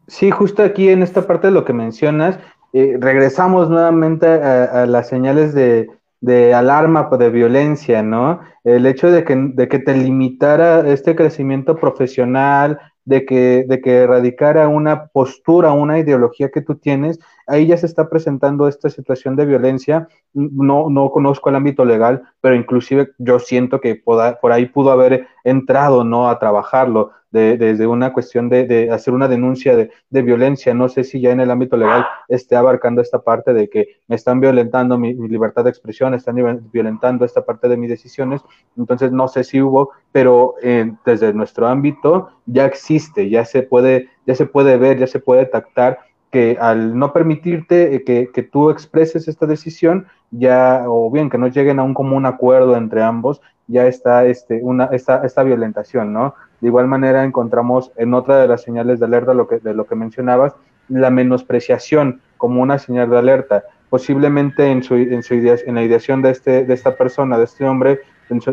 Sí, 0.08 0.32
justo 0.32 0.64
aquí 0.64 0.88
en 0.88 1.04
esta 1.04 1.28
parte 1.28 1.48
de 1.48 1.54
lo 1.54 1.66
que 1.66 1.74
mencionas, 1.74 2.40
eh, 2.72 2.96
regresamos 2.98 3.70
nuevamente 3.70 4.28
a, 4.28 4.86
las 4.86 5.10
señales 5.10 5.54
de, 5.54 5.90
de 6.22 6.54
alarma 6.54 7.10
de 7.20 7.30
violencia, 7.30 8.02
¿no? 8.02 8.40
El 8.64 8.86
hecho 8.86 9.12
de 9.12 9.26
que, 9.26 9.36
de 9.36 9.68
que 9.68 9.80
te 9.80 9.94
limitara 9.94 10.90
este 10.90 11.18
crecimiento 11.18 11.76
profesional, 11.76 12.80
de 13.06 13.26
que, 13.26 13.66
de 13.68 13.82
que 13.82 14.00
erradicara 14.00 14.68
una 14.68 15.08
postura, 15.08 15.72
una 15.72 16.00
ideología 16.00 16.50
que 16.50 16.62
tú 16.62 16.76
tienes, 16.76 17.20
ahí 17.48 17.68
ya 17.68 17.78
se 17.78 17.86
está 17.86 18.10
presentando 18.10 18.68
esta 18.68 18.90
situación 18.90 19.36
de 19.36 19.46
violencia. 19.46 20.08
No, 20.34 20.90
no 20.90 21.12
conozco 21.12 21.50
el 21.50 21.56
ámbito 21.56 21.86
legal, 21.86 22.24
pero 22.42 22.56
inclusive 22.56 23.12
yo 23.18 23.40
siento 23.40 23.80
que 23.82 23.96
por 23.96 24.52
ahí 24.52 24.66
pudo 24.68 24.92
haber 24.92 25.28
entrado, 25.44 26.04
¿no? 26.04 26.30
A 26.30 26.40
trabajarlo 26.40 27.12
desde 27.36 27.86
una 27.86 28.14
cuestión 28.14 28.48
de, 28.48 28.90
hacer 28.92 29.14
una 29.14 29.28
denuncia 29.28 29.76
de, 29.76 30.22
violencia. 30.22 30.74
No 30.74 30.88
sé 30.88 31.04
si 31.04 31.20
ya 31.20 31.32
en 31.32 31.42
el 31.42 31.52
ámbito 31.52 31.76
legal 31.76 32.06
esté 32.30 32.56
abarcando 32.56 33.02
esta 33.02 33.20
parte 33.20 33.54
de 33.54 33.70
que 33.70 33.98
me 34.08 34.16
están 34.16 34.40
violentando 34.40 34.98
mi, 34.98 35.14
libertad 35.14 35.66
de 35.66 35.70
expresión, 35.70 36.14
están 36.14 36.36
violentando 36.72 37.26
esta 37.26 37.46
parte 37.46 37.68
de 37.68 37.76
mis 37.76 37.90
decisiones. 37.90 38.42
Entonces 38.78 39.12
no 39.12 39.28
sé 39.28 39.44
si 39.44 39.62
hubo, 39.62 39.92
pero 40.14 40.56
eh, 40.62 40.94
desde 41.06 41.34
nuestro 41.34 41.68
ámbito 41.68 42.30
ya 42.46 42.66
existe, 42.66 43.30
ya 43.30 43.44
se 43.44 43.64
puede, 43.64 44.10
ya 44.26 44.36
se 44.36 44.46
puede 44.46 44.78
ver, 44.78 44.98
ya 44.98 45.08
se 45.08 45.20
puede 45.20 45.46
tactar 45.46 46.00
que 46.36 46.58
al 46.60 47.00
no 47.00 47.14
permitirte 47.14 47.96
eh, 47.96 48.04
que, 48.04 48.30
que, 48.34 48.44
tú 48.44 48.70
expreses 48.70 49.30
esta 49.30 49.46
decisión, 49.46 50.08
ya, 50.32 50.84
o 50.86 51.10
bien 51.10 51.30
que 51.30 51.38
no 51.38 51.48
lleguen 51.48 51.80
a 51.80 51.84
un 51.84 51.94
común 51.94 52.26
acuerdo 52.26 52.76
entre 52.76 53.02
ambos, 53.02 53.40
ya 53.68 53.88
está 53.88 54.26
este, 54.26 54.60
una, 54.62 54.90
esta, 54.92 55.26
esta 55.26 55.44
violentación, 55.44 56.12
¿no? 56.12 56.36
De 56.60 56.68
igual 56.68 56.88
manera 56.88 57.24
encontramos 57.24 57.94
en 57.96 58.14
otra 58.14 58.36
de 58.36 58.50
las 58.50 58.64
señales 58.64 59.00
de 59.00 59.06
alerta 59.06 59.34
lo 59.34 59.48
que, 59.48 59.60
de 59.60 59.74
lo 59.74 59.86
que 59.86 59.96
mencionabas, 59.96 60.54
la 60.90 61.10
menospreciación 61.10 62.20
como 62.36 62.62
una 62.62 62.80
señal 62.80 63.10
de 63.12 63.18
alerta. 63.18 63.64
Posiblemente 63.90 64.70
en, 64.70 64.84
su, 64.84 64.96
en, 64.96 65.24
su 65.24 65.36
idea, 65.36 65.56
en 65.66 65.76
la 65.76 65.84
ideación 65.84 66.22
de, 66.22 66.32
este, 66.32 66.66
de 66.66 66.74
esta 66.74 66.98
persona, 66.98 67.38
de 67.38 67.46
este 67.46 67.64
hombre, 67.66 68.02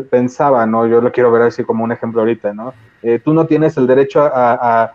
pensaba, 0.09 0.65
¿no? 0.65 0.87
Yo 0.87 1.01
lo 1.01 1.11
quiero 1.11 1.33
ver 1.33 1.41
así 1.41 1.65
como 1.65 1.83
un 1.83 1.91
ejemplo 1.91 2.21
ahorita, 2.21 2.53
¿no? 2.53 2.73
Eh, 3.01 3.19
tú 3.19 3.33
no 3.33 3.45
tienes 3.45 3.75
el 3.75 3.87
derecho 3.87 4.21
a 4.21 4.29
a, 4.83 4.93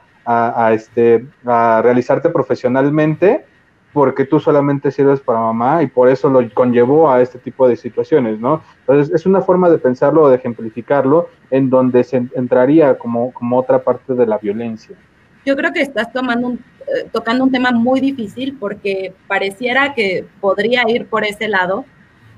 este, 0.72 1.26
a 1.46 1.80
realizarte 1.82 2.28
profesionalmente 2.28 3.44
porque 3.92 4.24
tú 4.24 4.38
solamente 4.38 4.90
sirves 4.90 5.20
para 5.20 5.40
mamá 5.40 5.82
y 5.82 5.86
por 5.86 6.08
eso 6.08 6.28
lo 6.28 6.46
conllevó 6.52 7.10
a 7.10 7.22
este 7.22 7.38
tipo 7.38 7.66
de 7.66 7.76
situaciones, 7.76 8.38
¿no? 8.38 8.62
Entonces, 8.80 9.14
es 9.14 9.26
una 9.26 9.40
forma 9.40 9.70
de 9.70 9.78
pensarlo 9.78 10.22
o 10.22 10.28
de 10.28 10.36
ejemplificarlo 10.36 11.28
en 11.50 11.70
donde 11.70 12.04
se 12.04 12.16
entraría 12.34 12.98
como, 12.98 13.32
como 13.32 13.58
otra 13.58 13.82
parte 13.82 14.14
de 14.14 14.26
la 14.26 14.38
violencia. 14.38 14.94
Yo 15.46 15.56
creo 15.56 15.72
que 15.72 15.80
estás 15.80 16.12
tomando 16.12 16.52
eh, 16.52 17.08
tocando 17.10 17.44
un 17.44 17.50
tema 17.50 17.70
muy 17.70 18.00
difícil 18.00 18.56
porque 18.60 19.14
pareciera 19.26 19.94
que 19.94 20.26
podría 20.40 20.82
ir 20.88 21.06
por 21.06 21.24
ese 21.24 21.48
lado, 21.48 21.86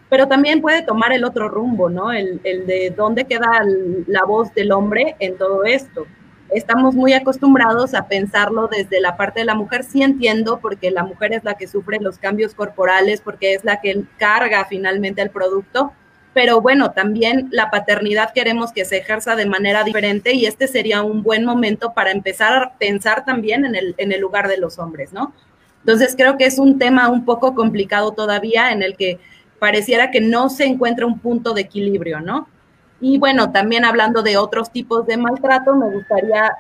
pero 0.09 0.29
también 0.29 0.61
puede 0.61 0.83
tomar 0.83 1.13
el 1.13 1.25
otro 1.25 1.49
rumbo, 1.49 1.91
¿no? 1.91 2.13
El, 2.13 2.41
el 2.45 2.67
de 2.67 2.95
dónde 2.97 3.25
queda 3.25 3.63
la 4.07 4.25
voz 4.25 4.55
del 4.55 4.71
hombre 4.71 5.17
en 5.19 5.37
todo 5.37 5.65
esto 5.65 6.07
estamos 6.53 6.95
muy 6.95 7.13
acostumbrados 7.13 7.95
a 7.95 8.07
pensarlo 8.09 8.69
desde 8.69 9.01
la 9.01 9.17
parte 9.17 9.41
de 9.41 9.47
la 9.47 9.55
mujer. 9.55 9.85
Sí 9.85 10.03
entiendo, 10.03 10.59
porque 10.61 10.91
la 10.91 11.05
mujer 11.05 11.33
es 11.33 11.45
la 11.45 11.55
que 11.55 11.69
sufre 11.69 11.99
los 12.01 12.19
cambios 12.19 12.55
corporales, 12.55 13.21
porque 13.21 13.55
es 13.55 13.65
la 13.65 13.81
que 13.81 14.05
carga 14.19 14.65
finalmente 14.65 15.23
el 15.23 15.31
producto. 15.31 15.93
Pero 16.33 16.61
bueno, 16.61 16.93
también 16.93 17.49
la 17.51 17.71
paternidad 17.71 18.33
queremos 18.33 18.73
que 18.73 18.85
se 18.85 18.99
ejerza 18.99 19.35
de 19.35 19.47
manera 19.47 19.83
diferente 19.83 20.33
y 20.33 20.47
este 20.47 20.69
sería 20.69 21.03
un 21.03 21.23
buen 21.23 21.45
momento 21.45 21.93
para 21.93 22.13
empezar 22.13 22.63
a 22.63 22.73
pensar 22.79 23.25
también 23.25 23.65
en 23.65 23.75
el, 23.75 23.95
en 23.99 24.13
el 24.13 24.21
lugar 24.21 24.47
de 24.47 24.59
los 24.59 24.79
hombres, 24.79 25.13
¿no? 25.13 25.33
Entonces 25.81 26.15
creo 26.17 26.37
que 26.37 26.45
es 26.45 26.59
un 26.59 26.79
tema 26.79 27.09
un 27.09 27.25
poco 27.25 27.55
complicado 27.55 28.13
todavía 28.13 28.71
en 28.71 28.83
el 28.83 28.97
que 28.97 29.19
pareciera 29.59 30.11
que 30.11 30.21
no 30.21 30.51
se 30.51 30.65
encuentra 30.65 31.07
un 31.07 31.19
punto 31.19 31.53
de 31.53 31.63
equilibrio, 31.63 32.21
¿no? 32.21 32.49
Y 33.01 33.19
bueno, 33.19 33.51
también 33.51 33.85
hablando 33.85 34.23
de 34.23 34.37
otros 34.37 34.71
tipos 34.71 35.07
de 35.07 35.17
maltrato, 35.17 35.75
me 35.75 35.91
gustaría 35.91 36.55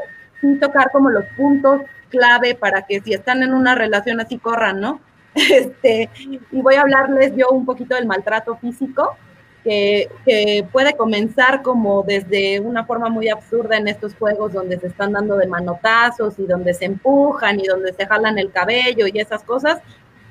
tocar 0.61 0.90
como 0.90 1.11
los 1.11 1.24
puntos 1.37 1.83
clave 2.09 2.55
para 2.55 2.83
que 2.83 3.00
si 3.00 3.12
están 3.12 3.42
en 3.42 3.55
una 3.55 3.74
relación 3.74 4.20
así 4.20 4.38
corran, 4.38 4.81
¿no? 4.81 5.00
Este, 5.35 6.11
y 6.18 6.61
voy 6.61 6.74
a 6.74 6.81
hablarles 6.81 7.33
yo 7.37 7.50
un 7.50 7.64
poquito 7.64 7.94
del 7.94 8.07
maltrato 8.07 8.57
físico, 8.57 9.16
que, 9.62 10.09
que, 10.24 10.66
puede 10.72 10.94
comenzar 10.94 11.62
como 11.62 12.03
desde 12.03 12.59
una 12.59 12.85
forma 12.85 13.11
muy 13.11 13.29
absurda 13.29 13.76
en 13.76 13.87
estos 13.87 14.14
juegos 14.14 14.55
donde 14.55 14.81
se 14.81 14.88
están 14.88 15.12
dando 15.12 15.37
de 15.37 15.46
manotazos 15.46 16.38
y 16.38 16.46
donde 16.46 16.74
se 16.74 16.87
empujan 16.87 17.61
y 17.61 17.66
donde 17.66 17.92
se 17.92 18.07
jalan 18.07 18.38
el 18.38 18.50
cabello 18.50 19.07
y 19.07 19.20
esas 19.20 19.44
cosas, 19.44 19.81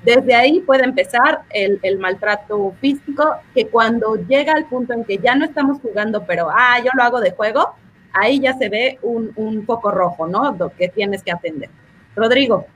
desde 0.02 0.34
ahí 0.34 0.60
puede 0.60 0.84
empezar 0.84 1.42
el, 1.50 1.98
maltrato 1.98 2.74
físico, 2.80 3.36
que 3.54 3.66
cuando 3.66 4.16
llega 4.16 4.54
al 4.54 4.66
punto 4.66 4.94
en 4.94 5.04
que 5.04 5.18
ya 5.18 5.34
no 5.34 5.44
estamos 5.44 5.78
jugando, 5.80 6.24
pero, 6.26 6.48
ah, 6.50 6.78
yo 6.82 6.90
lo 6.94 7.02
hago 7.02 7.20
de 7.20 7.32
juego, 7.32 7.74
ahí 8.12 8.40
ya 8.40 8.54
se 8.54 8.68
ve 8.68 8.98
un, 9.02 9.32
un 9.36 9.64
foco 9.66 9.90
rojo, 9.90 10.26
¿no? 10.26 10.56
Lo 10.58 10.70
que 10.70 10.88
tienes 10.88 11.22
que 11.22 11.32
atender. 11.32 11.68
Rodrigo. 12.16 12.66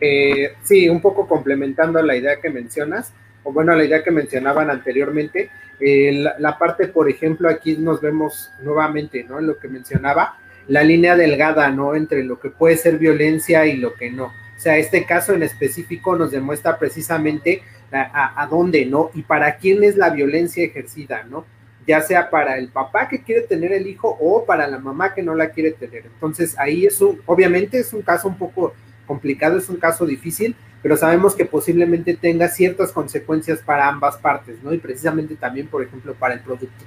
Eh, 0.00 0.54
sí, 0.62 0.88
un 0.88 1.00
poco 1.00 1.26
complementando 1.26 2.02
la 2.02 2.16
idea 2.16 2.40
que 2.40 2.50
mencionas, 2.50 3.12
o 3.44 3.52
bueno, 3.52 3.74
la 3.74 3.84
idea 3.84 4.02
que 4.02 4.10
mencionaban 4.10 4.70
anteriormente, 4.70 5.50
eh, 5.78 6.12
la, 6.14 6.34
la, 6.38 6.58
parte, 6.58 6.88
por 6.88 7.08
ejemplo, 7.08 7.48
aquí 7.48 7.76
nos 7.76 8.00
vemos 8.00 8.50
nuevamente, 8.60 9.24
¿no? 9.24 9.38
En 9.38 9.46
lo 9.46 9.58
que 9.58 9.68
mencionaba, 9.68 10.36
la 10.66 10.82
línea 10.82 11.14
delgada, 11.14 11.70
¿no? 11.70 11.94
Entre 11.94 12.24
lo 12.24 12.40
que 12.40 12.50
puede 12.50 12.76
ser 12.76 12.98
violencia 12.98 13.66
y 13.66 13.76
lo 13.76 13.94
que 13.94 14.10
no 14.10 14.32
sea, 14.66 14.78
este 14.78 15.04
caso 15.04 15.32
en 15.32 15.44
específico 15.44 16.16
nos 16.16 16.32
demuestra 16.32 16.76
precisamente 16.76 17.62
a, 17.92 18.42
a, 18.42 18.46
dónde, 18.48 18.84
¿no? 18.84 19.10
Y 19.14 19.22
para 19.22 19.58
quién 19.58 19.84
es 19.84 19.96
la 19.96 20.10
violencia 20.10 20.64
ejercida, 20.64 21.22
¿no? 21.22 21.44
Ya 21.86 22.00
sea 22.00 22.30
para 22.30 22.58
el 22.58 22.68
papá 22.68 23.06
que 23.06 23.22
quiere 23.22 23.42
tener 23.42 23.72
el 23.72 23.86
hijo 23.86 24.16
o 24.20 24.44
para 24.44 24.66
la 24.66 24.80
mamá 24.80 25.14
que 25.14 25.22
no 25.22 25.36
la 25.36 25.50
quiere 25.50 25.70
tener. 25.70 26.06
Entonces 26.06 26.58
ahí 26.58 26.84
es 26.84 27.00
un, 27.00 27.20
obviamente 27.26 27.78
es 27.78 27.92
un 27.92 28.02
caso 28.02 28.26
un 28.26 28.36
poco 28.36 28.74
complicado, 29.06 29.56
es 29.56 29.68
un 29.68 29.76
caso 29.76 30.04
difícil, 30.04 30.56
pero 30.82 30.96
sabemos 30.96 31.36
que 31.36 31.44
posiblemente 31.44 32.14
tenga 32.14 32.48
ciertas 32.48 32.90
consecuencias 32.90 33.60
para 33.60 33.86
ambas 33.86 34.16
partes, 34.16 34.60
¿no? 34.64 34.72
Y 34.72 34.78
precisamente 34.78 35.36
también, 35.36 35.68
por 35.68 35.84
ejemplo, 35.84 36.12
para 36.14 36.34
el 36.34 36.40
producto. 36.40 36.84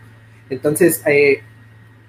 Entonces, 0.50 1.02
eh, 1.06 1.42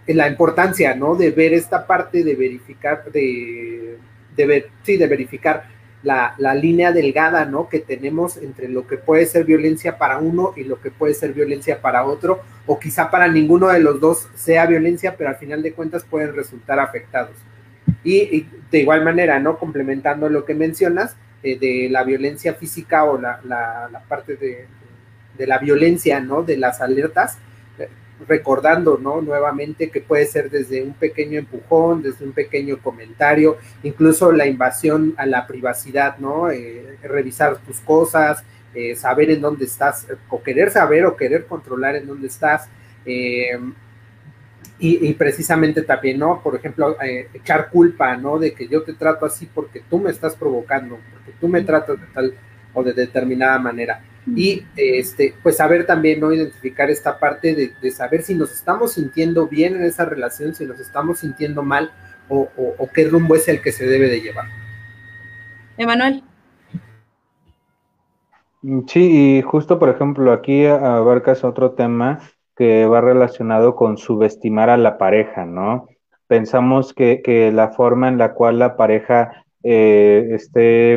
la 0.08 0.26
importancia, 0.26 0.96
¿no? 0.96 1.14
De 1.14 1.30
ver 1.30 1.54
esta 1.54 1.86
parte, 1.86 2.24
de 2.24 2.34
verificar, 2.34 3.04
de, 3.12 3.98
de 4.40 4.46
ver, 4.46 4.68
sí, 4.82 4.96
de 4.96 5.06
verificar 5.06 5.64
la, 6.02 6.34
la, 6.38 6.54
línea 6.54 6.92
delgada, 6.92 7.44
¿no? 7.44 7.68
Que 7.68 7.80
tenemos 7.80 8.38
entre 8.38 8.68
lo 8.68 8.86
que 8.86 8.96
puede 8.96 9.26
ser 9.26 9.44
violencia 9.44 9.98
para 9.98 10.18
uno 10.18 10.54
y 10.56 10.64
lo 10.64 10.80
que 10.80 10.90
puede 10.90 11.12
ser 11.12 11.34
violencia 11.34 11.82
para 11.82 12.06
otro, 12.06 12.40
o 12.66 12.78
quizá 12.78 13.10
para 13.10 13.28
ninguno 13.28 13.68
de 13.68 13.80
los 13.80 14.00
dos 14.00 14.28
sea 14.34 14.64
violencia, 14.64 15.16
pero 15.16 15.28
al 15.28 15.36
final 15.36 15.62
de 15.62 15.72
cuentas 15.72 16.04
pueden 16.04 16.34
resultar 16.34 16.80
afectados. 16.80 17.36
Y, 18.02 18.46
de 18.70 18.78
igual 18.78 19.04
manera, 19.04 19.38
¿no? 19.40 19.58
Complementando 19.58 20.30
lo 20.30 20.44
que 20.44 20.54
mencionas, 20.54 21.16
eh, 21.42 21.58
de 21.58 21.88
la 21.90 22.02
violencia 22.04 22.54
física 22.54 23.04
o 23.04 23.20
la, 23.20 23.40
la, 23.44 23.88
la 23.92 24.00
parte 24.00 24.36
de, 24.36 24.66
de, 25.36 25.46
la 25.46 25.58
violencia, 25.58 26.20
¿no? 26.20 26.42
De 26.42 26.56
las 26.56 26.80
alertas, 26.80 27.36
recordando, 28.26 28.98
¿no? 28.98 29.20
Nuevamente 29.20 29.90
que 29.90 30.00
puede 30.00 30.26
ser 30.26 30.50
desde 30.50 30.82
un 30.82 30.94
pequeño 30.94 31.38
empujón, 31.38 32.02
desde 32.02 32.24
un 32.24 32.32
pequeño 32.32 32.78
comentario, 32.78 33.56
incluso 33.82 34.32
la 34.32 34.46
invasión 34.46 35.14
a 35.16 35.26
la 35.26 35.46
privacidad, 35.46 36.18
¿no? 36.18 36.50
Eh, 36.50 36.98
revisar 37.02 37.58
tus 37.58 37.80
cosas, 37.80 38.44
eh, 38.74 38.94
saber 38.94 39.30
en 39.30 39.40
dónde 39.40 39.64
estás, 39.64 40.06
o 40.28 40.42
querer 40.42 40.70
saber 40.70 41.06
o 41.06 41.16
querer 41.16 41.46
controlar 41.46 41.96
en 41.96 42.06
dónde 42.06 42.28
estás. 42.28 42.68
Eh, 43.04 43.58
y, 44.78 45.08
y, 45.08 45.14
precisamente 45.14 45.82
también, 45.82 46.18
¿no? 46.18 46.42
Por 46.42 46.56
ejemplo, 46.56 46.96
echar 47.34 47.68
culpa, 47.68 48.16
¿no? 48.16 48.38
De 48.38 48.54
que 48.54 48.66
yo 48.66 48.82
te 48.82 48.94
trato 48.94 49.26
así 49.26 49.46
porque 49.46 49.82
tú 49.90 49.98
me 49.98 50.10
estás 50.10 50.34
provocando, 50.34 50.98
porque 51.12 51.32
tú 51.38 51.48
me 51.48 51.62
tratas 51.62 52.00
de 52.00 52.06
tal 52.06 52.34
o 52.72 52.82
de 52.82 52.94
determinada 52.94 53.58
manera. 53.58 54.02
Y 54.26 54.64
este, 54.76 55.34
pues 55.42 55.56
saber 55.56 55.86
también, 55.86 56.20
¿no? 56.20 56.32
Identificar 56.32 56.90
esta 56.90 57.18
parte 57.18 57.54
de, 57.54 57.72
de 57.80 57.90
saber 57.90 58.22
si 58.22 58.34
nos 58.34 58.52
estamos 58.52 58.92
sintiendo 58.92 59.46
bien 59.46 59.76
en 59.76 59.84
esa 59.84 60.04
relación, 60.04 60.54
si 60.54 60.66
nos 60.66 60.78
estamos 60.78 61.20
sintiendo 61.20 61.62
mal 61.62 61.90
o, 62.28 62.48
o, 62.56 62.74
o 62.78 62.88
qué 62.94 63.08
rumbo 63.08 63.34
es 63.34 63.48
el 63.48 63.60
que 63.60 63.72
se 63.72 63.86
debe 63.86 64.08
de 64.08 64.20
llevar. 64.20 64.46
Emanuel. 65.78 66.22
Sí, 68.86 69.38
y 69.38 69.42
justo 69.42 69.78
por 69.78 69.88
ejemplo 69.88 70.32
aquí 70.32 70.66
abarcas 70.66 71.44
otro 71.44 71.72
tema 71.72 72.20
que 72.54 72.84
va 72.84 73.00
relacionado 73.00 73.74
con 73.74 73.96
subestimar 73.96 74.68
a 74.68 74.76
la 74.76 74.98
pareja, 74.98 75.46
¿no? 75.46 75.88
Pensamos 76.26 76.92
que, 76.92 77.22
que 77.24 77.50
la 77.52 77.70
forma 77.70 78.08
en 78.08 78.18
la 78.18 78.34
cual 78.34 78.58
la 78.58 78.76
pareja 78.76 79.44
eh, 79.62 80.28
esté 80.32 80.94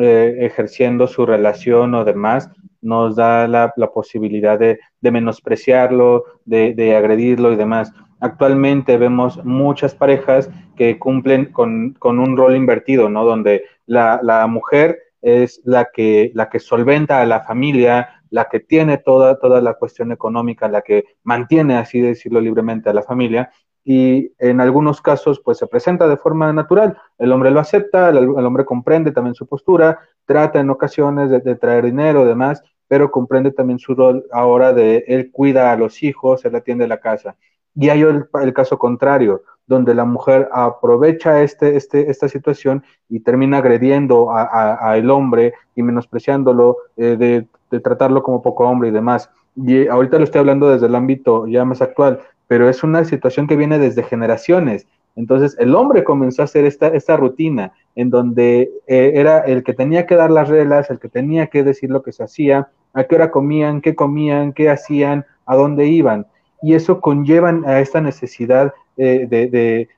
eh, 0.00 0.36
ejerciendo 0.40 1.06
su 1.06 1.24
relación 1.24 1.94
o 1.94 2.04
demás 2.04 2.50
nos 2.84 3.16
da 3.16 3.48
la, 3.48 3.72
posibilidad 3.92 4.58
de, 4.58 4.78
menospreciarlo, 5.00 6.24
de, 6.44 6.96
agredirlo 6.96 7.52
y 7.52 7.56
demás. 7.56 7.92
Actualmente 8.20 8.96
vemos 8.96 9.44
muchas 9.44 9.94
parejas 9.94 10.50
que 10.76 10.98
cumplen 10.98 11.46
con, 11.46 11.96
un 12.00 12.36
rol 12.36 12.56
invertido, 12.56 13.08
¿no? 13.08 13.24
Donde 13.24 13.64
la, 13.86 14.46
mujer 14.48 14.98
es 15.22 15.60
la 15.64 15.88
que, 15.92 16.32
solventa 16.58 17.20
a 17.20 17.26
la 17.26 17.40
familia, 17.40 18.22
la 18.30 18.44
que 18.44 18.60
tiene 18.60 18.98
toda, 18.98 19.38
toda 19.38 19.60
la 19.60 19.74
cuestión 19.74 20.12
económica, 20.12 20.68
la 20.68 20.82
que 20.82 21.04
mantiene, 21.22 21.76
así 21.76 22.00
decirlo 22.00 22.40
libremente, 22.40 22.90
a 22.90 22.94
la 22.94 23.02
familia, 23.02 23.50
y 23.84 24.32
en 24.38 24.60
algunos 24.60 25.02
casos 25.02 25.40
pues 25.44 25.58
se 25.58 25.66
presenta 25.66 26.08
de 26.08 26.16
forma 26.16 26.52
natural. 26.52 26.96
El 27.18 27.32
hombre 27.32 27.50
lo 27.50 27.60
acepta, 27.60 28.08
el, 28.08 28.16
hombre 28.16 28.64
comprende 28.64 29.12
también 29.12 29.34
su 29.34 29.46
postura, 29.46 29.98
trata 30.24 30.60
en 30.60 30.70
ocasiones 30.70 31.30
de, 31.30 31.40
de 31.40 31.54
traer 31.54 31.84
dinero, 31.84 32.24
demás, 32.24 32.62
pero 32.88 33.10
comprende 33.10 33.50
también 33.50 33.78
su 33.78 33.94
rol 33.94 34.24
ahora 34.32 34.72
de 34.72 35.04
él 35.08 35.30
cuida 35.30 35.72
a 35.72 35.76
los 35.76 36.02
hijos, 36.02 36.44
él 36.44 36.54
atiende 36.54 36.86
la 36.86 36.98
casa. 36.98 37.36
Y 37.74 37.88
hay 37.88 38.02
el, 38.02 38.26
el 38.40 38.52
caso 38.52 38.78
contrario, 38.78 39.42
donde 39.66 39.94
la 39.94 40.04
mujer 40.04 40.48
aprovecha 40.52 41.42
este, 41.42 41.76
este, 41.76 42.10
esta 42.10 42.28
situación 42.28 42.84
y 43.08 43.20
termina 43.20 43.58
agrediendo 43.58 44.30
a, 44.30 44.42
a, 44.42 44.94
a 44.94 45.12
hombre 45.12 45.54
y 45.74 45.82
menospreciándolo, 45.82 46.76
eh, 46.96 47.16
de, 47.16 47.46
de, 47.70 47.80
tratarlo 47.80 48.22
como 48.22 48.42
poco 48.42 48.64
hombre 48.64 48.88
y 48.88 48.92
demás. 48.92 49.30
Y 49.56 49.86
ahorita 49.88 50.18
lo 50.18 50.24
estoy 50.24 50.40
hablando 50.40 50.68
desde 50.68 50.86
el 50.86 50.94
ámbito 50.94 51.46
ya 51.46 51.64
más 51.64 51.80
actual, 51.80 52.20
pero 52.46 52.68
es 52.68 52.82
una 52.82 53.04
situación 53.04 53.46
que 53.46 53.56
viene 53.56 53.78
desde 53.78 54.02
generaciones. 54.02 54.86
Entonces 55.16 55.56
el 55.58 55.74
hombre 55.74 56.04
comenzó 56.04 56.42
a 56.42 56.46
hacer 56.46 56.64
esta, 56.64 56.88
esta 56.88 57.16
rutina 57.16 57.72
en 57.96 58.10
donde 58.10 58.70
eh, 58.86 59.12
era 59.14 59.40
el 59.40 59.62
que 59.62 59.72
tenía 59.72 60.06
que 60.06 60.16
dar 60.16 60.30
las 60.30 60.48
reglas, 60.48 60.90
el 60.90 60.98
que 60.98 61.08
tenía 61.08 61.46
que 61.46 61.62
decir 61.62 61.90
lo 61.90 62.02
que 62.02 62.12
se 62.12 62.24
hacía, 62.24 62.68
a 62.92 63.04
qué 63.04 63.14
hora 63.14 63.30
comían, 63.30 63.80
qué 63.80 63.94
comían, 63.94 64.52
qué 64.52 64.70
hacían, 64.70 65.24
a 65.46 65.56
dónde 65.56 65.86
iban. 65.86 66.26
Y 66.62 66.74
eso 66.74 67.00
conlleva 67.00 67.54
a 67.66 67.80
esta 67.80 68.00
necesidad 68.00 68.72
eh, 68.96 69.26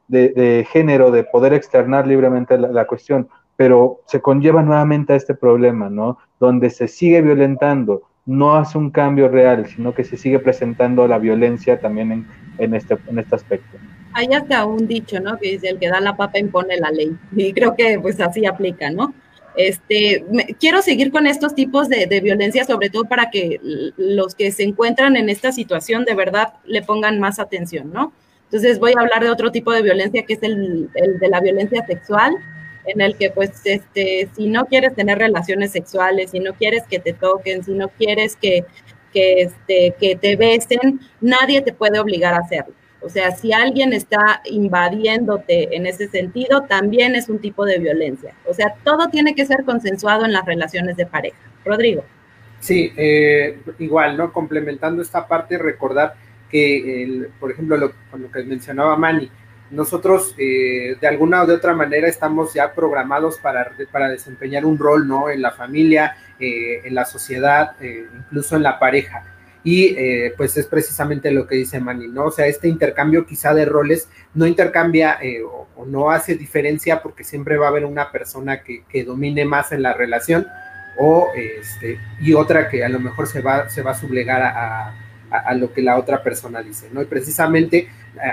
de, 0.08 0.64
género, 0.72 1.10
de 1.10 1.24
poder 1.24 1.52
externar 1.52 2.06
libremente 2.06 2.58
la, 2.58 2.86
cuestión, 2.86 3.28
pero 3.56 4.00
se 4.06 4.20
conlleva 4.20 4.62
nuevamente 4.62 5.12
a 5.12 5.16
este 5.16 5.34
problema, 5.34 5.90
¿no? 5.90 6.18
Donde 6.40 6.70
se 6.70 6.88
sigue 6.88 7.22
violentando, 7.22 8.02
no 8.24 8.56
hace 8.56 8.78
un 8.78 8.90
cambio 8.90 9.28
real, 9.28 9.66
sino 9.66 9.94
que 9.94 10.02
se 10.02 10.16
sigue 10.16 10.38
presentando 10.38 11.06
la 11.06 11.18
violencia 11.18 11.78
también 11.78 12.26
en, 12.58 12.74
este, 12.74 12.96
en 13.06 13.18
este 13.18 13.36
aspecto. 13.36 13.78
Hay 14.16 14.28
hasta 14.32 14.64
un 14.64 14.86
dicho, 14.86 15.20
¿no? 15.20 15.38
Que 15.38 15.52
dice, 15.52 15.68
el 15.68 15.78
que 15.78 15.88
da 15.88 16.00
la 16.00 16.16
papa 16.16 16.38
impone 16.38 16.78
la 16.78 16.90
ley. 16.90 17.14
Y 17.36 17.52
creo 17.52 17.76
que 17.76 17.98
pues 18.00 18.18
así 18.18 18.46
aplica, 18.46 18.90
¿no? 18.90 19.12
Este, 19.56 20.24
quiero 20.58 20.80
seguir 20.80 21.10
con 21.12 21.26
estos 21.26 21.54
tipos 21.54 21.90
de, 21.90 22.06
de, 22.06 22.20
violencia, 22.22 22.64
sobre 22.64 22.88
todo 22.88 23.04
para 23.04 23.30
que 23.30 23.60
los 23.98 24.34
que 24.34 24.52
se 24.52 24.62
encuentran 24.62 25.16
en 25.16 25.28
esta 25.28 25.52
situación 25.52 26.06
de 26.06 26.14
verdad 26.14 26.54
le 26.64 26.80
pongan 26.80 27.20
más 27.20 27.38
atención, 27.38 27.92
¿no? 27.92 28.14
Entonces 28.44 28.78
voy 28.78 28.94
a 28.96 29.02
hablar 29.02 29.22
de 29.22 29.28
otro 29.28 29.52
tipo 29.52 29.70
de 29.70 29.82
violencia 29.82 30.24
que 30.24 30.32
es 30.32 30.42
el, 30.42 30.90
de 30.94 31.28
la 31.28 31.40
violencia 31.40 31.84
sexual, 31.84 32.32
en 32.86 33.02
el 33.02 33.16
que 33.16 33.28
pues 33.28 33.50
este, 33.64 34.30
si 34.34 34.48
no 34.48 34.64
quieres 34.64 34.94
tener 34.94 35.18
relaciones 35.18 35.72
sexuales, 35.72 36.30
si 36.30 36.40
no 36.40 36.54
quieres 36.54 36.84
que 36.88 37.00
te 37.00 37.12
toquen, 37.12 37.62
si 37.64 37.72
no 37.72 37.88
quieres 37.88 38.34
que, 38.36 38.64
que, 39.12 39.42
este, 39.42 39.94
que 40.00 40.16
te 40.16 40.36
besen, 40.36 41.00
nadie 41.20 41.60
te 41.60 41.74
puede 41.74 41.98
obligar 41.98 42.32
a 42.32 42.38
hacerlo. 42.38 42.74
O 43.00 43.08
sea, 43.08 43.30
si 43.30 43.52
alguien 43.52 43.92
está 43.92 44.40
invadiéndote 44.44 45.76
en 45.76 45.86
ese 45.86 46.08
sentido, 46.08 46.62
también 46.62 47.14
es 47.14 47.28
un 47.28 47.38
tipo 47.38 47.64
de 47.64 47.78
violencia. 47.78 48.34
O 48.46 48.54
sea, 48.54 48.74
todo 48.84 49.08
tiene 49.08 49.34
que 49.34 49.46
ser 49.46 49.64
consensuado 49.64 50.24
en 50.24 50.32
las 50.32 50.44
relaciones 50.44 50.96
de 50.96 51.06
pareja. 51.06 51.38
Rodrigo. 51.64 52.04
Sí, 52.60 52.92
eh, 52.96 53.60
igual, 53.78 54.16
¿no? 54.16 54.32
Complementando 54.32 55.02
esta 55.02 55.26
parte, 55.26 55.58
recordar 55.58 56.14
que, 56.50 57.02
el, 57.02 57.28
por 57.38 57.50
ejemplo, 57.50 57.76
lo, 57.76 57.92
lo, 58.16 58.30
que 58.30 58.42
mencionaba 58.44 58.96
Manny, 58.96 59.30
nosotros 59.70 60.34
eh, 60.38 60.96
de 61.00 61.06
alguna 61.06 61.42
o 61.42 61.46
de 61.46 61.54
otra 61.54 61.74
manera 61.74 62.08
estamos 62.08 62.54
ya 62.54 62.72
programados 62.72 63.38
para, 63.38 63.72
para 63.90 64.08
desempeñar 64.08 64.64
un 64.64 64.78
rol, 64.78 65.08
¿no? 65.08 65.28
En 65.28 65.42
la 65.42 65.50
familia, 65.50 66.16
eh, 66.38 66.82
en 66.84 66.94
la 66.94 67.04
sociedad, 67.04 67.72
eh, 67.80 68.06
incluso 68.16 68.56
en 68.56 68.62
la 68.62 68.78
pareja. 68.78 69.24
Y 69.68 69.96
pues 70.36 70.56
es 70.56 70.66
precisamente 70.66 71.32
lo 71.32 71.46
que 71.48 71.56
dice 71.56 71.80
Manny, 71.80 72.06
¿no? 72.06 72.26
O 72.26 72.30
sea, 72.30 72.46
este 72.46 72.68
intercambio 72.68 73.26
quizá 73.26 73.52
de 73.52 73.64
roles 73.64 74.08
no 74.32 74.46
intercambia 74.46 75.18
o, 75.44 75.66
o, 75.74 75.84
no 75.86 76.12
hace 76.12 76.36
diferencia 76.36 77.02
porque 77.02 77.24
siempre 77.24 77.58
va 77.58 77.66
a 77.66 77.70
haber 77.70 77.84
una 77.84 78.12
persona 78.12 78.62
que, 78.62 78.84
que 78.88 79.02
domine 79.02 79.44
más 79.44 79.72
en 79.72 79.82
la 79.82 79.92
relación 79.92 80.46
o 81.00 81.30
este, 81.34 81.98
y 82.20 82.32
otra 82.34 82.68
que 82.68 82.84
a 82.84 82.88
lo 82.88 83.00
mejor 83.00 83.26
se 83.26 83.40
va, 83.40 83.68
se 83.68 83.82
va 83.82 83.90
a 83.90 83.98
sublegar 83.98 84.40
a, 84.40 84.94
a 85.30 85.54
lo 85.54 85.72
que 85.72 85.82
la 85.82 85.98
otra 85.98 86.22
persona 86.22 86.62
dice, 86.62 86.88
¿no? 86.92 87.02
Y 87.02 87.06
precisamente 87.06 87.88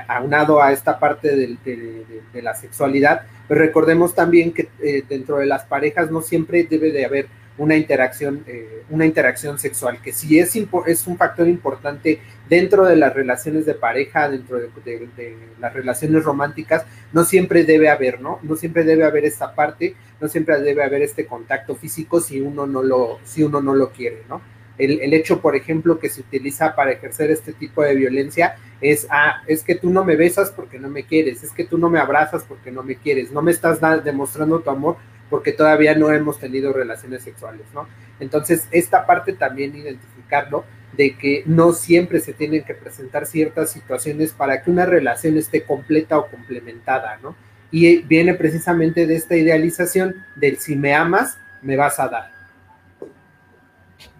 aunado 0.07 0.61
a 0.61 0.71
esta 0.71 0.99
parte 0.99 1.35
de 1.35 2.41
la 2.41 2.55
sexualidad, 2.55 3.23
pues 3.47 3.59
recordemos 3.59 4.15
también 4.15 4.53
que 4.53 4.69
eh, 4.81 5.03
dentro 5.07 5.37
de 5.37 5.45
las 5.45 5.65
parejas 5.65 6.09
no 6.09 6.21
siempre 6.21 6.63
debe 6.63 6.91
de 6.91 7.05
haber 7.05 7.27
una 7.57 7.75
interacción, 7.75 8.43
eh, 8.47 8.83
una 8.89 9.05
interacción 9.05 9.59
sexual, 9.59 9.99
que 10.01 10.11
sí 10.11 10.39
es, 10.39 10.55
es 10.87 11.07
un 11.07 11.17
factor 11.17 11.47
importante 11.47 12.19
dentro 12.49 12.85
de 12.85 12.95
las 12.95 13.13
relaciones 13.13 13.65
de 13.65 13.75
pareja, 13.75 14.29
dentro 14.29 14.57
de, 14.59 15.37
las 15.59 15.73
relaciones 15.73 16.23
románticas, 16.23 16.85
no 17.11 17.23
siempre 17.23 17.63
debe 17.63 17.89
haber, 17.89 18.21
¿no? 18.21 18.39
No 18.41 18.55
siempre 18.55 18.83
debe 18.83 19.05
haber 19.05 19.25
esta 19.25 19.53
parte, 19.53 19.95
no 20.19 20.27
siempre 20.27 20.59
debe 20.61 20.83
haber 20.83 21.03
este 21.03 21.25
contacto 21.25 21.75
físico 21.75 22.19
si 22.19 22.41
uno 22.41 22.65
no 22.65 22.81
lo, 22.81 23.19
si 23.23 23.43
uno 23.43 23.61
no 23.61 23.75
lo 23.75 23.91
quiere, 23.91 24.23
¿no? 24.27 24.41
El, 24.79 25.01
el, 25.01 25.13
hecho, 25.13 25.39
por 25.39 25.55
ejemplo, 25.55 25.99
que 25.99 26.09
se 26.09 26.21
utiliza 26.21 26.75
para 26.75 26.91
ejercer 26.91 27.29
este 27.29 27.53
tipo 27.53 27.83
de 27.83 27.93
violencia 27.93 28.55
es, 28.81 29.05
ah, 29.11 29.43
es 29.45 29.63
que 29.63 29.75
tú 29.75 29.91
no 29.91 30.03
me 30.03 30.15
besas 30.15 30.49
porque 30.49 30.79
no 30.79 30.89
me 30.89 31.03
quieres, 31.03 31.43
es 31.43 31.51
que 31.51 31.63
tú 31.63 31.77
no 31.77 31.91
me 31.91 31.99
abrazas 31.99 32.43
porque 32.43 32.71
no 32.71 32.81
me 32.81 32.95
quieres, 32.95 33.31
no 33.31 33.43
me 33.43 33.51
estás 33.51 33.79
demostrando 34.03 34.61
tu 34.61 34.71
amor 34.71 34.97
porque 35.33 35.51
todavía 35.51 35.95
no 35.95 36.11
hemos 36.11 36.37
tenido 36.37 36.71
relaciones 36.71 37.23
sexuales, 37.23 37.65
¿no? 37.73 37.87
Entonces, 38.19 38.67
esta 38.69 39.07
parte 39.07 39.33
también 39.33 39.75
identificarlo 39.75 40.63
de 40.95 41.17
que 41.17 41.41
no 41.47 41.73
siempre 41.73 42.19
se 42.19 42.33
tienen 42.33 42.63
que 42.63 42.75
presentar 42.75 43.25
ciertas 43.25 43.71
situaciones 43.71 44.31
para 44.31 44.61
que 44.61 44.69
una 44.69 44.85
relación 44.85 45.35
esté 45.35 45.63
completa 45.63 46.19
o 46.19 46.27
complementada, 46.27 47.17
¿no? 47.23 47.35
Y 47.71 48.03
viene 48.03 48.35
precisamente 48.35 49.07
de 49.07 49.15
esta 49.15 49.35
idealización 49.35 50.17
del 50.35 50.59
si 50.59 50.75
me 50.75 50.93
amas, 50.93 51.39
me 51.63 51.77
vas 51.77 51.99
a 51.99 52.09
dar. 52.09 52.31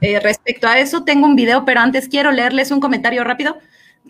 Eh, 0.02 0.20
respecto 0.20 0.66
a 0.66 0.80
eso, 0.80 1.04
tengo 1.04 1.28
un 1.28 1.36
video, 1.36 1.64
pero 1.64 1.82
antes 1.82 2.10
quiero 2.10 2.32
leerles 2.32 2.72
un 2.72 2.80
comentario 2.80 3.24
rápido 3.24 3.60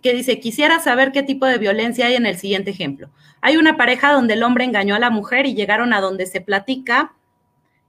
que 0.01 0.13
dice, 0.13 0.39
quisiera 0.39 0.79
saber 0.79 1.11
qué 1.11 1.23
tipo 1.23 1.45
de 1.45 1.57
violencia 1.57 2.07
hay 2.07 2.15
en 2.15 2.25
el 2.25 2.37
siguiente 2.37 2.71
ejemplo. 2.71 3.09
Hay 3.41 3.57
una 3.57 3.77
pareja 3.77 4.11
donde 4.11 4.33
el 4.33 4.43
hombre 4.43 4.65
engañó 4.65 4.95
a 4.95 4.99
la 4.99 5.09
mujer 5.09 5.45
y 5.45 5.53
llegaron 5.53 5.93
a 5.93 6.01
donde 6.01 6.25
se 6.25 6.41
platica 6.41 7.13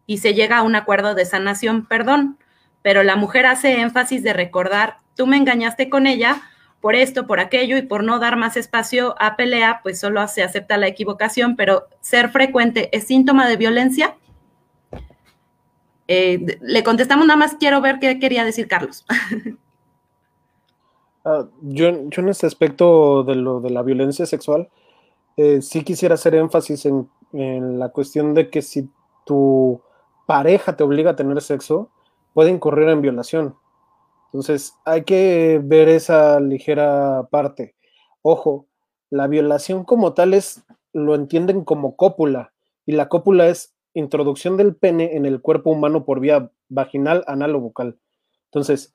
y 0.07 0.19
se 0.19 0.35
llega 0.35 0.59
a 0.59 0.63
un 0.63 0.75
acuerdo 0.75 1.15
de 1.15 1.25
sanación, 1.25 1.87
perdón, 1.87 2.39
pero 2.83 3.03
la 3.03 3.17
mujer 3.17 3.47
hace 3.47 3.81
énfasis 3.81 4.23
de 4.23 4.33
recordar, 4.33 4.99
tú 5.17 5.27
me 5.27 5.37
engañaste 5.37 5.89
con 5.89 6.07
ella 6.07 6.43
por 6.81 6.95
esto, 6.95 7.27
por 7.27 7.41
aquello 7.41 7.79
y 7.79 7.83
por 7.83 8.05
no 8.05 8.19
dar 8.19 8.37
más 8.37 8.59
espacio 8.59 9.15
a 9.19 9.37
pelea, 9.37 9.81
pues 9.83 9.99
solo 9.99 10.29
se 10.29 10.43
acepta 10.43 10.77
la 10.77 10.87
equivocación, 10.87 11.57
pero 11.57 11.89
ser 12.03 12.29
frecuente 12.29 12.91
es 12.93 13.07
síntoma 13.07 13.49
de 13.49 13.57
violencia. 13.57 14.17
Eh, 16.09 16.59
le 16.61 16.85
contestamos 16.85 17.27
nada 17.27 17.39
más, 17.39 17.55
quiero 17.55 17.81
ver 17.81 17.99
qué 18.01 18.19
quería 18.19 18.45
decir 18.45 18.69
Carlos. 18.69 19.07
Uh, 21.25 21.49
yo, 21.63 21.89
en 21.89 22.29
este 22.29 22.47
aspecto 22.47 23.25
de 23.25 23.35
lo 23.35 23.61
de 23.61 23.71
la 23.71 23.83
violencia 23.83 24.27
sexual, 24.27 24.69
eh, 25.37 25.63
sí 25.63 25.83
quisiera 25.83 26.15
hacer 26.15 26.35
énfasis 26.35 26.85
en, 26.85 27.09
en, 27.33 27.79
la 27.79 27.89
cuestión 27.89 28.35
de 28.35 28.51
que 28.51 28.61
si 28.61 28.91
tu 29.25 29.81
pareja 30.27 30.77
te 30.77 30.85
obliga 30.85 31.13
a 31.13 31.17
tener 31.17 31.41
sexo, 31.41 31.91
puede 32.35 32.51
incurrir 32.51 32.89
en 32.91 33.01
violación. 33.01 33.57
Entonces, 34.27 34.75
hay 34.85 35.05
que 35.05 35.61
ver 35.65 35.89
esa 35.89 36.41
ligera 36.41 37.27
parte. 37.31 37.75
Ojo, 38.21 38.67
la 39.09 39.27
violación 39.27 39.85
como 39.85 40.13
tal 40.13 40.35
es, 40.35 40.65
lo 40.93 41.15
entienden 41.15 41.65
como 41.65 41.97
cópula, 41.97 42.53
y 42.85 42.93
la 42.93 43.09
cópula 43.09 43.49
es 43.49 43.75
introducción 43.95 44.57
del 44.57 44.77
pene 44.77 45.17
en 45.17 45.25
el 45.25 45.41
cuerpo 45.41 45.71
humano 45.71 46.05
por 46.05 46.21
vía 46.21 46.51
vaginal, 46.69 47.25
anal 47.27 47.55
o 47.55 47.61
bucal. 47.61 47.99
Entonces, 48.47 48.95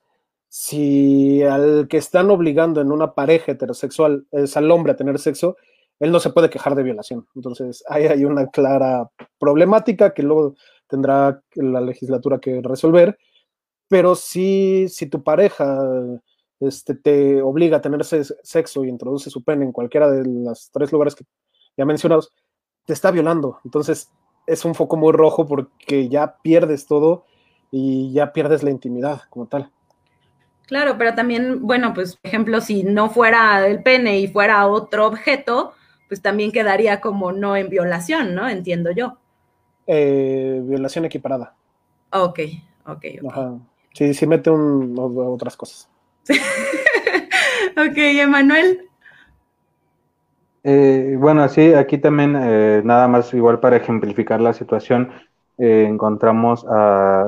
si 0.50 1.44
al 1.44 1.86
que 1.88 1.96
están 1.96 2.28
obligando 2.28 2.80
en 2.80 2.90
una 2.90 3.14
pareja 3.14 3.52
heterosexual 3.52 4.26
es 4.32 4.56
al 4.56 4.68
hombre 4.72 4.92
a 4.92 4.96
tener 4.96 5.20
sexo, 5.20 5.56
él 6.00 6.10
no 6.10 6.18
se 6.18 6.30
puede 6.30 6.50
quejar 6.50 6.74
de 6.74 6.82
violación. 6.82 7.28
Entonces, 7.36 7.84
ahí 7.88 8.06
hay 8.06 8.24
una 8.24 8.48
clara 8.48 9.08
problemática 9.38 10.12
que 10.12 10.24
luego 10.24 10.56
tendrá 10.88 11.40
la 11.54 11.80
legislatura 11.80 12.40
que 12.40 12.60
resolver, 12.62 13.16
pero 13.86 14.16
si, 14.16 14.88
si 14.88 15.06
tu 15.06 15.22
pareja 15.22 15.78
este, 16.58 16.96
te 16.96 17.40
obliga 17.42 17.76
a 17.76 17.80
tener 17.80 18.04
sexo 18.04 18.84
y 18.84 18.88
introduce 18.88 19.30
su 19.30 19.44
pene 19.44 19.64
en 19.64 19.72
cualquiera 19.72 20.10
de 20.10 20.24
los 20.26 20.70
tres 20.72 20.90
lugares 20.90 21.14
que 21.14 21.24
ya 21.76 21.84
mencionados, 21.84 22.32
te 22.86 22.92
está 22.92 23.12
violando. 23.12 23.60
Entonces, 23.64 24.10
es 24.48 24.64
un 24.64 24.74
foco 24.74 24.96
muy 24.96 25.12
rojo 25.12 25.46
porque 25.46 26.08
ya 26.08 26.38
pierdes 26.42 26.86
todo 26.86 27.24
y 27.70 28.12
ya 28.12 28.32
pierdes 28.32 28.64
la 28.64 28.70
intimidad 28.70 29.22
como 29.30 29.46
tal. 29.46 29.70
Claro, 30.70 30.94
pero 30.96 31.16
también, 31.16 31.66
bueno, 31.66 31.92
pues, 31.92 32.14
por 32.14 32.28
ejemplo, 32.28 32.60
si 32.60 32.84
no 32.84 33.10
fuera 33.10 33.66
el 33.66 33.82
pene 33.82 34.20
y 34.20 34.28
fuera 34.28 34.68
otro 34.68 35.08
objeto, 35.08 35.72
pues 36.06 36.22
también 36.22 36.52
quedaría 36.52 37.00
como 37.00 37.32
no 37.32 37.56
en 37.56 37.68
violación, 37.68 38.36
¿no? 38.36 38.48
Entiendo 38.48 38.92
yo. 38.92 39.16
Eh, 39.88 40.60
violación 40.62 41.04
equiparada. 41.06 41.56
Ok, 42.12 42.38
ok. 42.84 42.96
okay. 42.96 43.18
Ajá. 43.28 43.54
Sí, 43.94 44.14
sí 44.14 44.28
mete 44.28 44.50
un, 44.50 44.94
otras 44.96 45.56
cosas. 45.56 45.88
ok, 47.76 47.96
Emanuel. 47.96 48.88
Eh, 50.62 51.16
bueno, 51.18 51.48
sí, 51.48 51.74
aquí 51.74 51.98
también, 51.98 52.36
eh, 52.40 52.80
nada 52.84 53.08
más 53.08 53.34
igual 53.34 53.58
para 53.58 53.78
ejemplificar 53.78 54.40
la 54.40 54.52
situación, 54.52 55.10
eh, 55.58 55.86
encontramos 55.88 56.64
a, 56.68 57.22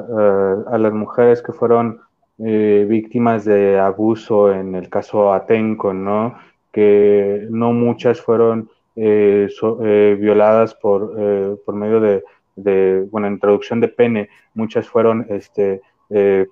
a, 0.70 0.78
las 0.78 0.92
mujeres 0.92 1.42
que 1.42 1.52
fueron 1.52 2.02
eh, 2.38 2.86
víctimas 2.88 3.44
de 3.44 3.78
abuso 3.78 4.52
en 4.52 4.74
el 4.74 4.88
caso 4.88 5.32
Atenco, 5.32 5.92
¿no? 5.92 6.38
Que 6.72 7.46
no 7.50 7.72
muchas 7.72 8.20
fueron 8.20 8.70
eh, 8.96 9.48
so, 9.50 9.78
eh, 9.82 10.16
violadas 10.18 10.74
por, 10.74 11.14
eh, 11.18 11.56
por 11.64 11.74
medio 11.74 12.00
de, 12.00 12.24
de, 12.56 13.06
bueno, 13.10 13.26
introducción 13.26 13.80
de 13.80 13.88
pene, 13.88 14.28
muchas 14.54 14.88
fueron, 14.88 15.26
este, 15.30 15.80
eh, 16.10 16.46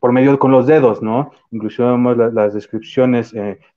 por 0.00 0.12
medio 0.12 0.38
con 0.38 0.50
los 0.50 0.66
dedos, 0.66 1.02
¿no? 1.02 1.30
Incluso 1.50 1.86
vemos 1.86 2.16
la, 2.16 2.28
las 2.28 2.54
descripciones 2.54 3.34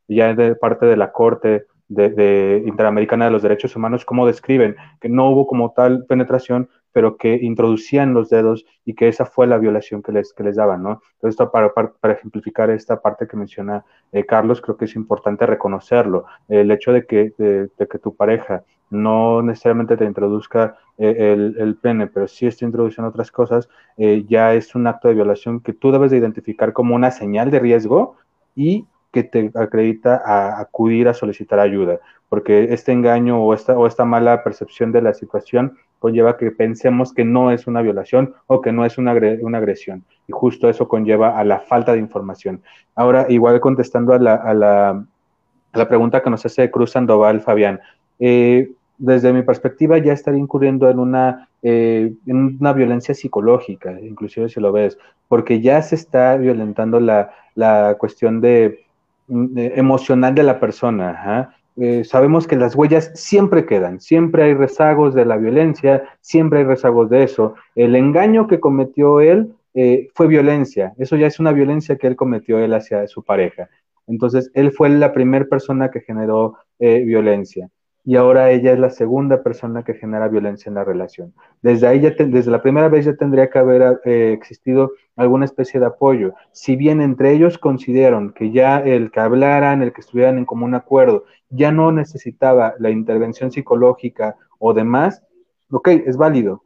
ya 0.07 0.33
de 0.33 0.55
parte 0.55 0.85
de 0.85 0.97
la 0.97 1.11
Corte 1.11 1.65
de, 1.87 2.63
Interamericana 2.65 3.25
de 3.25 3.31
los 3.31 3.41
Derechos 3.41 3.75
Humanos, 3.75 4.05
cómo 4.05 4.27
describen 4.27 4.75
que 4.99 5.09
no 5.09 5.29
hubo 5.29 5.47
como 5.47 5.71
tal 5.71 6.05
penetración, 6.05 6.69
pero 6.91 7.17
que 7.17 7.35
introducían 7.35 8.13
los 8.13 8.29
dedos 8.29 8.65
y 8.85 8.93
que 8.93 9.07
esa 9.07 9.25
fue 9.25 9.47
la 9.47 9.57
violación 9.57 10.01
que 10.01 10.11
les, 10.11 10.33
que 10.33 10.43
les 10.43 10.55
daban, 10.55 10.83
¿no? 10.83 11.01
Entonces, 11.13 11.31
esto 11.31 11.51
para, 11.51 11.73
para, 11.73 11.91
para 11.93 12.13
ejemplificar 12.13 12.69
esta 12.69 13.01
parte 13.01 13.27
que 13.27 13.37
menciona 13.37 13.85
eh, 14.11 14.25
Carlos, 14.25 14.61
creo 14.61 14.77
que 14.77 14.85
es 14.85 14.95
importante 14.95 15.45
reconocerlo. 15.45 16.25
El 16.47 16.71
hecho 16.71 16.91
de 16.91 17.05
que, 17.05 17.33
de, 17.37 17.69
de 17.77 17.87
que 17.87 17.99
tu 17.99 18.15
pareja 18.15 18.63
no 18.89 19.41
necesariamente 19.41 19.97
te 19.97 20.05
introduzca 20.05 20.77
eh, 20.97 21.33
el, 21.33 21.55
el, 21.59 21.75
pene, 21.75 22.07
pero 22.07 22.27
sí 22.27 22.47
está 22.47 22.65
introduciendo 22.65 23.09
otras 23.09 23.31
cosas, 23.31 23.69
eh, 23.97 24.25
ya 24.27 24.53
es 24.53 24.75
un 24.75 24.87
acto 24.87 25.07
de 25.07 25.13
violación 25.13 25.59
que 25.59 25.73
tú 25.73 25.91
debes 25.91 26.11
de 26.11 26.17
identificar 26.17 26.73
como 26.73 26.95
una 26.95 27.11
señal 27.11 27.51
de 27.51 27.59
riesgo 27.59 28.15
y 28.55 28.85
que 29.11 29.23
te 29.23 29.51
acredita 29.55 30.21
a 30.25 30.59
acudir 30.59 31.07
a 31.07 31.13
solicitar 31.13 31.59
ayuda, 31.59 31.99
porque 32.29 32.73
este 32.73 32.91
engaño 32.91 33.41
o 33.43 33.53
esta, 33.53 33.77
o 33.77 33.87
esta 33.87 34.05
mala 34.05 34.43
percepción 34.43 34.91
de 34.91 35.01
la 35.01 35.13
situación 35.13 35.77
conlleva 35.99 36.37
que 36.37 36.51
pensemos 36.51 37.13
que 37.13 37.25
no 37.25 37.51
es 37.51 37.67
una 37.67 37.81
violación 37.81 38.33
o 38.47 38.61
que 38.61 38.71
no 38.71 38.85
es 38.85 38.97
una, 38.97 39.13
una 39.41 39.57
agresión. 39.57 40.03
Y 40.27 40.31
justo 40.31 40.69
eso 40.69 40.87
conlleva 40.87 41.37
a 41.37 41.43
la 41.43 41.59
falta 41.59 41.93
de 41.93 41.99
información. 41.99 42.61
Ahora, 42.95 43.25
igual 43.29 43.59
contestando 43.59 44.13
a 44.13 44.19
la, 44.19 44.35
a 44.35 44.53
la, 44.53 45.87
pregunta 45.87 46.23
que 46.23 46.29
nos 46.29 46.45
hace 46.45 46.71
Cruz 46.71 46.91
Sandoval, 46.91 47.41
Fabián, 47.41 47.79
eh, 48.19 48.71
desde 48.97 49.31
mi 49.31 49.43
perspectiva 49.43 49.97
ya 49.97 50.13
estaría 50.13 50.39
incurriendo 50.39 50.89
en 50.89 50.99
una, 50.99 51.47
eh, 51.61 52.13
en 52.25 52.57
una 52.59 52.73
violencia 52.73 53.13
psicológica, 53.13 53.99
inclusive 54.01 54.49
si 54.49 54.59
lo 54.59 54.71
ves, 54.71 54.97
porque 55.27 55.61
ya 55.61 55.81
se 55.81 55.95
está 55.95 56.35
violentando 56.35 56.99
la, 56.99 57.31
la 57.55 57.95
cuestión 57.97 58.41
de, 58.41 58.85
de 59.27 59.73
emocional 59.75 60.35
de 60.35 60.43
la 60.43 60.59
persona. 60.59 61.49
¿eh? 61.51 61.58
Eh, 61.81 62.03
sabemos 62.03 62.45
que 62.45 62.55
las 62.55 62.75
huellas 62.75 63.11
siempre 63.15 63.65
quedan, 63.65 64.01
siempre 64.01 64.43
hay 64.43 64.53
rezagos 64.53 65.13
de 65.15 65.25
la 65.25 65.37
violencia, 65.37 66.03
siempre 66.19 66.59
hay 66.59 66.65
rezagos 66.65 67.09
de 67.09 67.23
eso. 67.23 67.55
El 67.75 67.95
engaño 67.95 68.47
que 68.47 68.59
cometió 68.59 69.21
él 69.21 69.53
eh, 69.73 70.09
fue 70.13 70.27
violencia, 70.27 70.93
eso 70.97 71.15
ya 71.15 71.27
es 71.27 71.39
una 71.39 71.53
violencia 71.53 71.97
que 71.97 72.07
él 72.07 72.15
cometió 72.15 72.59
él 72.59 72.73
hacia 72.73 73.07
su 73.07 73.23
pareja. 73.23 73.69
Entonces, 74.07 74.51
él 74.55 74.71
fue 74.71 74.89
la 74.89 75.13
primera 75.13 75.45
persona 75.45 75.89
que 75.91 76.01
generó 76.01 76.57
eh, 76.79 77.03
violencia 77.05 77.69
y 78.09 78.15
ahora 78.15 78.49
ella 78.49 78.73
es 78.73 78.79
la 78.79 78.89
segunda 78.89 79.43
persona 79.43 79.83
que 79.83 79.93
genera 79.93 80.27
violencia 80.27 80.67
en 80.67 80.73
la 80.73 80.83
relación. 80.83 81.31
Desde 81.61 81.85
ahí 81.85 81.99
ya 81.99 82.09
desde 82.17 82.49
la 82.49 82.63
primera 82.63 82.89
vez 82.89 83.05
ya 83.05 83.13
tendría 83.13 83.51
que 83.51 83.59
haber 83.59 84.01
eh, 84.03 84.31
existido 84.33 84.93
alguna 85.15 85.45
especie 85.45 85.79
de 85.79 85.85
apoyo. 85.85 86.33
Si 86.51 86.75
bien 86.75 87.01
entre 87.01 87.33
ellos 87.33 87.59
consideraron 87.59 88.33
que 88.33 88.49
ya 88.49 88.79
el 88.79 89.11
que 89.11 89.19
hablaran, 89.19 89.83
el 89.83 89.93
que 89.93 90.01
estuvieran 90.01 90.39
en 90.39 90.45
común 90.45 90.73
acuerdo, 90.73 91.25
ya 91.51 91.71
no 91.71 91.91
necesitaba 91.91 92.73
la 92.79 92.89
intervención 92.89 93.51
psicológica 93.51 94.37
o 94.57 94.73
demás, 94.73 95.21
ok, 95.69 95.89
es 96.07 96.17
válido. 96.17 96.63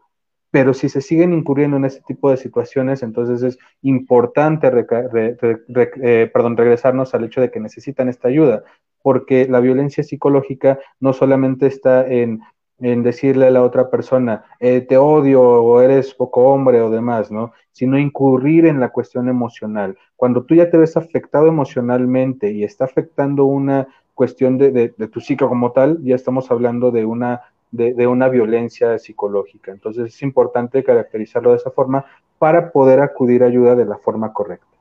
Pero 0.49 0.73
si 0.73 0.87
se 0.87 1.01
siguen 1.01 1.33
incurriendo 1.33 1.75
en 1.75 1.83
este 1.83 2.03
tipo 2.07 2.31
de 2.31 2.37
situaciones, 2.37 3.03
entonces 3.03 3.43
es 3.43 3.57
importante 3.81 4.71
eh, 4.71 6.31
regresarnos 6.33 7.13
al 7.13 7.25
hecho 7.25 7.41
de 7.41 7.51
que 7.51 7.59
necesitan 7.59 8.07
esta 8.07 8.29
ayuda 8.29 8.63
porque 9.03 9.47
la 9.47 9.59
violencia 9.59 10.03
psicológica 10.03 10.79
no 10.99 11.13
solamente 11.13 11.67
está 11.67 12.07
en, 12.07 12.41
en 12.79 13.03
decirle 13.03 13.45
a 13.45 13.51
la 13.51 13.61
otra 13.61 13.91
persona, 13.91 14.45
eh, 14.59 14.81
te 14.81 14.97
odio 14.97 15.41
o 15.41 15.81
eres 15.81 16.13
poco 16.15 16.45
hombre 16.45 16.81
o 16.81 16.89
demás, 16.89 17.31
¿no? 17.31 17.51
Sino 17.71 17.99
incurrir 17.99 18.65
en 18.65 18.79
la 18.79 18.89
cuestión 18.89 19.29
emocional. 19.29 19.97
Cuando 20.15 20.43
tú 20.43 20.55
ya 20.55 20.69
te 20.69 20.77
ves 20.77 20.97
afectado 20.97 21.47
emocionalmente 21.47 22.51
y 22.51 22.63
está 22.63 22.85
afectando 22.85 23.45
una 23.45 23.87
cuestión 24.15 24.57
de, 24.57 24.71
de, 24.71 25.07
tu 25.07 25.19
ciclo 25.19 25.49
como 25.49 25.71
tal, 25.71 25.99
ya 26.03 26.15
estamos 26.15 26.49
hablando 26.49 26.91
de 26.91 27.05
una, 27.05 27.41
de, 27.71 27.93
de 27.93 28.07
una 28.07 28.29
violencia 28.29 28.97
psicológica. 28.99 29.71
Entonces 29.71 30.13
es 30.13 30.21
importante 30.21 30.83
caracterizarlo 30.83 31.51
de 31.51 31.57
esa 31.57 31.71
forma 31.71 32.05
para 32.37 32.71
poder 32.71 33.01
acudir 33.01 33.43
a 33.43 33.47
ayuda 33.47 33.75
de 33.75 33.85
la 33.85 33.97
forma 33.97 34.31
correcta. 34.33 34.72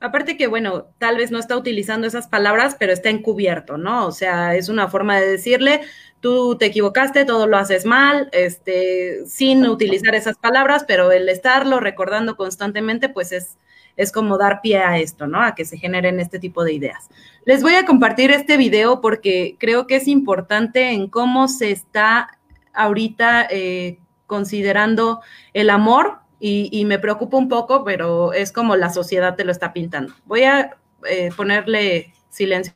Aparte 0.00 0.38
que, 0.38 0.46
bueno, 0.46 0.86
tal 0.98 1.18
vez 1.18 1.30
no 1.30 1.38
está 1.38 1.56
utilizando 1.56 2.06
esas 2.06 2.26
palabras, 2.26 2.74
pero 2.78 2.92
está 2.92 3.10
encubierto, 3.10 3.76
¿no? 3.76 4.06
O 4.06 4.12
sea, 4.12 4.54
es 4.56 4.70
una 4.70 4.88
forma 4.88 5.20
de 5.20 5.28
decirle, 5.28 5.82
tú 6.20 6.56
te 6.56 6.66
equivocaste, 6.66 7.26
todo 7.26 7.46
lo 7.46 7.58
haces 7.58 7.84
mal, 7.84 8.30
este, 8.32 9.26
sin 9.26 9.66
utilizar 9.66 10.14
esas 10.14 10.38
palabras, 10.38 10.84
pero 10.88 11.12
el 11.12 11.28
estarlo 11.28 11.80
recordando 11.80 12.36
constantemente, 12.36 13.10
pues 13.10 13.30
es, 13.32 13.58
es 13.96 14.10
como 14.10 14.38
dar 14.38 14.62
pie 14.62 14.78
a 14.78 14.98
esto, 14.98 15.26
¿no? 15.26 15.42
A 15.42 15.54
que 15.54 15.66
se 15.66 15.76
generen 15.76 16.18
este 16.18 16.38
tipo 16.38 16.64
de 16.64 16.72
ideas. 16.72 17.10
Les 17.44 17.62
voy 17.62 17.74
a 17.74 17.84
compartir 17.84 18.30
este 18.30 18.56
video 18.56 19.02
porque 19.02 19.56
creo 19.58 19.86
que 19.86 19.96
es 19.96 20.08
importante 20.08 20.92
en 20.92 21.08
cómo 21.08 21.46
se 21.46 21.72
está 21.72 22.38
ahorita 22.72 23.46
eh, 23.50 23.98
considerando 24.26 25.20
el 25.52 25.68
amor 25.68 26.20
y, 26.40 26.84
me 26.86 26.98
preocupa 26.98 27.36
un 27.36 27.48
poco, 27.48 27.84
pero 27.84 28.32
es 28.32 28.52
como 28.52 28.76
la 28.76 28.90
sociedad 28.90 29.36
te 29.36 29.44
lo 29.44 29.52
está 29.52 29.72
pintando. 29.72 30.14
Voy 30.24 30.44
a 30.44 30.76
eh, 31.08 31.30
ponerle 31.36 32.12
silencio. 32.30 32.74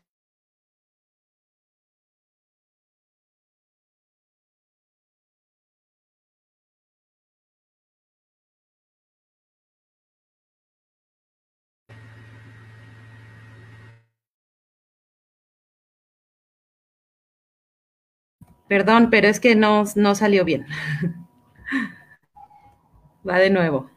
Perdón, 18.69 19.09
pero 19.11 19.29
es 19.29 19.41
que 19.41 19.55
no, 19.55 19.85
no 19.95 20.15
salió 20.15 20.45
bien. 20.45 20.67
Va 23.29 23.37
de 23.37 23.51
nuevo. 23.51 23.91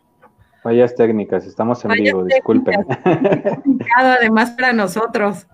Fallas 0.64 0.96
técnicas, 0.96 1.46
estamos 1.46 1.84
en 1.86 1.92
vivo, 1.92 2.24
disculpen. 2.24 2.86
Además 3.98 4.52
para 4.52 4.74
nosotros. 4.74 5.48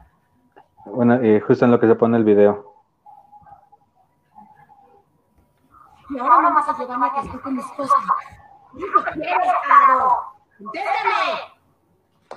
Bueno, 0.86 1.16
eh, 1.16 1.40
justo 1.42 1.66
en 1.66 1.72
lo 1.72 1.80
que 1.80 1.88
se 1.88 1.96
pone 1.96 2.18
el 2.18 2.24
video. 2.24 2.74
Y 6.10 6.20
ahora 6.20 6.42
no 6.42 6.54
vas 6.54 6.68
a 6.68 6.72
ayudarme 6.72 7.08
a 7.08 7.14
que 7.14 7.20
esté 7.28 7.40
con 7.40 7.56
mis 7.56 7.66
cosas. 7.66 7.98
¡Dijo 8.74 9.04
quiero, 9.14 10.34
¡Contéstame! 10.58 11.54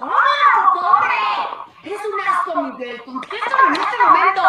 ¡Ah, 0.00 0.72
corre! 0.74 1.88
¡Eres 1.88 2.00
un 2.06 2.20
asco, 2.20 2.62
Miguel! 2.62 3.02
¡Contéstame 3.04 3.68
en 3.68 3.82
este 3.82 4.04
momento! 4.04 4.42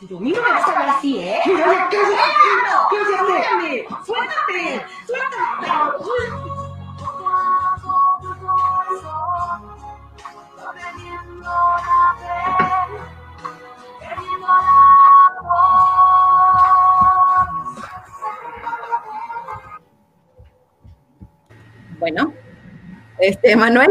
Pero 0.00 0.18
a 0.18 0.20
mí 0.20 0.32
no 0.32 0.42
me 0.42 0.50
vas 0.50 0.62
a 0.62 0.72
hablar 0.72 0.88
así, 0.98 1.18
¿eh? 1.18 1.38
¿Qué 1.44 1.52
es 1.52 1.58
¡Suéltame! 3.06 3.86
¡Suéltate! 4.04 4.84
¡Suéltame! 5.06 5.66
Bueno, 21.98 22.32
este, 23.18 23.56
Manuel. 23.56 23.90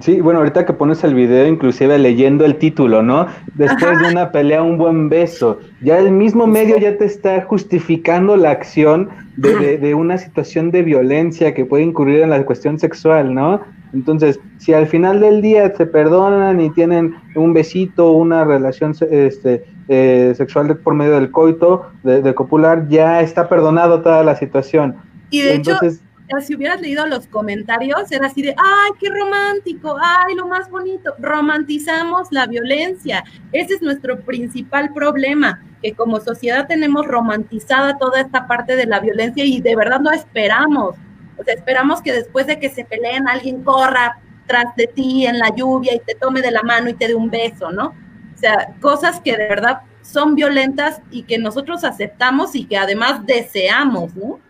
Sí, 0.00 0.20
bueno, 0.20 0.38
ahorita 0.38 0.64
que 0.64 0.72
pones 0.72 1.02
el 1.04 1.14
video, 1.14 1.46
inclusive 1.46 1.98
leyendo 1.98 2.44
el 2.44 2.56
título, 2.56 3.02
¿no? 3.02 3.26
Después 3.54 3.98
de 4.00 4.10
una 4.10 4.30
pelea, 4.30 4.62
un 4.62 4.78
buen 4.78 5.08
beso. 5.08 5.58
Ya 5.80 5.98
el 5.98 6.12
mismo 6.12 6.46
medio 6.46 6.78
ya 6.78 6.96
te 6.96 7.04
está 7.04 7.42
justificando 7.42 8.36
la 8.36 8.50
acción 8.50 9.10
de, 9.36 9.78
de, 9.78 9.94
una 9.94 10.18
situación 10.18 10.70
de 10.70 10.82
violencia 10.82 11.52
que 11.52 11.64
puede 11.64 11.82
incurrir 11.82 12.20
en 12.20 12.30
la 12.30 12.44
cuestión 12.44 12.78
sexual, 12.78 13.34
¿no? 13.34 13.60
Entonces, 13.92 14.40
si 14.58 14.72
al 14.72 14.86
final 14.86 15.20
del 15.20 15.42
día 15.42 15.74
se 15.74 15.86
perdonan 15.86 16.60
y 16.60 16.70
tienen 16.70 17.14
un 17.34 17.52
besito, 17.52 18.12
una 18.12 18.44
relación 18.44 18.94
este, 19.10 19.64
eh, 19.88 20.32
sexual 20.36 20.76
por 20.78 20.94
medio 20.94 21.14
del 21.14 21.30
coito, 21.30 21.90
de, 22.02 22.34
copular, 22.34 22.88
ya 22.88 23.20
está 23.20 23.48
perdonado 23.48 24.00
toda 24.00 24.24
la 24.24 24.36
situación. 24.36 24.96
Y 25.30 25.42
de 25.42 25.54
Entonces, 25.54 25.96
hecho 25.96 26.01
si 26.40 26.54
hubieras 26.54 26.80
leído 26.80 27.06
los 27.06 27.26
comentarios, 27.26 28.10
era 28.10 28.26
así 28.26 28.42
de, 28.42 28.54
ay, 28.56 28.90
qué 28.98 29.10
romántico, 29.10 29.96
ay, 30.00 30.34
lo 30.34 30.46
más 30.46 30.70
bonito. 30.70 31.14
Romantizamos 31.18 32.28
la 32.30 32.46
violencia. 32.46 33.24
Ese 33.52 33.74
es 33.74 33.82
nuestro 33.82 34.20
principal 34.20 34.92
problema, 34.94 35.62
que 35.82 35.92
como 35.92 36.20
sociedad 36.20 36.66
tenemos 36.66 37.06
romantizada 37.06 37.98
toda 37.98 38.20
esta 38.20 38.46
parte 38.46 38.76
de 38.76 38.86
la 38.86 39.00
violencia 39.00 39.44
y 39.44 39.60
de 39.60 39.76
verdad 39.76 40.00
no 40.00 40.10
esperamos. 40.10 40.96
O 41.36 41.44
sea, 41.44 41.54
esperamos 41.54 42.00
que 42.02 42.12
después 42.12 42.46
de 42.46 42.58
que 42.58 42.70
se 42.70 42.84
peleen 42.84 43.28
alguien 43.28 43.62
corra 43.62 44.18
tras 44.46 44.74
de 44.76 44.86
ti 44.86 45.26
en 45.26 45.38
la 45.38 45.54
lluvia 45.54 45.94
y 45.94 46.00
te 46.00 46.14
tome 46.14 46.40
de 46.40 46.50
la 46.50 46.62
mano 46.62 46.88
y 46.88 46.94
te 46.94 47.08
dé 47.08 47.14
un 47.14 47.30
beso, 47.30 47.72
¿no? 47.72 47.94
O 48.34 48.38
sea, 48.38 48.74
cosas 48.80 49.20
que 49.20 49.36
de 49.36 49.48
verdad 49.48 49.80
son 50.02 50.34
violentas 50.34 51.00
y 51.10 51.22
que 51.22 51.38
nosotros 51.38 51.84
aceptamos 51.84 52.54
y 52.54 52.64
que 52.64 52.76
además 52.76 53.24
deseamos, 53.24 54.14
¿no? 54.16 54.40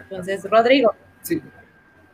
Entonces, 0.00 0.44
Rodrigo. 0.48 0.94
Sí, 1.22 1.40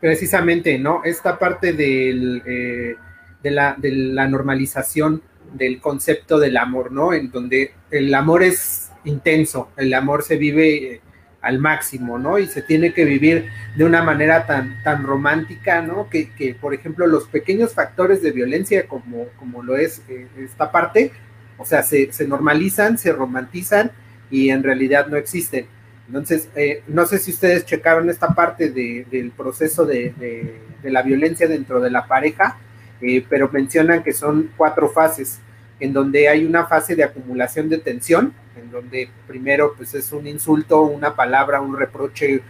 precisamente, 0.00 0.78
¿no? 0.78 1.02
Esta 1.04 1.38
parte 1.38 1.72
del, 1.72 2.42
eh, 2.46 2.96
de, 3.42 3.50
la, 3.50 3.74
de 3.78 3.92
la 3.92 4.28
normalización 4.28 5.22
del 5.52 5.80
concepto 5.80 6.38
del 6.38 6.56
amor, 6.56 6.92
¿no? 6.92 7.12
En 7.12 7.30
donde 7.30 7.72
el 7.90 8.14
amor 8.14 8.42
es 8.42 8.90
intenso, 9.04 9.70
el 9.76 9.94
amor 9.94 10.22
se 10.22 10.36
vive 10.36 10.94
eh, 10.94 11.00
al 11.40 11.58
máximo, 11.58 12.18
¿no? 12.18 12.38
Y 12.38 12.46
se 12.46 12.62
tiene 12.62 12.92
que 12.92 13.04
vivir 13.04 13.48
de 13.76 13.84
una 13.84 14.02
manera 14.02 14.46
tan, 14.46 14.82
tan 14.82 15.04
romántica, 15.04 15.82
¿no? 15.82 16.08
Que, 16.10 16.30
que 16.30 16.54
por 16.54 16.74
ejemplo, 16.74 17.06
los 17.06 17.26
pequeños 17.28 17.74
factores 17.74 18.22
de 18.22 18.32
violencia, 18.32 18.86
como, 18.86 19.26
como 19.38 19.62
lo 19.62 19.76
es 19.76 20.02
eh, 20.08 20.26
esta 20.38 20.70
parte, 20.70 21.12
o 21.56 21.64
sea, 21.64 21.82
se, 21.82 22.12
se 22.12 22.26
normalizan, 22.26 22.98
se 22.98 23.12
romantizan 23.12 23.90
y 24.30 24.50
en 24.50 24.62
realidad 24.62 25.06
no 25.08 25.16
existen. 25.16 25.66
Entonces, 26.08 26.48
eh, 26.56 26.82
no 26.88 27.04
sé 27.04 27.18
si 27.18 27.32
ustedes 27.32 27.66
checaron 27.66 28.08
esta 28.08 28.28
parte 28.28 28.70
del 28.70 29.30
proceso 29.30 29.84
de, 29.84 30.58
la 30.82 31.02
violencia 31.02 31.46
dentro 31.46 31.80
de 31.80 31.90
la 31.90 32.06
pareja, 32.06 32.56
eh, 33.02 33.24
pero 33.28 33.50
mencionan 33.52 34.02
que 34.02 34.14
son 34.14 34.50
cuatro 34.56 34.88
fases, 34.88 35.38
en 35.80 35.92
donde 35.92 36.28
hay 36.28 36.46
una 36.46 36.66
fase 36.66 36.96
de 36.96 37.04
acumulación 37.04 37.68
de 37.68 37.78
tensión, 37.78 38.32
en 38.56 38.70
donde 38.70 39.10
primero 39.26 39.74
pues 39.76 39.94
es 39.94 40.10
un 40.12 40.26
insulto, 40.26 40.82
una 40.82 41.14
palabra, 41.14 41.60
un 41.60 41.76
reproche, 41.76 42.40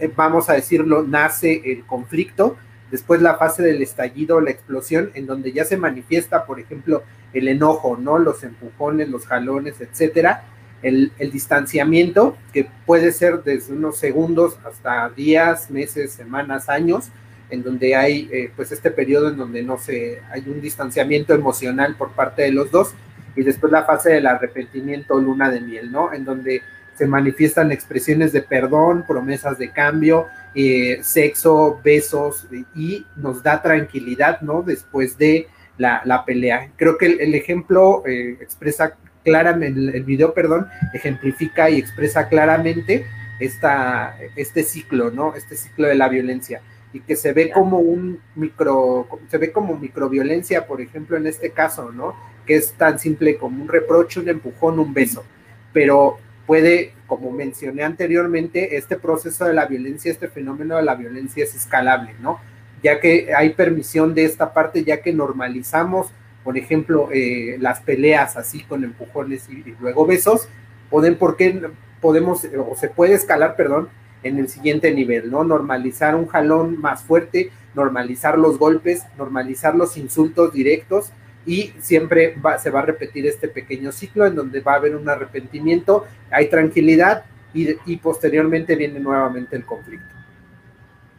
eh, 0.00 0.10
vamos 0.16 0.48
a 0.48 0.54
decirlo, 0.54 1.02
nace 1.02 1.60
el 1.66 1.84
conflicto, 1.84 2.56
después 2.90 3.20
la 3.20 3.36
fase 3.36 3.62
del 3.62 3.82
estallido, 3.82 4.40
la 4.40 4.50
explosión, 4.50 5.10
en 5.14 5.26
donde 5.26 5.52
ya 5.52 5.66
se 5.66 5.76
manifiesta, 5.76 6.46
por 6.46 6.58
ejemplo, 6.58 7.02
el 7.34 7.48
enojo, 7.48 7.98
¿no? 7.98 8.18
Los 8.18 8.42
empujones, 8.42 9.10
los 9.10 9.26
jalones, 9.26 9.80
etcétera, 9.80 10.44
el, 10.82 11.12
distanciamiento, 11.32 12.36
que 12.52 12.68
puede 12.86 13.12
ser 13.12 13.42
desde 13.42 13.72
unos 13.72 13.96
segundos 13.96 14.58
hasta 14.64 15.08
días, 15.10 15.70
meses, 15.70 16.12
semanas, 16.12 16.68
años, 16.68 17.10
en 17.50 17.62
donde 17.62 17.94
hay 17.94 18.28
eh, 18.32 18.50
pues 18.56 18.72
este 18.72 18.90
periodo 18.90 19.28
en 19.28 19.36
donde 19.36 19.62
no 19.62 19.78
se 19.78 20.20
hay 20.30 20.42
un 20.46 20.60
distanciamiento 20.60 21.34
emocional 21.34 21.96
por 21.96 22.12
parte 22.12 22.42
de 22.42 22.52
los 22.52 22.70
dos 22.70 22.94
y 23.36 23.42
después 23.42 23.70
la 23.72 23.84
fase 23.84 24.10
del 24.10 24.26
arrepentimiento 24.26 25.18
luna 25.18 25.50
de 25.50 25.60
miel, 25.60 25.92
¿no? 25.92 26.12
En 26.12 26.24
donde 26.24 26.62
se 26.96 27.06
manifiestan 27.06 27.72
expresiones 27.72 28.32
de 28.32 28.42
perdón, 28.42 29.04
promesas 29.06 29.58
de 29.58 29.70
cambio, 29.70 30.26
eh, 30.54 31.00
sexo, 31.02 31.80
besos 31.82 32.46
y 32.74 33.06
nos 33.16 33.42
da 33.42 33.62
tranquilidad, 33.62 34.40
¿no? 34.42 34.62
Después 34.62 35.16
de 35.16 35.48
la, 35.78 36.24
pelea. 36.24 36.70
Creo 36.76 36.96
que 36.96 37.06
el, 37.06 37.34
ejemplo 37.34 38.04
eh, 38.06 38.38
expresa 38.40 38.96
claramente, 39.24 39.96
el 39.96 40.04
video, 40.04 40.34
perdón, 40.34 40.68
ejemplifica 40.94 41.70
y 41.70 41.78
expresa 41.78 42.28
claramente 42.28 43.06
esta, 43.40 44.16
este 44.36 44.62
ciclo, 44.62 45.10
¿no? 45.10 45.34
Este 45.34 45.56
ciclo 45.56 45.88
de 45.88 45.94
la 45.94 46.08
violencia 46.08 46.62
y 46.92 47.00
que 47.00 47.16
se 47.16 47.32
ve 47.32 47.50
como 47.50 47.78
un 47.78 48.20
micro, 48.34 49.08
se 49.28 49.38
ve 49.38 49.50
como 49.50 49.76
microviolencia, 49.76 50.66
por 50.66 50.80
ejemplo, 50.80 51.16
en 51.16 51.26
este 51.26 51.50
caso, 51.50 51.90
¿no? 51.90 52.14
Que 52.46 52.56
es 52.56 52.72
tan 52.72 52.98
simple 52.98 53.36
como 53.36 53.62
un 53.62 53.68
reproche, 53.68 54.20
un 54.20 54.28
empujón, 54.28 54.78
un 54.78 54.92
beso, 54.92 55.24
pero 55.72 56.18
puede, 56.46 56.92
como 57.06 57.30
mencioné 57.30 57.82
anteriormente, 57.82 58.76
este 58.76 58.96
proceso 58.96 59.46
de 59.46 59.54
la 59.54 59.66
violencia, 59.66 60.10
este 60.10 60.28
fenómeno 60.28 60.76
de 60.76 60.82
la 60.82 60.94
violencia 60.94 61.44
es 61.44 61.54
escalable, 61.54 62.14
¿no? 62.20 62.40
Ya 62.82 63.00
que 63.00 63.32
hay 63.34 63.50
permisión 63.50 64.14
de 64.14 64.24
esta 64.24 64.52
parte, 64.52 64.84
ya 64.84 65.00
que 65.00 65.12
normalizamos 65.12 66.08
por 66.44 66.58
ejemplo, 66.58 67.08
eh, 67.12 67.56
las 67.60 67.80
peleas 67.80 68.36
así 68.36 68.62
con 68.64 68.84
empujones 68.84 69.48
y, 69.48 69.74
luego 69.80 70.06
besos, 70.06 70.48
pueden, 70.90 71.16
porque 71.16 71.68
podemos, 72.00 72.44
o 72.44 72.76
se 72.76 72.88
puede 72.88 73.14
escalar, 73.14 73.56
perdón, 73.56 73.88
en 74.22 74.38
el 74.38 74.48
siguiente 74.48 74.92
nivel, 74.92 75.30
¿no? 75.30 75.44
Normalizar 75.44 76.14
un 76.14 76.26
jalón 76.26 76.80
más 76.80 77.02
fuerte, 77.02 77.50
normalizar 77.74 78.38
los 78.38 78.58
golpes, 78.58 79.04
normalizar 79.18 79.74
los 79.74 79.96
insultos 79.96 80.52
directos 80.52 81.12
y 81.44 81.72
siempre 81.80 82.36
se 82.62 82.70
va 82.70 82.80
a 82.80 82.86
repetir 82.86 83.26
este 83.26 83.48
pequeño 83.48 83.90
ciclo 83.90 84.26
en 84.26 84.36
donde 84.36 84.60
va 84.60 84.74
a 84.74 84.76
haber 84.76 84.94
un 84.94 85.08
arrepentimiento, 85.08 86.06
hay 86.30 86.48
tranquilidad 86.48 87.24
y 87.54 87.96
posteriormente 87.96 88.76
viene 88.76 89.00
nuevamente 89.00 89.56
el 89.56 89.64
conflicto. 89.64 90.21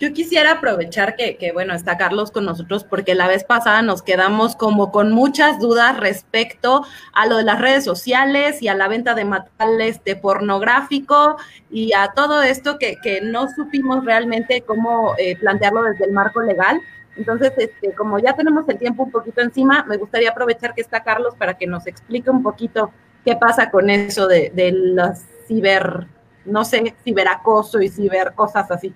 Yo 0.04 0.12
quisiera 0.12 0.52
aprovechar 0.52 1.16
que, 1.16 1.38
que, 1.38 1.54
bueno, 1.54 1.74
está 1.74 1.98
Carlos 1.98 2.30
con 2.30 2.44
nosotros 2.44 2.84
porque 2.84 3.16
la 3.16 3.30
vez 3.30 3.46
pasada 3.46 3.82
nos 3.82 4.02
quedamos 4.02 4.54
como 4.58 4.92
con 4.92 5.14
muchas 5.14 5.60
dudas 5.60 5.98
respecto 5.98 6.84
a 7.14 7.26
lo 7.26 7.38
de 7.38 7.46
las 7.46 7.62
redes 7.62 7.86
sociales 7.86 8.62
y 8.62 8.68
a 8.68 8.76
la 8.76 8.90
venta 8.90 9.16
de 9.16 9.24
materiales 9.24 10.04
de 10.04 10.18
pornográfico 10.18 11.38
y 11.72 11.94
a 11.94 12.12
todo 12.14 12.42
esto 12.42 12.78
que, 12.78 12.98
que 13.02 13.22
no 13.22 13.48
supimos 13.48 14.04
realmente 14.04 14.64
cómo 14.64 15.16
eh, 15.18 15.38
plantearlo 15.38 15.84
desde 15.84 16.04
el 16.04 16.12
marco 16.12 16.42
legal. 16.42 16.82
Entonces, 17.16 17.54
este, 17.56 17.94
como 17.96 18.20
ya 18.20 18.36
tenemos 18.36 18.68
el 18.68 18.78
tiempo 18.78 19.04
un 19.04 19.12
poquito 19.12 19.40
encima, 19.40 19.86
me 19.86 19.96
gustaría 19.96 20.32
aprovechar 20.32 20.74
que 20.74 20.82
está 20.82 21.02
Carlos 21.02 21.34
para 21.38 21.54
que 21.54 21.66
nos 21.66 21.88
explique 21.88 22.30
un 22.30 22.44
poquito 22.44 22.92
qué 23.24 23.38
pasa 23.38 23.72
con 23.72 23.90
eso 23.90 24.28
de, 24.28 24.52
de 24.54 24.74
los 24.74 25.20
ciber, 25.48 26.08
no 26.44 26.66
sé, 26.66 26.94
ciberacoso 27.06 27.82
y 27.82 27.88
ciber 27.88 28.34
cosas 28.34 28.70
así. 28.70 28.94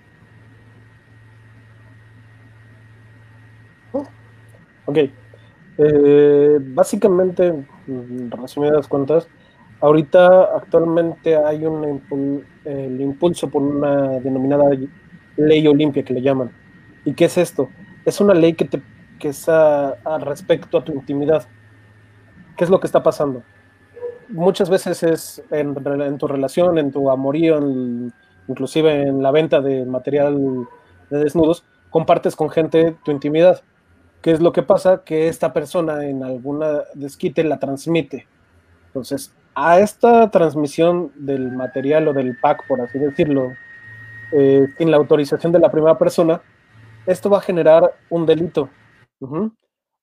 Ok. 4.88 4.98
Eh, 5.78 6.58
básicamente, 6.60 7.66
resumidas 8.32 8.88
cuentas, 8.88 9.28
ahorita 9.80 10.56
actualmente 10.56 11.36
hay 11.36 11.66
un 11.66 12.44
el 12.66 13.00
impulso 13.00 13.50
por 13.50 13.62
una 13.62 14.20
denominada 14.20 14.66
ley 15.38 15.68
Olimpia 15.68 16.04
que 16.04 16.14
le 16.14 16.22
llaman. 16.22 16.52
¿Y 17.06 17.14
qué 17.14 17.26
es 17.26 17.38
esto? 17.38 17.70
Es 18.06 18.20
una 18.20 18.34
ley 18.34 18.54
que, 18.54 18.66
te, 18.66 18.82
que 19.20 19.30
es 19.30 19.48
a, 19.48 19.96
respecto 20.20 20.78
a 20.78 20.84
tu 20.84 20.94
intimidad. 20.94 21.48
¿Qué 22.58 22.64
es 22.64 22.70
lo 22.70 22.80
que 22.80 22.88
está 22.88 23.04
pasando? 23.04 23.44
Muchas 24.30 24.70
veces 24.70 25.04
es 25.04 25.44
en, 25.52 25.76
tu 26.18 26.28
relación, 26.28 26.78
en 26.78 26.92
tu 26.92 27.10
amorío, 27.10 27.60
inclusive 28.48 29.04
en 29.04 29.22
la 29.22 29.32
venta 29.32 29.62
de 29.62 29.86
material 29.86 30.68
de 31.10 31.20
desnudos, 31.20 31.64
compartes 31.90 32.36
con 32.36 32.50
gente 32.50 32.96
tu 33.06 33.12
intimidad 33.12 33.62
¿Qué 34.22 34.32
es 34.32 34.40
lo 34.40 34.52
que 34.52 34.64
pasa? 34.64 35.04
Que 35.04 35.28
esta 35.28 35.54
persona 35.54 36.06
en 36.06 36.24
alguna 36.24 36.84
desquite 36.94 37.44
la 37.44 37.60
transmite. 37.60 38.28
Entonces, 38.88 39.34
a 39.56 39.80
esta 39.80 40.30
transmisión 40.32 41.12
del 41.16 41.52
material 41.52 42.08
o 42.08 42.14
del 42.14 42.38
pack, 42.40 42.68
por 42.68 42.82
así 42.82 43.00
decirlo, 43.00 43.52
eh, 44.32 44.68
sin 44.78 44.92
la 44.92 44.98
autorización 44.98 45.52
de 45.52 45.60
la 45.60 45.72
primera 45.72 45.98
persona, 45.98 46.42
esto 47.06 47.30
va 47.30 47.38
a 47.38 47.42
generar 47.42 47.96
un 48.10 48.26
delito. 48.26 48.70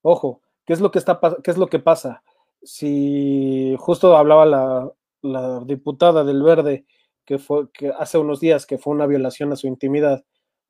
Ojo, 0.01 0.41
¿qué 0.65 0.73
es 0.73 0.81
lo 0.81 0.91
que 0.91 0.99
está 0.99 1.19
qué 1.43 1.51
es 1.51 1.57
lo 1.57 1.67
que 1.67 1.79
pasa? 1.79 2.23
Si 2.63 3.75
justo 3.79 4.17
hablaba 4.17 4.45
la, 4.45 4.91
la 5.21 5.59
diputada 5.65 6.23
del 6.23 6.41
Verde 6.43 6.85
que 7.25 7.37
fue 7.37 7.71
que 7.71 7.91
hace 7.97 8.17
unos 8.17 8.39
días 8.39 8.65
que 8.65 8.77
fue 8.77 8.93
una 8.93 9.07
violación 9.07 9.51
a 9.51 9.55
su 9.55 9.67
intimidad, 9.67 10.23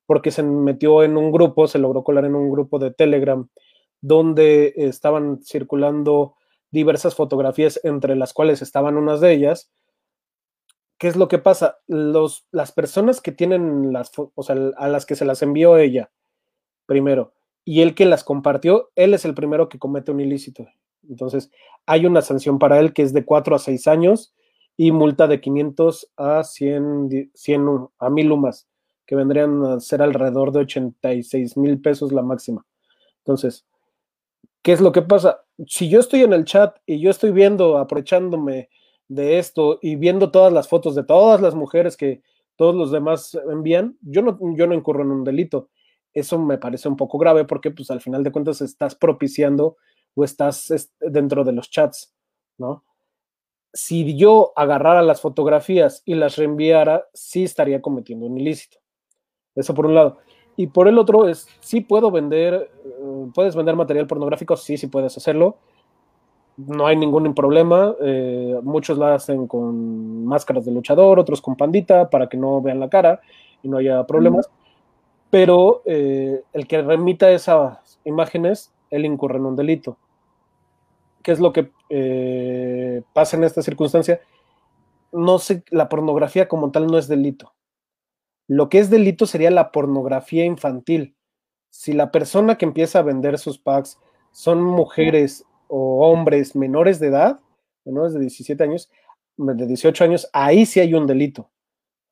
porque 0.06 0.30
se 0.30 0.42
metió 0.42 1.02
en 1.02 1.16
un 1.16 1.32
grupo, 1.32 1.66
se 1.66 1.78
logró 1.78 2.04
colar 2.04 2.24
en 2.24 2.34
un 2.34 2.50
grupo 2.50 2.78
de 2.78 2.92
Telegram, 2.92 3.48
donde 4.00 4.72
estaban 4.76 5.42
circulando 5.42 6.36
diversas 6.70 7.14
fotografías, 7.14 7.80
entre 7.82 8.16
las 8.16 8.32
cuales 8.32 8.62
estaban 8.62 8.96
unas 8.96 9.20
de 9.20 9.32
ellas. 9.32 9.70
¿Qué 10.98 11.08
es 11.08 11.16
lo 11.16 11.28
que 11.28 11.38
pasa? 11.38 11.78
Los, 11.86 12.46
las 12.52 12.72
personas 12.72 13.20
que 13.20 13.32
tienen 13.32 13.92
las, 13.92 14.12
o 14.16 14.42
sea, 14.42 14.56
a 14.76 14.88
las 14.88 15.04
que 15.04 15.16
se 15.16 15.24
las 15.24 15.42
envió 15.42 15.76
ella, 15.76 16.10
primero, 16.86 17.34
y 17.64 17.82
el 17.82 17.94
que 17.94 18.06
las 18.06 18.24
compartió, 18.24 18.90
él 18.94 19.12
es 19.12 19.24
el 19.24 19.34
primero 19.34 19.68
que 19.68 19.78
comete 19.78 20.12
un 20.12 20.20
ilícito. 20.20 20.66
Entonces, 21.08 21.50
hay 21.84 22.06
una 22.06 22.22
sanción 22.22 22.58
para 22.58 22.78
él 22.78 22.92
que 22.92 23.02
es 23.02 23.12
de 23.12 23.24
4 23.24 23.56
a 23.56 23.58
6 23.58 23.86
años 23.88 24.34
y 24.76 24.92
multa 24.92 25.26
de 25.26 25.40
500 25.40 26.12
a 26.16 26.44
100, 26.44 27.30
100 27.34 27.88
a 27.98 28.10
1000 28.10 28.26
lumas 28.26 28.68
que 29.06 29.16
vendrían 29.16 29.64
a 29.64 29.80
ser 29.80 30.02
alrededor 30.02 30.52
de 30.52 30.60
86 30.60 31.56
mil 31.56 31.80
pesos 31.80 32.12
la 32.12 32.22
máxima. 32.22 32.66
Entonces, 33.18 33.66
¿qué 34.62 34.72
es 34.72 34.80
lo 34.80 34.92
que 34.92 35.02
pasa? 35.02 35.44
Si 35.66 35.88
yo 35.88 36.00
estoy 36.00 36.22
en 36.22 36.32
el 36.32 36.44
chat 36.44 36.76
y 36.86 37.00
yo 37.00 37.10
estoy 37.10 37.30
viendo, 37.30 37.78
aprovechándome 37.78 38.68
de 39.08 39.38
esto 39.38 39.78
y 39.80 39.96
viendo 39.96 40.30
todas 40.30 40.52
las 40.52 40.68
fotos 40.68 40.94
de 40.94 41.04
todas 41.04 41.40
las 41.40 41.54
mujeres 41.54 41.96
que 41.96 42.22
todos 42.56 42.74
los 42.74 42.90
demás 42.90 43.38
envían, 43.50 43.96
yo 44.00 44.22
no, 44.22 44.38
yo 44.56 44.66
no 44.66 44.74
incurro 44.74 45.02
en 45.02 45.10
un 45.10 45.24
delito. 45.24 45.70
Eso 46.12 46.38
me 46.38 46.58
parece 46.58 46.88
un 46.88 46.96
poco 46.96 47.18
grave 47.18 47.44
porque 47.44 47.70
pues 47.70 47.90
al 47.90 48.00
final 48.00 48.24
de 48.24 48.32
cuentas 48.32 48.60
estás 48.60 48.94
propiciando 48.94 49.76
o 50.14 50.24
estás 50.24 50.90
dentro 50.98 51.44
de 51.44 51.52
los 51.52 51.70
chats, 51.70 52.14
¿no? 52.58 52.84
Si 53.72 54.16
yo 54.16 54.54
agarrara 54.56 55.02
las 55.02 55.20
fotografías 55.20 56.02
y 56.06 56.14
las 56.14 56.36
reenviara, 56.36 57.06
sí 57.12 57.44
estaría 57.44 57.82
cometiendo 57.82 58.24
un 58.24 58.38
ilícito. 58.38 58.78
Eso 59.56 59.74
por 59.74 59.86
un 59.86 59.94
lado. 59.94 60.18
Y 60.56 60.68
por 60.68 60.88
el 60.88 60.98
otro 60.98 61.28
es, 61.28 61.48
sí 61.60 61.80
puedo 61.80 62.10
vender, 62.10 62.70
uh, 62.98 63.30
puedes 63.34 63.54
vender 63.54 63.76
material 63.76 64.06
pornográfico, 64.06 64.56
sí, 64.56 64.76
sí 64.76 64.86
puedes 64.86 65.16
hacerlo. 65.16 65.56
No 66.56 66.86
hay 66.86 66.96
ningún 66.96 67.34
problema. 67.34 67.94
Eh, 68.00 68.58
muchos 68.62 68.96
lo 68.96 69.06
hacen 69.06 69.46
con 69.46 70.24
máscaras 70.24 70.64
de 70.64 70.72
luchador, 70.72 71.18
otros 71.18 71.42
con 71.42 71.56
pandita 71.56 72.08
para 72.08 72.28
que 72.28 72.38
no 72.38 72.62
vean 72.62 72.80
la 72.80 72.88
cara 72.88 73.20
y 73.62 73.68
no 73.68 73.76
haya 73.76 74.06
problemas. 74.06 74.48
Mm. 74.48 74.52
Pero 75.28 75.82
eh, 75.84 76.42
el 76.54 76.66
que 76.66 76.80
remita 76.80 77.30
esas 77.30 78.00
imágenes, 78.04 78.72
él 78.90 79.04
incurre 79.04 79.36
en 79.36 79.44
un 79.44 79.56
delito. 79.56 79.98
¿Qué 81.22 81.32
es 81.32 81.40
lo 81.40 81.52
que 81.52 81.72
eh, 81.90 83.02
pasa 83.12 83.36
en 83.36 83.44
esta 83.44 83.60
circunstancia? 83.60 84.20
No 85.12 85.38
sé, 85.38 85.64
la 85.70 85.90
pornografía 85.90 86.48
como 86.48 86.70
tal 86.70 86.86
no 86.86 86.96
es 86.96 87.08
delito 87.08 87.52
lo 88.48 88.68
que 88.68 88.78
es 88.78 88.90
delito 88.90 89.26
sería 89.26 89.50
la 89.50 89.72
pornografía 89.72 90.44
infantil. 90.44 91.16
Si 91.70 91.92
la 91.92 92.10
persona 92.10 92.56
que 92.56 92.64
empieza 92.64 93.00
a 93.00 93.02
vender 93.02 93.38
sus 93.38 93.58
packs 93.58 93.98
son 94.32 94.62
mujeres 94.62 95.44
o 95.68 96.08
hombres 96.08 96.54
menores 96.54 97.00
de 97.00 97.08
edad, 97.08 97.40
menores 97.84 98.14
de 98.14 98.20
17 98.20 98.62
años, 98.62 98.90
de 99.36 99.66
18 99.66 100.04
años, 100.04 100.28
ahí 100.32 100.64
sí 100.64 100.80
hay 100.80 100.94
un 100.94 101.06
delito. 101.06 101.50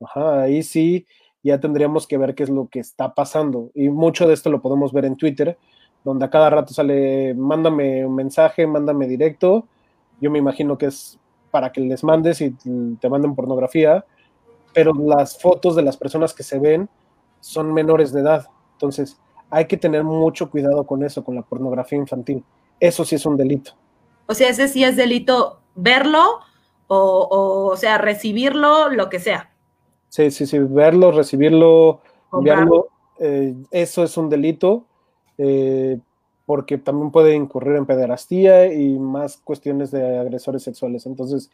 Ajá, 0.00 0.42
ahí 0.42 0.62
sí 0.62 1.06
ya 1.42 1.60
tendríamos 1.60 2.06
que 2.06 2.18
ver 2.18 2.34
qué 2.34 2.42
es 2.42 2.50
lo 2.50 2.68
que 2.68 2.80
está 2.80 3.14
pasando. 3.14 3.70
Y 3.74 3.88
mucho 3.90 4.26
de 4.26 4.34
esto 4.34 4.50
lo 4.50 4.62
podemos 4.62 4.92
ver 4.92 5.04
en 5.04 5.16
Twitter, 5.16 5.58
donde 6.02 6.24
a 6.24 6.30
cada 6.30 6.50
rato 6.50 6.72
sale, 6.74 7.34
mándame 7.34 8.04
un 8.04 8.14
mensaje, 8.14 8.66
mándame 8.66 9.06
directo. 9.06 9.68
Yo 10.20 10.30
me 10.30 10.38
imagino 10.38 10.78
que 10.78 10.86
es 10.86 11.18
para 11.50 11.70
que 11.70 11.80
les 11.80 12.02
mandes 12.02 12.40
y 12.40 12.50
te 13.00 13.08
manden 13.08 13.34
pornografía 13.34 14.04
pero 14.74 14.92
las 14.92 15.40
fotos 15.40 15.76
de 15.76 15.82
las 15.82 15.96
personas 15.96 16.34
que 16.34 16.42
se 16.42 16.58
ven 16.58 16.88
son 17.40 17.72
menores 17.72 18.12
de 18.12 18.20
edad. 18.20 18.46
Entonces, 18.72 19.18
hay 19.50 19.66
que 19.66 19.76
tener 19.76 20.04
mucho 20.04 20.50
cuidado 20.50 20.84
con 20.84 21.02
eso, 21.02 21.24
con 21.24 21.34
la 21.34 21.42
pornografía 21.42 21.98
infantil. 21.98 22.44
Eso 22.80 23.04
sí 23.04 23.14
es 23.14 23.24
un 23.24 23.36
delito. 23.36 23.72
O 24.26 24.34
sea, 24.34 24.48
ese 24.48 24.68
sí 24.68 24.84
es 24.84 24.96
delito 24.96 25.60
verlo 25.74 26.40
o, 26.88 26.96
o, 26.98 27.66
o 27.72 27.76
sea, 27.76 27.98
recibirlo, 27.98 28.90
lo 28.90 29.08
que 29.08 29.20
sea. 29.20 29.50
Sí, 30.08 30.30
sí, 30.30 30.46
sí, 30.46 30.58
verlo, 30.58 31.12
recibirlo, 31.12 32.00
enviarlo, 32.32 32.88
eh, 33.18 33.54
eso 33.70 34.04
es 34.04 34.16
un 34.16 34.28
delito, 34.28 34.84
eh, 35.38 35.98
porque 36.46 36.78
también 36.78 37.10
puede 37.10 37.34
incurrir 37.34 37.76
en 37.76 37.86
pederastía 37.86 38.72
y 38.72 38.98
más 38.98 39.38
cuestiones 39.38 39.90
de 39.90 40.18
agresores 40.18 40.62
sexuales. 40.62 41.06
Entonces, 41.06 41.50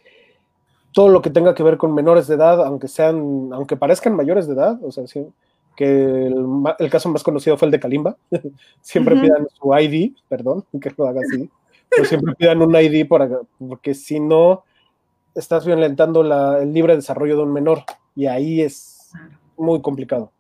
todo 0.93 1.09
lo 1.09 1.23
que 1.23 1.31
tenga 1.31 1.55
que 1.55 1.63
ver 1.63 1.77
con 1.77 1.95
menores 1.95 2.27
de 2.27 2.35
edad, 2.35 2.65
aunque 2.65 2.89
sean, 2.89 3.51
aunque 3.53 3.77
parezcan 3.77 4.17
mayores 4.17 4.47
de 4.47 4.55
edad, 4.55 4.79
o 4.83 4.91
sea, 4.91 5.07
sí, 5.07 5.27
que 5.77 6.27
el, 6.27 6.47
el, 6.79 6.91
caso 6.91 7.09
más 7.09 7.23
conocido 7.23 7.57
fue 7.57 7.67
el 7.67 7.73
de 7.73 7.81
Kalimba, 7.81 8.17
siempre 8.81 9.15
uh 9.15 9.19
-huh. 9.19 9.23
pidan 9.23 9.49
su 9.59 9.75
ID, 9.75 10.13
perdón, 10.29 10.65
que 10.81 10.93
lo 10.97 11.07
haga 11.07 11.21
así, 11.21 11.49
pero 11.89 12.05
siempre 12.05 12.35
pidan 12.35 12.61
un 12.61 12.75
ID 12.75 13.07
para, 13.09 13.29
porque 13.59 13.95
si 13.95 14.21
no, 14.21 14.65
estás 15.35 15.65
violentando 15.65 16.23
la, 16.23 16.61
el 16.61 16.73
libre 16.73 16.97
desarrollo 16.97 17.37
de 17.37 17.43
un 17.43 17.53
menor, 17.53 17.85
y 18.17 18.27
ahí 18.27 18.61
es 18.61 19.13
muy 19.57 19.81
complicado. 19.81 20.33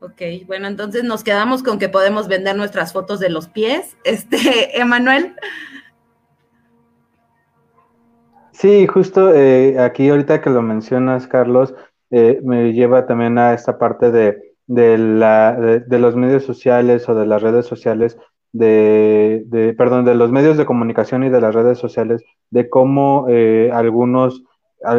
Ok, 0.00 0.22
bueno, 0.46 0.68
entonces 0.68 1.02
nos 1.02 1.24
quedamos 1.24 1.64
con 1.64 1.80
que 1.80 1.88
podemos 1.88 2.28
vender 2.28 2.54
nuestras 2.56 2.92
fotos 2.92 3.18
de 3.18 3.30
los 3.30 3.48
pies, 3.48 3.96
este, 4.04 4.36
Emanuel. 4.80 5.34
Sí, 8.58 8.88
justo 8.88 9.32
eh, 9.32 9.78
aquí 9.78 10.08
ahorita 10.08 10.40
que 10.40 10.50
lo 10.50 10.62
mencionas, 10.62 11.28
Carlos, 11.28 11.76
eh, 12.10 12.40
me 12.42 12.72
lleva 12.72 13.06
también 13.06 13.38
a 13.38 13.54
esta 13.54 13.78
parte 13.78 14.10
de, 14.10 14.56
de, 14.66 14.98
la, 14.98 15.54
de, 15.54 15.98
los 16.00 16.16
medios 16.16 16.42
sociales 16.42 17.08
o 17.08 17.14
de 17.14 17.24
las 17.24 17.40
redes 17.40 17.66
sociales, 17.66 18.18
de, 18.50 19.44
de, 19.46 19.74
perdón, 19.74 20.04
de 20.04 20.16
los 20.16 20.32
medios 20.32 20.56
de 20.56 20.66
comunicación 20.66 21.22
y 21.22 21.28
de 21.28 21.40
las 21.40 21.54
redes 21.54 21.78
sociales, 21.78 22.24
de 22.50 22.68
cómo 22.68 23.26
eh, 23.28 23.70
algunos 23.72 24.42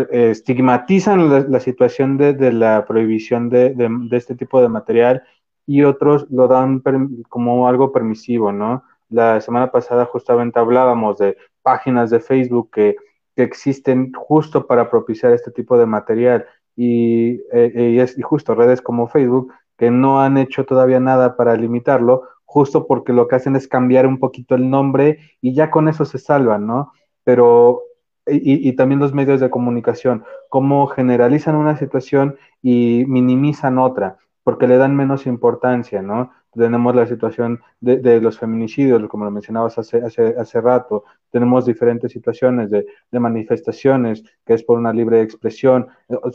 estigmatizan 0.10 1.52
la, 1.52 1.60
situación 1.60 2.18
de, 2.18 2.54
la 2.54 2.86
prohibición 2.86 3.50
de, 3.50 3.74
de, 3.74 4.18
este 4.18 4.36
tipo 4.36 4.62
de 4.62 4.70
material 4.70 5.24
y 5.66 5.84
otros 5.84 6.28
lo 6.30 6.48
dan 6.48 6.82
como 7.28 7.68
algo 7.68 7.92
permisivo, 7.92 8.54
¿no? 8.54 8.84
La 9.10 9.42
semana 9.42 9.70
pasada 9.70 10.06
justamente 10.06 10.60
hablábamos 10.60 11.18
de 11.18 11.36
páginas 11.62 12.10
de 12.10 12.22
Facebook 12.22 12.70
que 12.72 12.96
que 13.40 13.44
existen 13.44 14.12
justo 14.12 14.68
para 14.68 14.90
propiciar 14.90 15.32
este 15.32 15.50
tipo 15.50 15.78
de 15.78 15.86
material 15.86 16.46
y, 16.76 17.40
eh, 17.54 17.92
y, 17.94 18.00
es, 18.00 18.18
y 18.18 18.22
justo 18.22 18.54
redes 18.54 18.82
como 18.82 19.08
Facebook 19.08 19.54
que 19.78 19.92
no 19.92 20.20
han 20.22 20.38
hecho 20.38 20.66
todavía 20.66 21.00
nada 21.00 21.38
para 21.38 21.56
limitarlo, 21.56 22.24
justo 22.44 22.86
porque 22.86 23.14
lo 23.14 23.30
que 23.30 23.38
hacen 23.38 23.56
es 23.56 23.70
cambiar 23.70 24.08
un 24.08 24.20
poquito 24.20 24.56
el 24.56 24.70
nombre 24.70 25.20
y 25.40 25.54
ya 25.54 25.72
con 25.72 25.88
eso 25.88 26.04
se 26.04 26.18
salvan, 26.18 26.68
¿no? 26.68 26.92
Pero, 27.24 27.84
y, 28.28 28.68
y 28.68 28.74
también 28.74 29.00
los 29.00 29.14
medios 29.14 29.40
de 29.40 29.50
comunicación, 29.50 30.26
cómo 30.50 30.88
generalizan 30.88 31.56
una 31.56 31.78
situación 31.78 32.36
y 32.62 33.06
minimizan 33.08 33.78
otra, 33.78 34.18
porque 34.44 34.68
le 34.68 34.76
dan 34.76 34.98
menos 34.98 35.28
importancia, 35.28 36.02
¿no? 36.02 36.34
Tenemos 36.60 36.96
la 36.96 37.08
situación 37.08 37.62
de, 37.80 38.22
los 38.22 38.38
feminicidios, 38.38 39.08
como 39.08 39.26
lo 39.26 39.32
mencionabas 39.32 39.78
hace, 39.78 39.98
hace, 39.98 40.36
hace 40.38 40.62
rato, 40.62 41.06
tenemos 41.32 41.66
diferentes 41.66 42.12
situaciones 42.12 42.70
de, 42.70 42.86
manifestaciones, 43.12 44.24
que 44.46 44.54
es 44.54 44.64
por 44.64 44.78
una 44.78 44.94
libre 44.94 45.22
expresión, 45.22 45.88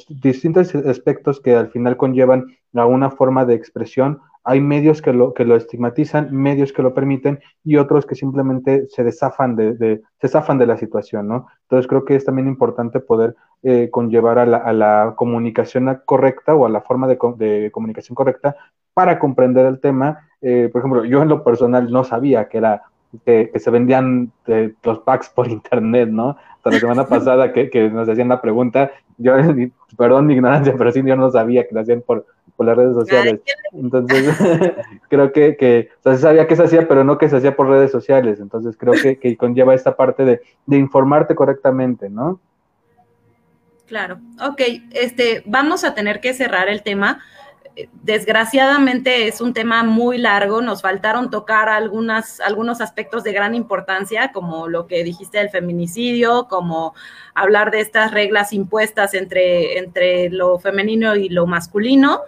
distintos 0.09 0.75
aspectos 0.75 1.41
que 1.41 1.55
al 1.55 1.71
final 1.71 1.97
conllevan 1.97 2.47
a 2.75 2.87
una 2.87 3.11
forma 3.11 3.45
de 3.45 3.55
expresión. 3.55 4.21
Hay 4.43 4.61
medios 4.61 5.01
que 5.01 5.13
lo, 5.13 5.33
que 5.33 5.45
lo 5.45 5.57
estigmatizan, 5.57 6.35
medios 6.35 6.73
que 6.73 6.83
lo 6.83 6.93
permiten 6.93 7.41
y 7.63 7.77
otros 7.77 8.05
que 8.05 8.15
simplemente 8.15 8.87
se 8.89 9.03
desafan 9.03 9.57
de, 9.57 10.03
se 10.21 10.29
zafan 10.29 10.59
de 10.59 10.67
la 10.67 10.77
situación, 10.77 11.29
¿no? 11.29 11.47
Entonces 11.63 11.87
creo 11.89 12.05
que 12.05 12.17
es 12.17 12.25
también 12.25 12.49
importante 12.49 13.01
poder 13.01 13.37
eh, 13.63 13.89
conllevar 13.91 14.39
a 14.39 14.73
la, 14.73 15.15
comunicación 15.17 16.01
correcta 16.05 16.55
o 16.55 16.67
a 16.67 16.69
la 16.69 16.83
forma 16.83 17.07
de 17.07 17.71
comunicación 17.73 18.15
correcta 18.15 18.55
para 18.95 19.19
comprender 19.19 19.67
el 19.67 19.81
tema. 19.81 20.29
Eh, 20.41 20.69
por 20.73 20.81
ejemplo, 20.81 21.05
yo 21.05 21.23
en 21.23 21.29
lo 21.29 21.43
personal 21.43 21.91
no 21.91 22.05
sabía 22.05 22.49
que 22.49 22.59
era 22.59 22.83
que, 23.25 23.51
que 23.53 23.61
se 23.61 23.71
vendían 23.71 24.33
eh, 24.47 24.73
los 24.83 25.01
packs 25.01 25.29
por 25.29 25.49
internet, 25.49 26.09
¿no? 26.09 26.37
Hasta 26.57 26.71
la 26.71 26.79
semana 26.81 27.07
pasada 27.09 27.53
que, 27.53 27.71
que, 27.71 27.91
nos 27.91 28.09
hacían 28.09 28.29
la 28.29 28.41
pregunta, 28.41 28.91
yo, 29.19 29.35
perdón 29.99 30.27
mi 30.27 30.35
ignorancia, 30.35 30.75
pero 30.77 30.91
sí 30.93 31.03
yo 31.05 31.17
no 31.17 31.31
sabía 31.31 31.67
que 31.67 31.75
lo 31.75 31.81
hacían 31.81 32.03
por, 32.03 32.27
por 32.57 32.67
las 32.67 32.77
redes 32.77 32.95
sociales. 32.95 33.41
Entonces, 33.73 34.37
creo 35.09 35.33
que, 35.33 35.57
que 35.57 35.91
o 36.01 36.03
sea, 36.03 36.15
se 36.15 36.23
sabía 36.23 36.47
que 36.47 36.57
se 36.57 36.65
hacía, 36.65 36.89
pero 36.89 37.05
no 37.05 37.19
que 37.19 37.29
se 37.29 37.37
hacía 37.37 37.57
por 37.57 37.69
redes 37.69 37.91
sociales. 37.91 38.41
Entonces, 38.41 38.77
creo 38.77 38.95
que, 38.95 39.19
que 39.19 39.37
conlleva 39.37 39.75
esta 39.75 39.97
parte 39.97 40.25
de, 40.25 40.41
de 40.67 40.77
informarte 40.77 41.35
correctamente, 41.35 42.09
¿no? 42.09 42.41
Claro, 43.87 44.19
ok, 44.43 44.61
este, 44.93 45.43
vamos 45.45 45.85
a 45.85 45.95
tener 45.95 46.21
que 46.21 46.33
cerrar 46.33 46.69
el 46.69 46.83
tema 46.83 47.21
desgraciadamente 48.03 49.27
es 49.27 49.41
un 49.41 49.53
tema 49.53 49.83
muy 49.83 50.19
largo, 50.19 50.61
nos 50.61 50.83
faltaron 50.83 51.31
tocar 51.31 51.69
algunas, 51.69 52.41
algunos 52.41 52.81
aspectos 52.81 53.25
de 53.25 53.33
gran 53.33 53.55
importancia, 53.55 54.33
como 54.33 54.69
lo 54.69 54.87
que 54.87 55.03
dijiste 55.03 55.39
del 55.39 55.51
feminicidio, 55.51 56.47
como 56.49 56.95
hablar 57.35 57.71
de 57.71 57.81
estas 57.81 58.13
reglas 58.13 58.53
impuestas 58.53 59.15
entre, 59.15 59.79
entre 59.79 60.31
lo 60.31 60.59
femenino 60.59 61.17
y 61.17 61.29
lo 61.29 61.47
masculino, 61.47 62.21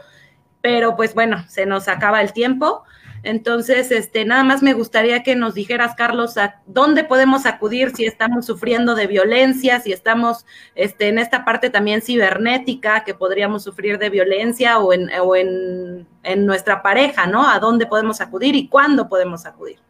pero 0.60 0.96
pues 0.96 1.14
bueno, 1.14 1.44
se 1.48 1.66
nos 1.66 1.86
acaba 1.86 2.20
el 2.20 2.32
tiempo. 2.32 2.82
Entonces, 3.26 3.90
este, 3.90 4.24
nada 4.24 4.44
más 4.44 4.62
me 4.62 4.72
gustaría 4.72 5.24
que 5.24 5.34
nos 5.34 5.54
dijeras, 5.54 5.96
Carlos, 5.96 6.38
a 6.38 6.62
dónde 6.64 7.02
podemos 7.02 7.44
acudir 7.44 7.90
si 7.90 8.04
estamos 8.04 8.46
sufriendo 8.46 8.94
de 8.94 9.08
violencia, 9.08 9.80
si 9.80 9.92
estamos 9.92 10.46
este, 10.76 11.08
en 11.08 11.18
esta 11.18 11.44
parte 11.44 11.68
también 11.68 12.02
cibernética, 12.02 13.02
que 13.02 13.14
podríamos 13.14 13.64
sufrir 13.64 13.98
de 13.98 14.10
violencia 14.10 14.78
o, 14.78 14.92
en, 14.92 15.10
o 15.20 15.34
en, 15.34 16.06
en 16.22 16.46
nuestra 16.46 16.84
pareja, 16.84 17.26
¿no? 17.26 17.50
¿A 17.50 17.58
dónde 17.58 17.86
podemos 17.86 18.20
acudir 18.20 18.54
y 18.54 18.68
cuándo 18.68 19.08
podemos 19.08 19.44
acudir? 19.44 19.80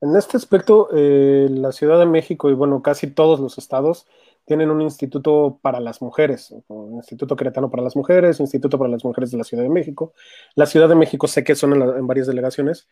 En 0.00 0.14
este 0.14 0.36
aspecto, 0.36 0.88
eh, 0.94 1.48
la 1.50 1.72
Ciudad 1.72 1.98
de 1.98 2.06
México 2.06 2.48
y 2.48 2.54
bueno, 2.54 2.80
casi 2.80 3.08
todos 3.08 3.40
los 3.40 3.58
estados 3.58 4.06
tienen 4.48 4.70
un 4.70 4.80
instituto 4.80 5.60
para 5.60 5.78
las 5.78 6.00
mujeres, 6.00 6.54
un 6.68 6.94
Instituto 6.94 7.36
Queretano 7.36 7.70
para 7.70 7.82
las 7.82 7.94
Mujeres, 7.94 8.40
Instituto 8.40 8.78
para 8.78 8.90
las 8.90 9.04
Mujeres 9.04 9.30
de 9.30 9.36
la 9.36 9.44
Ciudad 9.44 9.62
de 9.62 9.68
México. 9.68 10.14
La 10.54 10.64
Ciudad 10.64 10.88
de 10.88 10.94
México 10.94 11.28
sé 11.28 11.44
que 11.44 11.54
son 11.54 11.74
en, 11.74 11.80
la, 11.80 11.98
en, 11.98 12.06
varias 12.06 12.26
delegaciones. 12.26 12.88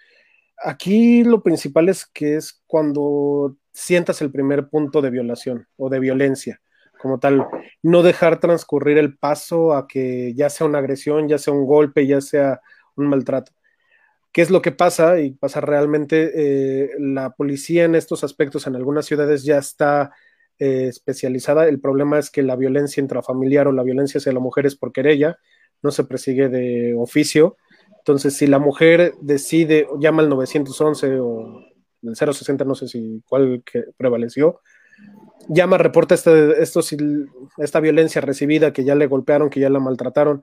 Aquí 0.62 1.24
lo 1.24 1.42
principal 1.42 1.88
es 1.88 2.04
que 2.04 2.36
es 2.36 2.62
cuando 2.66 3.56
sientas 3.72 4.20
el 4.20 4.30
primer 4.30 4.68
punto 4.68 5.00
de 5.00 5.08
violación 5.08 5.66
o 5.78 5.88
de 5.88 5.98
violencia, 5.98 6.60
como 7.00 7.18
tal, 7.18 7.46
no 7.82 8.02
dejar 8.02 8.38
transcurrir 8.38 8.98
el 8.98 9.16
paso 9.16 9.72
a 9.72 9.88
que 9.88 10.34
ya 10.34 10.50
sea 10.50 10.66
una 10.66 10.78
agresión, 10.78 11.26
ya 11.26 11.38
sea 11.38 11.54
un 11.54 11.64
golpe, 11.64 12.06
ya 12.06 12.20
sea 12.20 12.60
un 12.96 13.06
maltrato. 13.06 13.52
¿Qué 14.30 14.42
es 14.42 14.50
lo 14.50 14.60
que 14.60 14.72
pasa? 14.72 15.20
Y 15.20 15.30
pasa 15.30 15.62
realmente, 15.62 16.32
eh, 16.34 16.90
la 16.98 17.30
policía 17.30 17.84
en 17.84 17.94
estos 17.94 18.24
aspectos 18.24 18.66
en 18.66 18.76
algunas 18.76 19.06
ciudades 19.06 19.42
ya 19.42 19.56
está 19.56 20.12
eh, 20.58 20.86
especializada. 20.88 21.68
El 21.68 21.80
problema 21.80 22.18
es 22.18 22.30
que 22.30 22.42
la 22.42 22.56
violencia 22.56 23.00
intrafamiliar 23.00 23.68
o 23.68 23.72
la 23.72 23.82
violencia 23.82 24.18
hacia 24.18 24.32
la 24.32 24.40
mujer 24.40 24.66
es 24.66 24.76
por 24.76 24.92
querella, 24.92 25.38
no 25.82 25.90
se 25.90 26.04
persigue 26.04 26.48
de 26.48 26.94
oficio. 26.94 27.56
Entonces, 27.98 28.36
si 28.36 28.46
la 28.46 28.58
mujer 28.58 29.14
decide, 29.20 29.86
llama 29.98 30.22
al 30.22 30.28
911 30.28 31.20
o 31.20 31.60
el 32.02 32.16
060, 32.16 32.64
no 32.64 32.74
sé 32.74 32.88
si 32.88 33.22
cuál 33.28 33.62
que 33.70 33.84
prevaleció, 33.96 34.60
llama, 35.48 35.78
reporta 35.78 36.14
este, 36.14 36.62
esto, 36.62 36.80
esta 37.58 37.80
violencia 37.80 38.20
recibida, 38.20 38.72
que 38.72 38.84
ya 38.84 38.94
le 38.94 39.06
golpearon, 39.06 39.50
que 39.50 39.60
ya 39.60 39.70
la 39.70 39.80
maltrataron. 39.80 40.42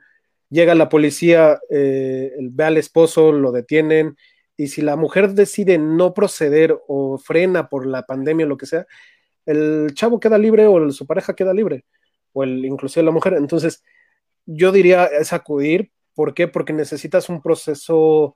Llega 0.49 0.75
la 0.75 0.89
policía, 0.89 1.59
eh, 1.69 2.33
ve 2.39 2.63
al 2.63 2.77
esposo, 2.77 3.31
lo 3.31 3.51
detienen, 3.51 4.17
y 4.55 4.67
si 4.67 4.81
la 4.81 4.95
mujer 4.95 5.33
decide 5.33 5.77
no 5.77 6.13
proceder 6.13 6.77
o 6.87 7.17
frena 7.17 7.69
por 7.69 7.87
la 7.87 8.03
pandemia 8.03 8.45
o 8.45 8.49
lo 8.49 8.57
que 8.57 8.67
sea, 8.67 8.85
el 9.45 9.91
chavo 9.93 10.19
queda 10.19 10.37
libre 10.37 10.67
o 10.67 10.91
su 10.91 11.05
pareja 11.05 11.35
queda 11.35 11.53
libre, 11.53 11.85
o 12.33 12.43
el, 12.43 12.65
inclusive 12.65 13.03
la 13.03 13.11
mujer. 13.11 13.33
Entonces, 13.33 13.83
yo 14.45 14.71
diría 14.71 15.05
es 15.05 15.33
acudir. 15.33 15.91
¿Por 16.15 16.33
qué? 16.33 16.47
Porque 16.47 16.73
necesitas 16.73 17.29
un 17.29 17.41
proceso 17.41 18.35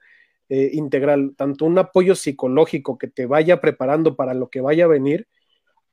eh, 0.49 0.71
integral, 0.73 1.33
tanto 1.37 1.65
un 1.65 1.77
apoyo 1.77 2.15
psicológico 2.15 2.97
que 2.97 3.07
te 3.07 3.25
vaya 3.25 3.61
preparando 3.61 4.15
para 4.15 4.33
lo 4.33 4.49
que 4.49 4.61
vaya 4.61 4.85
a 4.85 4.87
venir, 4.87 5.27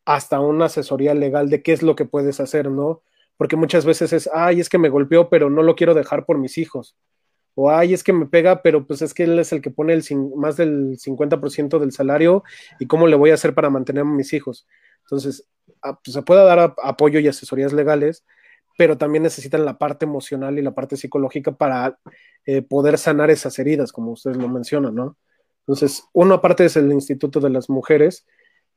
hasta 0.04 0.40
una 0.40 0.66
asesoría 0.66 1.14
legal 1.14 1.50
de 1.50 1.62
qué 1.62 1.72
es 1.72 1.82
lo 1.82 1.96
que 1.96 2.04
puedes 2.04 2.40
hacer, 2.40 2.70
¿no? 2.70 3.02
Porque 3.36 3.56
muchas 3.56 3.84
veces 3.84 4.12
es, 4.12 4.30
ay, 4.32 4.60
es 4.60 4.68
que 4.68 4.78
me 4.78 4.90
golpeó, 4.90 5.28
pero 5.28 5.50
no 5.50 5.62
lo 5.62 5.74
quiero 5.76 5.94
dejar 5.94 6.24
por 6.24 6.38
mis 6.38 6.58
hijos. 6.58 6.96
O, 7.54 7.70
ay, 7.70 7.94
es 7.94 8.02
que 8.02 8.12
me 8.12 8.26
pega, 8.26 8.62
pero 8.62 8.86
pues 8.86 9.02
es 9.02 9.14
que 9.14 9.24
él 9.24 9.38
es 9.38 9.52
el 9.52 9.62
que 9.62 9.70
pone 9.70 9.98
más 10.36 10.56
del 10.56 10.98
50% 10.98 11.78
del 11.78 11.92
salario 11.92 12.42
y 12.80 12.86
cómo 12.86 13.06
le 13.06 13.16
voy 13.16 13.30
a 13.30 13.34
hacer 13.34 13.54
para 13.54 13.70
mantener 13.70 14.02
a 14.02 14.06
mis 14.06 14.32
hijos. 14.32 14.66
Entonces, 15.02 15.48
pues, 15.80 16.14
se 16.14 16.22
puede 16.22 16.44
dar 16.44 16.74
apoyo 16.82 17.20
y 17.20 17.28
asesorías 17.28 17.72
legales, 17.72 18.24
pero 18.76 18.98
también 18.98 19.22
necesitan 19.22 19.64
la 19.64 19.78
parte 19.78 20.04
emocional 20.04 20.58
y 20.58 20.62
la 20.62 20.74
parte 20.74 20.96
psicológica 20.96 21.52
para 21.52 21.98
eh, 22.46 22.62
poder 22.62 22.98
sanar 22.98 23.30
esas 23.30 23.58
heridas, 23.58 23.92
como 23.92 24.12
ustedes 24.12 24.36
lo 24.36 24.48
mencionan, 24.48 24.94
¿no? 24.94 25.16
Entonces, 25.60 26.04
uno 26.12 26.34
aparte 26.34 26.64
es 26.64 26.76
el 26.76 26.90
Instituto 26.92 27.40
de 27.40 27.50
las 27.50 27.70
Mujeres, 27.70 28.26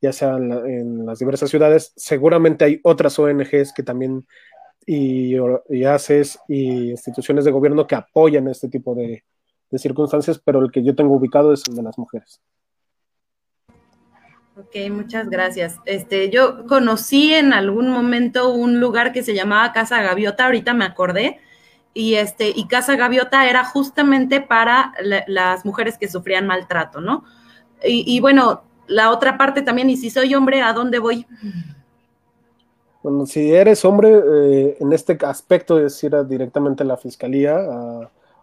ya 0.00 0.12
sea 0.12 0.36
en 0.36 1.04
las 1.04 1.18
diversas 1.18 1.50
ciudades, 1.50 1.92
seguramente 1.96 2.64
hay 2.64 2.80
otras 2.84 3.18
ONGs 3.18 3.72
que 3.74 3.82
también 3.82 4.26
y, 4.86 5.36
y 5.68 5.84
ACES 5.84 6.38
y 6.48 6.90
instituciones 6.90 7.44
de 7.44 7.50
gobierno 7.50 7.86
que 7.86 7.94
apoyan 7.94 8.48
este 8.48 8.68
tipo 8.68 8.94
de, 8.94 9.24
circunstancias, 9.76 10.40
pero 10.42 10.64
el 10.64 10.70
que 10.72 10.82
yo 10.82 10.94
tengo 10.94 11.14
ubicado 11.14 11.52
es 11.52 11.62
el 11.68 11.74
de 11.76 11.82
las 11.82 11.98
mujeres. 11.98 12.40
Ok, 14.56 14.90
muchas 14.90 15.28
gracias. 15.28 15.76
Este, 15.84 16.30
yo 16.30 16.66
conocí 16.66 17.34
en 17.34 17.52
algún 17.52 17.90
momento 17.90 18.52
un 18.54 18.80
lugar 18.80 19.12
que 19.12 19.22
se 19.22 19.34
llamaba 19.34 19.72
Casa 19.72 20.00
Gaviota, 20.02 20.46
ahorita 20.46 20.72
me 20.72 20.86
acordé, 20.86 21.38
y 21.92 22.14
este, 22.14 22.50
y 22.54 22.66
Casa 22.66 22.96
Gaviota 22.96 23.48
era 23.48 23.62
justamente 23.64 24.40
para 24.40 24.94
la, 25.02 25.24
las 25.26 25.64
mujeres 25.66 25.98
que 25.98 26.08
sufrían 26.08 26.46
maltrato, 26.46 27.00
¿no? 27.00 27.24
Y, 27.84 28.18
bueno, 28.20 28.64
la 28.86 29.10
otra 29.10 29.38
parte 29.38 29.62
también, 29.62 29.88
y 29.90 29.96
si 29.96 30.10
soy 30.10 30.34
hombre, 30.34 30.62
¿a 30.62 30.72
dónde 30.72 30.98
voy? 30.98 31.26
Si 33.26 33.52
eres 33.52 33.84
hombre, 33.84 34.10
eh, 34.10 34.76
en 34.80 34.92
este 34.92 35.18
aspecto 35.24 35.78
es 35.78 36.02
ir 36.04 36.14
a 36.14 36.24
directamente 36.24 36.82
a 36.82 36.86
la 36.86 36.96
fiscalía 36.96 37.58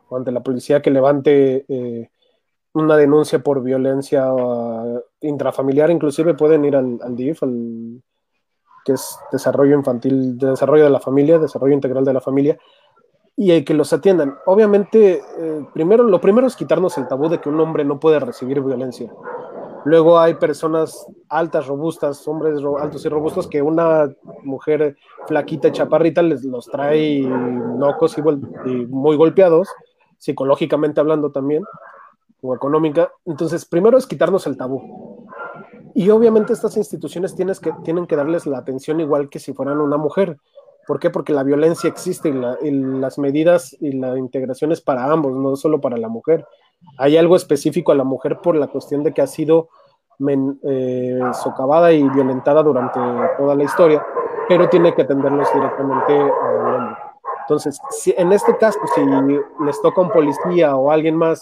o 0.09 0.17
ante 0.17 0.31
la 0.31 0.43
policía 0.43 0.81
que 0.81 0.91
levante 0.91 1.65
eh, 1.67 2.09
una 2.75 2.97
denuncia 2.97 3.39
por 3.39 3.63
violencia 3.63 4.31
uh, 4.33 5.01
intrafamiliar, 5.21 5.89
inclusive 5.89 6.33
pueden 6.33 6.65
ir 6.65 6.75
al, 6.75 6.99
DIF, 7.15 7.41
al, 7.43 8.01
que 8.83 8.93
es 8.93 9.17
desarrollo 9.31 9.75
infantil, 9.75 10.37
de 10.37 10.49
desarrollo 10.49 10.83
de 10.83 10.89
la 10.89 10.99
familia, 10.99 11.39
desarrollo 11.39 11.73
integral 11.73 12.03
de 12.03 12.13
la 12.13 12.19
familia, 12.19 12.57
y 13.37 13.51
hay 13.51 13.63
que 13.63 13.73
los 13.73 13.93
atiendan. 13.93 14.35
Obviamente, 14.45 15.21
eh, 15.37 15.65
primero, 15.73 16.03
lo 16.03 16.19
primero 16.19 16.47
es 16.47 16.55
quitarnos 16.55 16.97
el 16.97 17.07
tabú 17.07 17.29
de 17.29 17.39
que 17.39 17.49
un 17.49 17.59
hombre 17.61 17.85
no 17.85 17.99
puede 17.99 18.19
recibir 18.19 18.61
violencia. 18.61 19.11
Luego 19.85 20.19
hay 20.19 20.33
personas 20.33 21.05
altas, 21.29 21.67
robustas, 21.67 22.27
hombres 22.27 22.59
altos 22.79 23.05
y 23.05 23.09
robustos 23.09 23.47
que 23.47 23.61
una 23.61 24.11
mujer 24.43 24.97
flaquita, 25.27 25.71
chaparrita, 25.71 26.23
les 26.23 26.43
los 26.43 26.65
trae 26.65 27.21
locos 27.21 28.17
y, 28.17 28.21
y 28.69 28.85
muy 28.87 29.15
golpeados, 29.15 29.69
psicológicamente 30.17 30.99
hablando 30.99 31.31
también 31.31 31.63
o 32.41 32.55
económica. 32.55 33.11
Entonces, 33.25 33.65
primero 33.65 33.97
es 33.97 34.07
quitarnos 34.07 34.47
el 34.47 34.57
tabú. 34.57 35.27
Y 35.93 36.09
obviamente 36.09 36.53
estas 36.53 36.77
instituciones 36.77 37.35
tienes 37.35 37.59
que, 37.59 37.71
tienen 37.83 38.07
que 38.07 38.15
darles 38.15 38.47
la 38.47 38.57
atención 38.57 38.99
igual 38.99 39.29
que 39.29 39.39
si 39.39 39.53
fueran 39.53 39.79
una 39.79 39.97
mujer. 39.97 40.37
¿Por 40.87 40.99
qué? 40.99 41.11
Porque 41.11 41.31
la 41.33 41.43
violencia 41.43 41.87
existe 41.87 42.29
y, 42.29 42.67
y 42.67 42.71
las 42.71 43.17
medidas 43.17 43.75
y 43.79 43.91
la 43.93 44.17
integración 44.17 44.71
es 44.71 44.81
para 44.81 45.11
ambos, 45.11 45.33
no 45.33 45.55
solo 45.55 45.79
para 45.79 45.97
la 45.97 46.09
mujer. 46.09 46.47
Hay 46.97 47.17
algo 47.17 47.35
específico 47.35 47.91
a 47.91 47.95
la 47.95 48.03
mujer 48.03 48.39
por 48.41 48.55
la 48.55 48.67
cuestión 48.67 49.03
de 49.03 49.13
que 49.13 49.21
ha 49.21 49.27
sido 49.27 49.69
eh, 50.63 51.19
socavada 51.33 51.91
y 51.91 52.07
violentada 52.09 52.63
durante 52.63 52.99
toda 53.37 53.53
la 53.55 53.63
historia, 53.63 54.05
pero 54.47 54.69
tiene 54.69 54.93
que 54.93 55.01
atenderlos 55.01 55.51
directamente 55.53 56.13
al 56.13 56.75
hombre. 56.75 56.97
Entonces, 57.41 57.79
si 57.91 58.13
en 58.17 58.31
este 58.31 58.57
caso, 58.57 58.79
si 58.95 59.01
les 59.65 59.81
toca 59.81 60.01
un 60.01 60.09
policía 60.09 60.75
o 60.75 60.89
alguien 60.89 61.15
más 61.15 61.41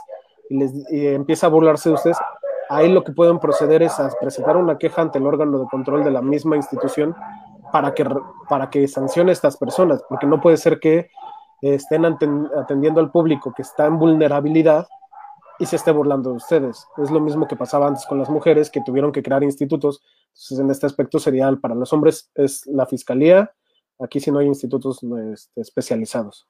y 0.49 0.57
les 0.57 0.73
empieza 0.91 1.47
a 1.47 1.49
burlarse 1.49 1.89
de 1.89 1.95
ustedes, 1.95 2.17
ahí 2.69 2.91
lo 2.91 3.03
que 3.03 3.11
pueden 3.11 3.39
proceder 3.39 3.83
es 3.83 3.99
a 3.99 4.09
presentar 4.19 4.57
una 4.57 4.77
queja 4.77 5.01
ante 5.01 5.19
el 5.19 5.27
órgano 5.27 5.59
de 5.59 5.67
control 5.67 6.03
de 6.03 6.11
la 6.11 6.21
misma 6.21 6.55
institución 6.55 7.15
para 7.71 7.93
que, 7.93 8.05
para 8.49 8.69
que 8.69 8.87
sancione 8.87 9.29
a 9.29 9.33
estas 9.33 9.55
personas, 9.57 10.03
porque 10.09 10.27
no 10.27 10.41
puede 10.41 10.57
ser 10.57 10.79
que 10.79 11.09
estén 11.61 12.03
aten- 12.03 12.49
atendiendo 12.59 12.99
al 12.99 13.11
público 13.11 13.53
que 13.55 13.61
está 13.61 13.85
en 13.85 13.97
vulnerabilidad 13.97 14.87
y 15.63 15.65
se 15.65 15.77
esté 15.77 15.91
burlando 15.91 16.31
de 16.31 16.35
ustedes. 16.35 16.85
Es 16.97 17.09
lo 17.09 17.21
mismo 17.21 17.47
que 17.47 17.55
pasaba 17.55 17.87
antes 17.87 18.05
con 18.05 18.19
las 18.19 18.29
mujeres 18.29 18.69
que 18.69 18.81
tuvieron 18.85 19.13
que 19.13 19.23
crear 19.23 19.43
institutos. 19.43 20.01
Entonces, 20.27 20.59
en 20.59 20.69
este 20.69 20.85
aspecto 20.85 21.19
sería 21.19 21.49
para 21.55 21.73
los 21.73 21.93
hombres 21.93 22.29
es 22.35 22.67
la 22.67 22.85
fiscalía. 22.85 23.49
Aquí 23.97 24.19
sí 24.19 24.29
no 24.29 24.39
hay 24.39 24.47
institutos 24.47 24.99
este, 25.31 25.61
especializados. 25.61 26.49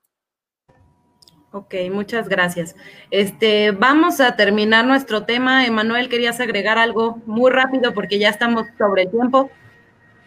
Ok, 1.51 1.76
muchas 1.91 2.28
gracias. 2.28 2.76
Este, 3.11 3.70
vamos 3.70 4.20
a 4.20 4.36
terminar 4.36 4.84
nuestro 4.84 5.26
tema. 5.26 5.68
Emanuel, 5.68 6.09
querías 6.09 6.39
agregar 6.39 6.80
algo 6.80 7.22
muy 7.28 7.51
rápido 7.51 7.93
porque 7.93 8.18
ya 8.18 8.30
estamos 8.30 8.66
sobre 8.80 9.03
el 9.03 9.11
tiempo. 9.11 9.51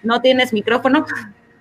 No 0.05 0.20
tienes 0.20 0.53
micrófono. 0.53 1.05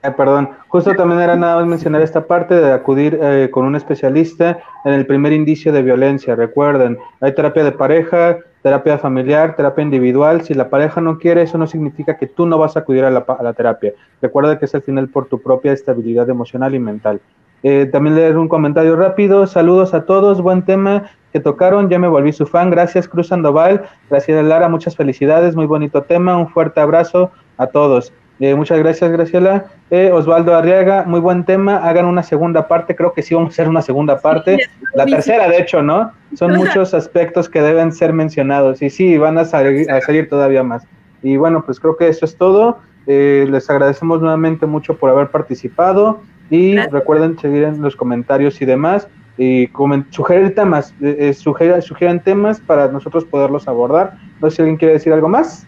Eh, 0.05 0.11
perdón, 0.11 0.49
justo 0.67 0.93
también 0.95 1.21
era 1.21 1.35
nada 1.35 1.55
más 1.57 1.65
mencionar 1.65 2.01
esta 2.01 2.27
parte 2.27 2.53
de 2.53 2.71
acudir 2.71 3.17
eh, 3.21 3.49
con 3.51 3.65
un 3.65 3.75
especialista 3.75 4.59
en 4.83 4.93
el 4.93 5.05
primer 5.05 5.33
indicio 5.33 5.71
de 5.71 5.81
violencia. 5.81 6.35
Recuerden, 6.35 6.97
hay 7.21 7.33
terapia 7.33 7.63
de 7.63 7.71
pareja, 7.71 8.37
terapia 8.61 8.97
familiar, 8.97 9.55
terapia 9.55 9.81
individual. 9.83 10.41
Si 10.41 10.53
la 10.53 10.69
pareja 10.69 11.01
no 11.01 11.17
quiere, 11.17 11.41
eso 11.41 11.57
no 11.57 11.65
significa 11.65 12.17
que 12.17 12.27
tú 12.27 12.45
no 12.45 12.57
vas 12.57 12.75
a 12.75 12.81
acudir 12.81 13.03
a 13.03 13.09
la, 13.09 13.25
a 13.27 13.43
la 13.43 13.53
terapia. 13.53 13.93
Recuerda 14.21 14.59
que 14.59 14.65
es 14.65 14.75
al 14.75 14.83
final 14.83 15.07
por 15.09 15.25
tu 15.25 15.41
propia 15.41 15.71
estabilidad 15.71 16.29
emocional 16.29 16.75
y 16.75 16.79
mental. 16.79 17.19
Eh, 17.63 17.87
también 17.91 18.15
leer 18.15 18.37
un 18.37 18.47
comentario 18.47 18.95
rápido. 18.95 19.47
Saludos 19.47 19.95
a 19.95 20.05
todos, 20.05 20.41
buen 20.41 20.63
tema 20.65 21.09
que 21.33 21.39
tocaron. 21.39 21.89
Ya 21.89 21.97
me 21.97 22.07
volví 22.07 22.31
su 22.31 22.45
fan. 22.45 22.69
Gracias, 22.69 23.07
Cruz 23.07 23.29
Sandoval. 23.29 23.85
Graciela 24.09 24.43
Lara, 24.43 24.69
muchas 24.69 24.95
felicidades. 24.95 25.55
Muy 25.55 25.65
bonito 25.65 26.03
tema. 26.03 26.37
Un 26.37 26.49
fuerte 26.49 26.79
abrazo 26.79 27.31
a 27.57 27.67
todos. 27.67 28.13
Eh, 28.39 28.53
muchas 28.53 28.79
gracias, 28.79 29.09
Graciela. 29.11 29.65
Eh, 29.89 30.11
Osvaldo 30.11 30.53
Arriaga, 30.55 31.03
muy 31.05 31.21
buen 31.21 31.45
tema. 31.45 31.77
Hagan 31.77 32.05
una 32.05 32.21
segunda 32.21 32.67
parte. 32.67 32.93
Creo 32.95 33.13
que 33.13 33.21
sí 33.21 33.33
vamos 33.33 33.51
a 33.51 33.53
hacer 33.53 33.69
una 33.69 33.81
segunda 33.81 34.19
parte. 34.19 34.57
La 34.93 35.05
tercera, 35.05 35.47
de 35.47 35.57
hecho, 35.59 35.81
¿no? 35.81 36.11
Son 36.36 36.53
muchos 36.53 36.93
aspectos 36.93 37.47
que 37.47 37.61
deben 37.61 37.93
ser 37.93 38.11
mencionados. 38.11 38.81
Y 38.81 38.89
sí, 38.89 39.17
van 39.17 39.38
a 39.38 39.45
salir, 39.45 39.89
a 39.89 40.01
salir 40.01 40.27
todavía 40.27 40.63
más. 40.63 40.83
Y 41.23 41.38
bueno, 41.38 41.63
pues 41.65 41.79
creo 41.79 41.95
que 41.95 42.09
eso 42.09 42.25
es 42.25 42.36
todo. 42.36 42.79
Eh, 43.07 43.47
les 43.49 43.69
agradecemos 43.69 44.19
nuevamente 44.21 44.65
mucho 44.65 44.97
por 44.97 45.09
haber 45.09 45.29
participado. 45.29 46.19
Y 46.49 46.73
Gracias. 46.73 46.93
recuerden 46.93 47.39
seguir 47.39 47.63
en 47.63 47.81
los 47.81 47.95
comentarios 47.95 48.61
y 48.61 48.65
demás. 48.65 49.07
Y 49.38 49.69
sugerir 50.09 50.53
temas. 50.55 50.93
Eh, 51.01 51.15
eh, 51.19 51.33
sugerir- 51.33 51.81
sugieran 51.81 52.21
temas 52.21 52.59
para 52.59 52.89
nosotros 52.89 53.23
poderlos 53.23 53.67
abordar. 53.69 54.17
No 54.41 54.49
sé 54.49 54.57
si 54.57 54.61
alguien 54.61 54.77
quiere 54.77 54.95
decir 54.95 55.13
algo 55.13 55.29
más. 55.29 55.65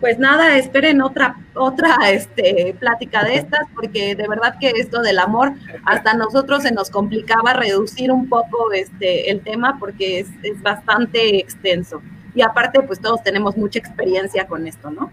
Pues 0.00 0.18
nada, 0.18 0.56
esperen 0.56 1.02
otra, 1.02 1.36
otra 1.54 1.96
este, 2.10 2.74
plática 2.78 3.24
de 3.24 3.36
estas, 3.36 3.66
porque 3.74 4.14
de 4.14 4.28
verdad 4.28 4.54
que 4.60 4.70
esto 4.76 5.02
del 5.02 5.18
amor, 5.18 5.52
hasta 5.84 6.12
a 6.12 6.14
nosotros 6.14 6.62
se 6.62 6.72
nos 6.72 6.90
complicaba 6.90 7.52
reducir 7.52 8.12
un 8.12 8.28
poco 8.28 8.72
este, 8.72 9.30
el 9.30 9.40
tema 9.40 9.76
porque 9.78 10.20
es, 10.20 10.28
es 10.42 10.62
bastante 10.62 11.38
extenso. 11.38 12.00
Y 12.34 12.42
aparte, 12.42 12.80
pues 12.82 13.00
todos 13.00 13.22
tenemos 13.22 13.56
mucha 13.56 13.78
experiencia 13.78 14.46
con 14.46 14.66
esto, 14.66 14.90
¿no? 14.90 15.10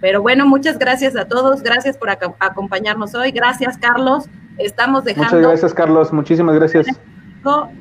Pero 0.00 0.20
bueno, 0.20 0.44
muchas 0.44 0.78
gracias 0.78 1.16
a 1.16 1.26
todos, 1.26 1.62
gracias 1.62 1.96
por 1.96 2.10
acompañarnos 2.10 3.14
hoy, 3.14 3.30
gracias 3.30 3.78
Carlos, 3.78 4.28
estamos 4.58 5.04
Muchas 5.04 5.16
dejando 5.16 5.48
gracias, 5.48 5.72
Carlos. 5.72 6.12
Muchísimas 6.12 6.54
gracias. 6.56 6.86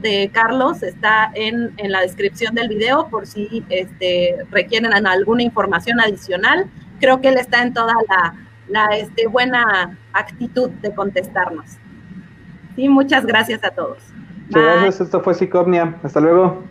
De 0.01 0.29
Carlos 0.33 0.83
está 0.83 1.31
en, 1.33 1.73
en 1.77 1.91
la 1.91 2.01
descripción 2.01 2.53
del 2.55 2.69
video 2.69 3.07
por 3.09 3.25
si 3.27 3.63
este, 3.69 4.37
requieren 4.51 4.93
alguna 4.93 5.43
información 5.43 5.99
adicional. 5.99 6.69
Creo 6.99 7.21
que 7.21 7.29
él 7.29 7.37
está 7.37 7.61
en 7.63 7.73
toda 7.73 7.93
la, 8.07 8.35
la 8.67 8.97
este, 8.97 9.27
buena 9.27 9.97
actitud 10.13 10.69
de 10.69 10.93
contestarnos. 10.93 11.77
Sí, 12.75 12.89
muchas 12.89 13.25
gracias 13.25 13.63
a 13.63 13.69
todos. 13.71 13.99
Muchas 14.47 14.63
gracias. 14.63 15.01
Esto 15.01 15.21
fue 15.21 15.33
Psicomnia. 15.33 15.97
Hasta 16.03 16.19
luego. 16.19 16.63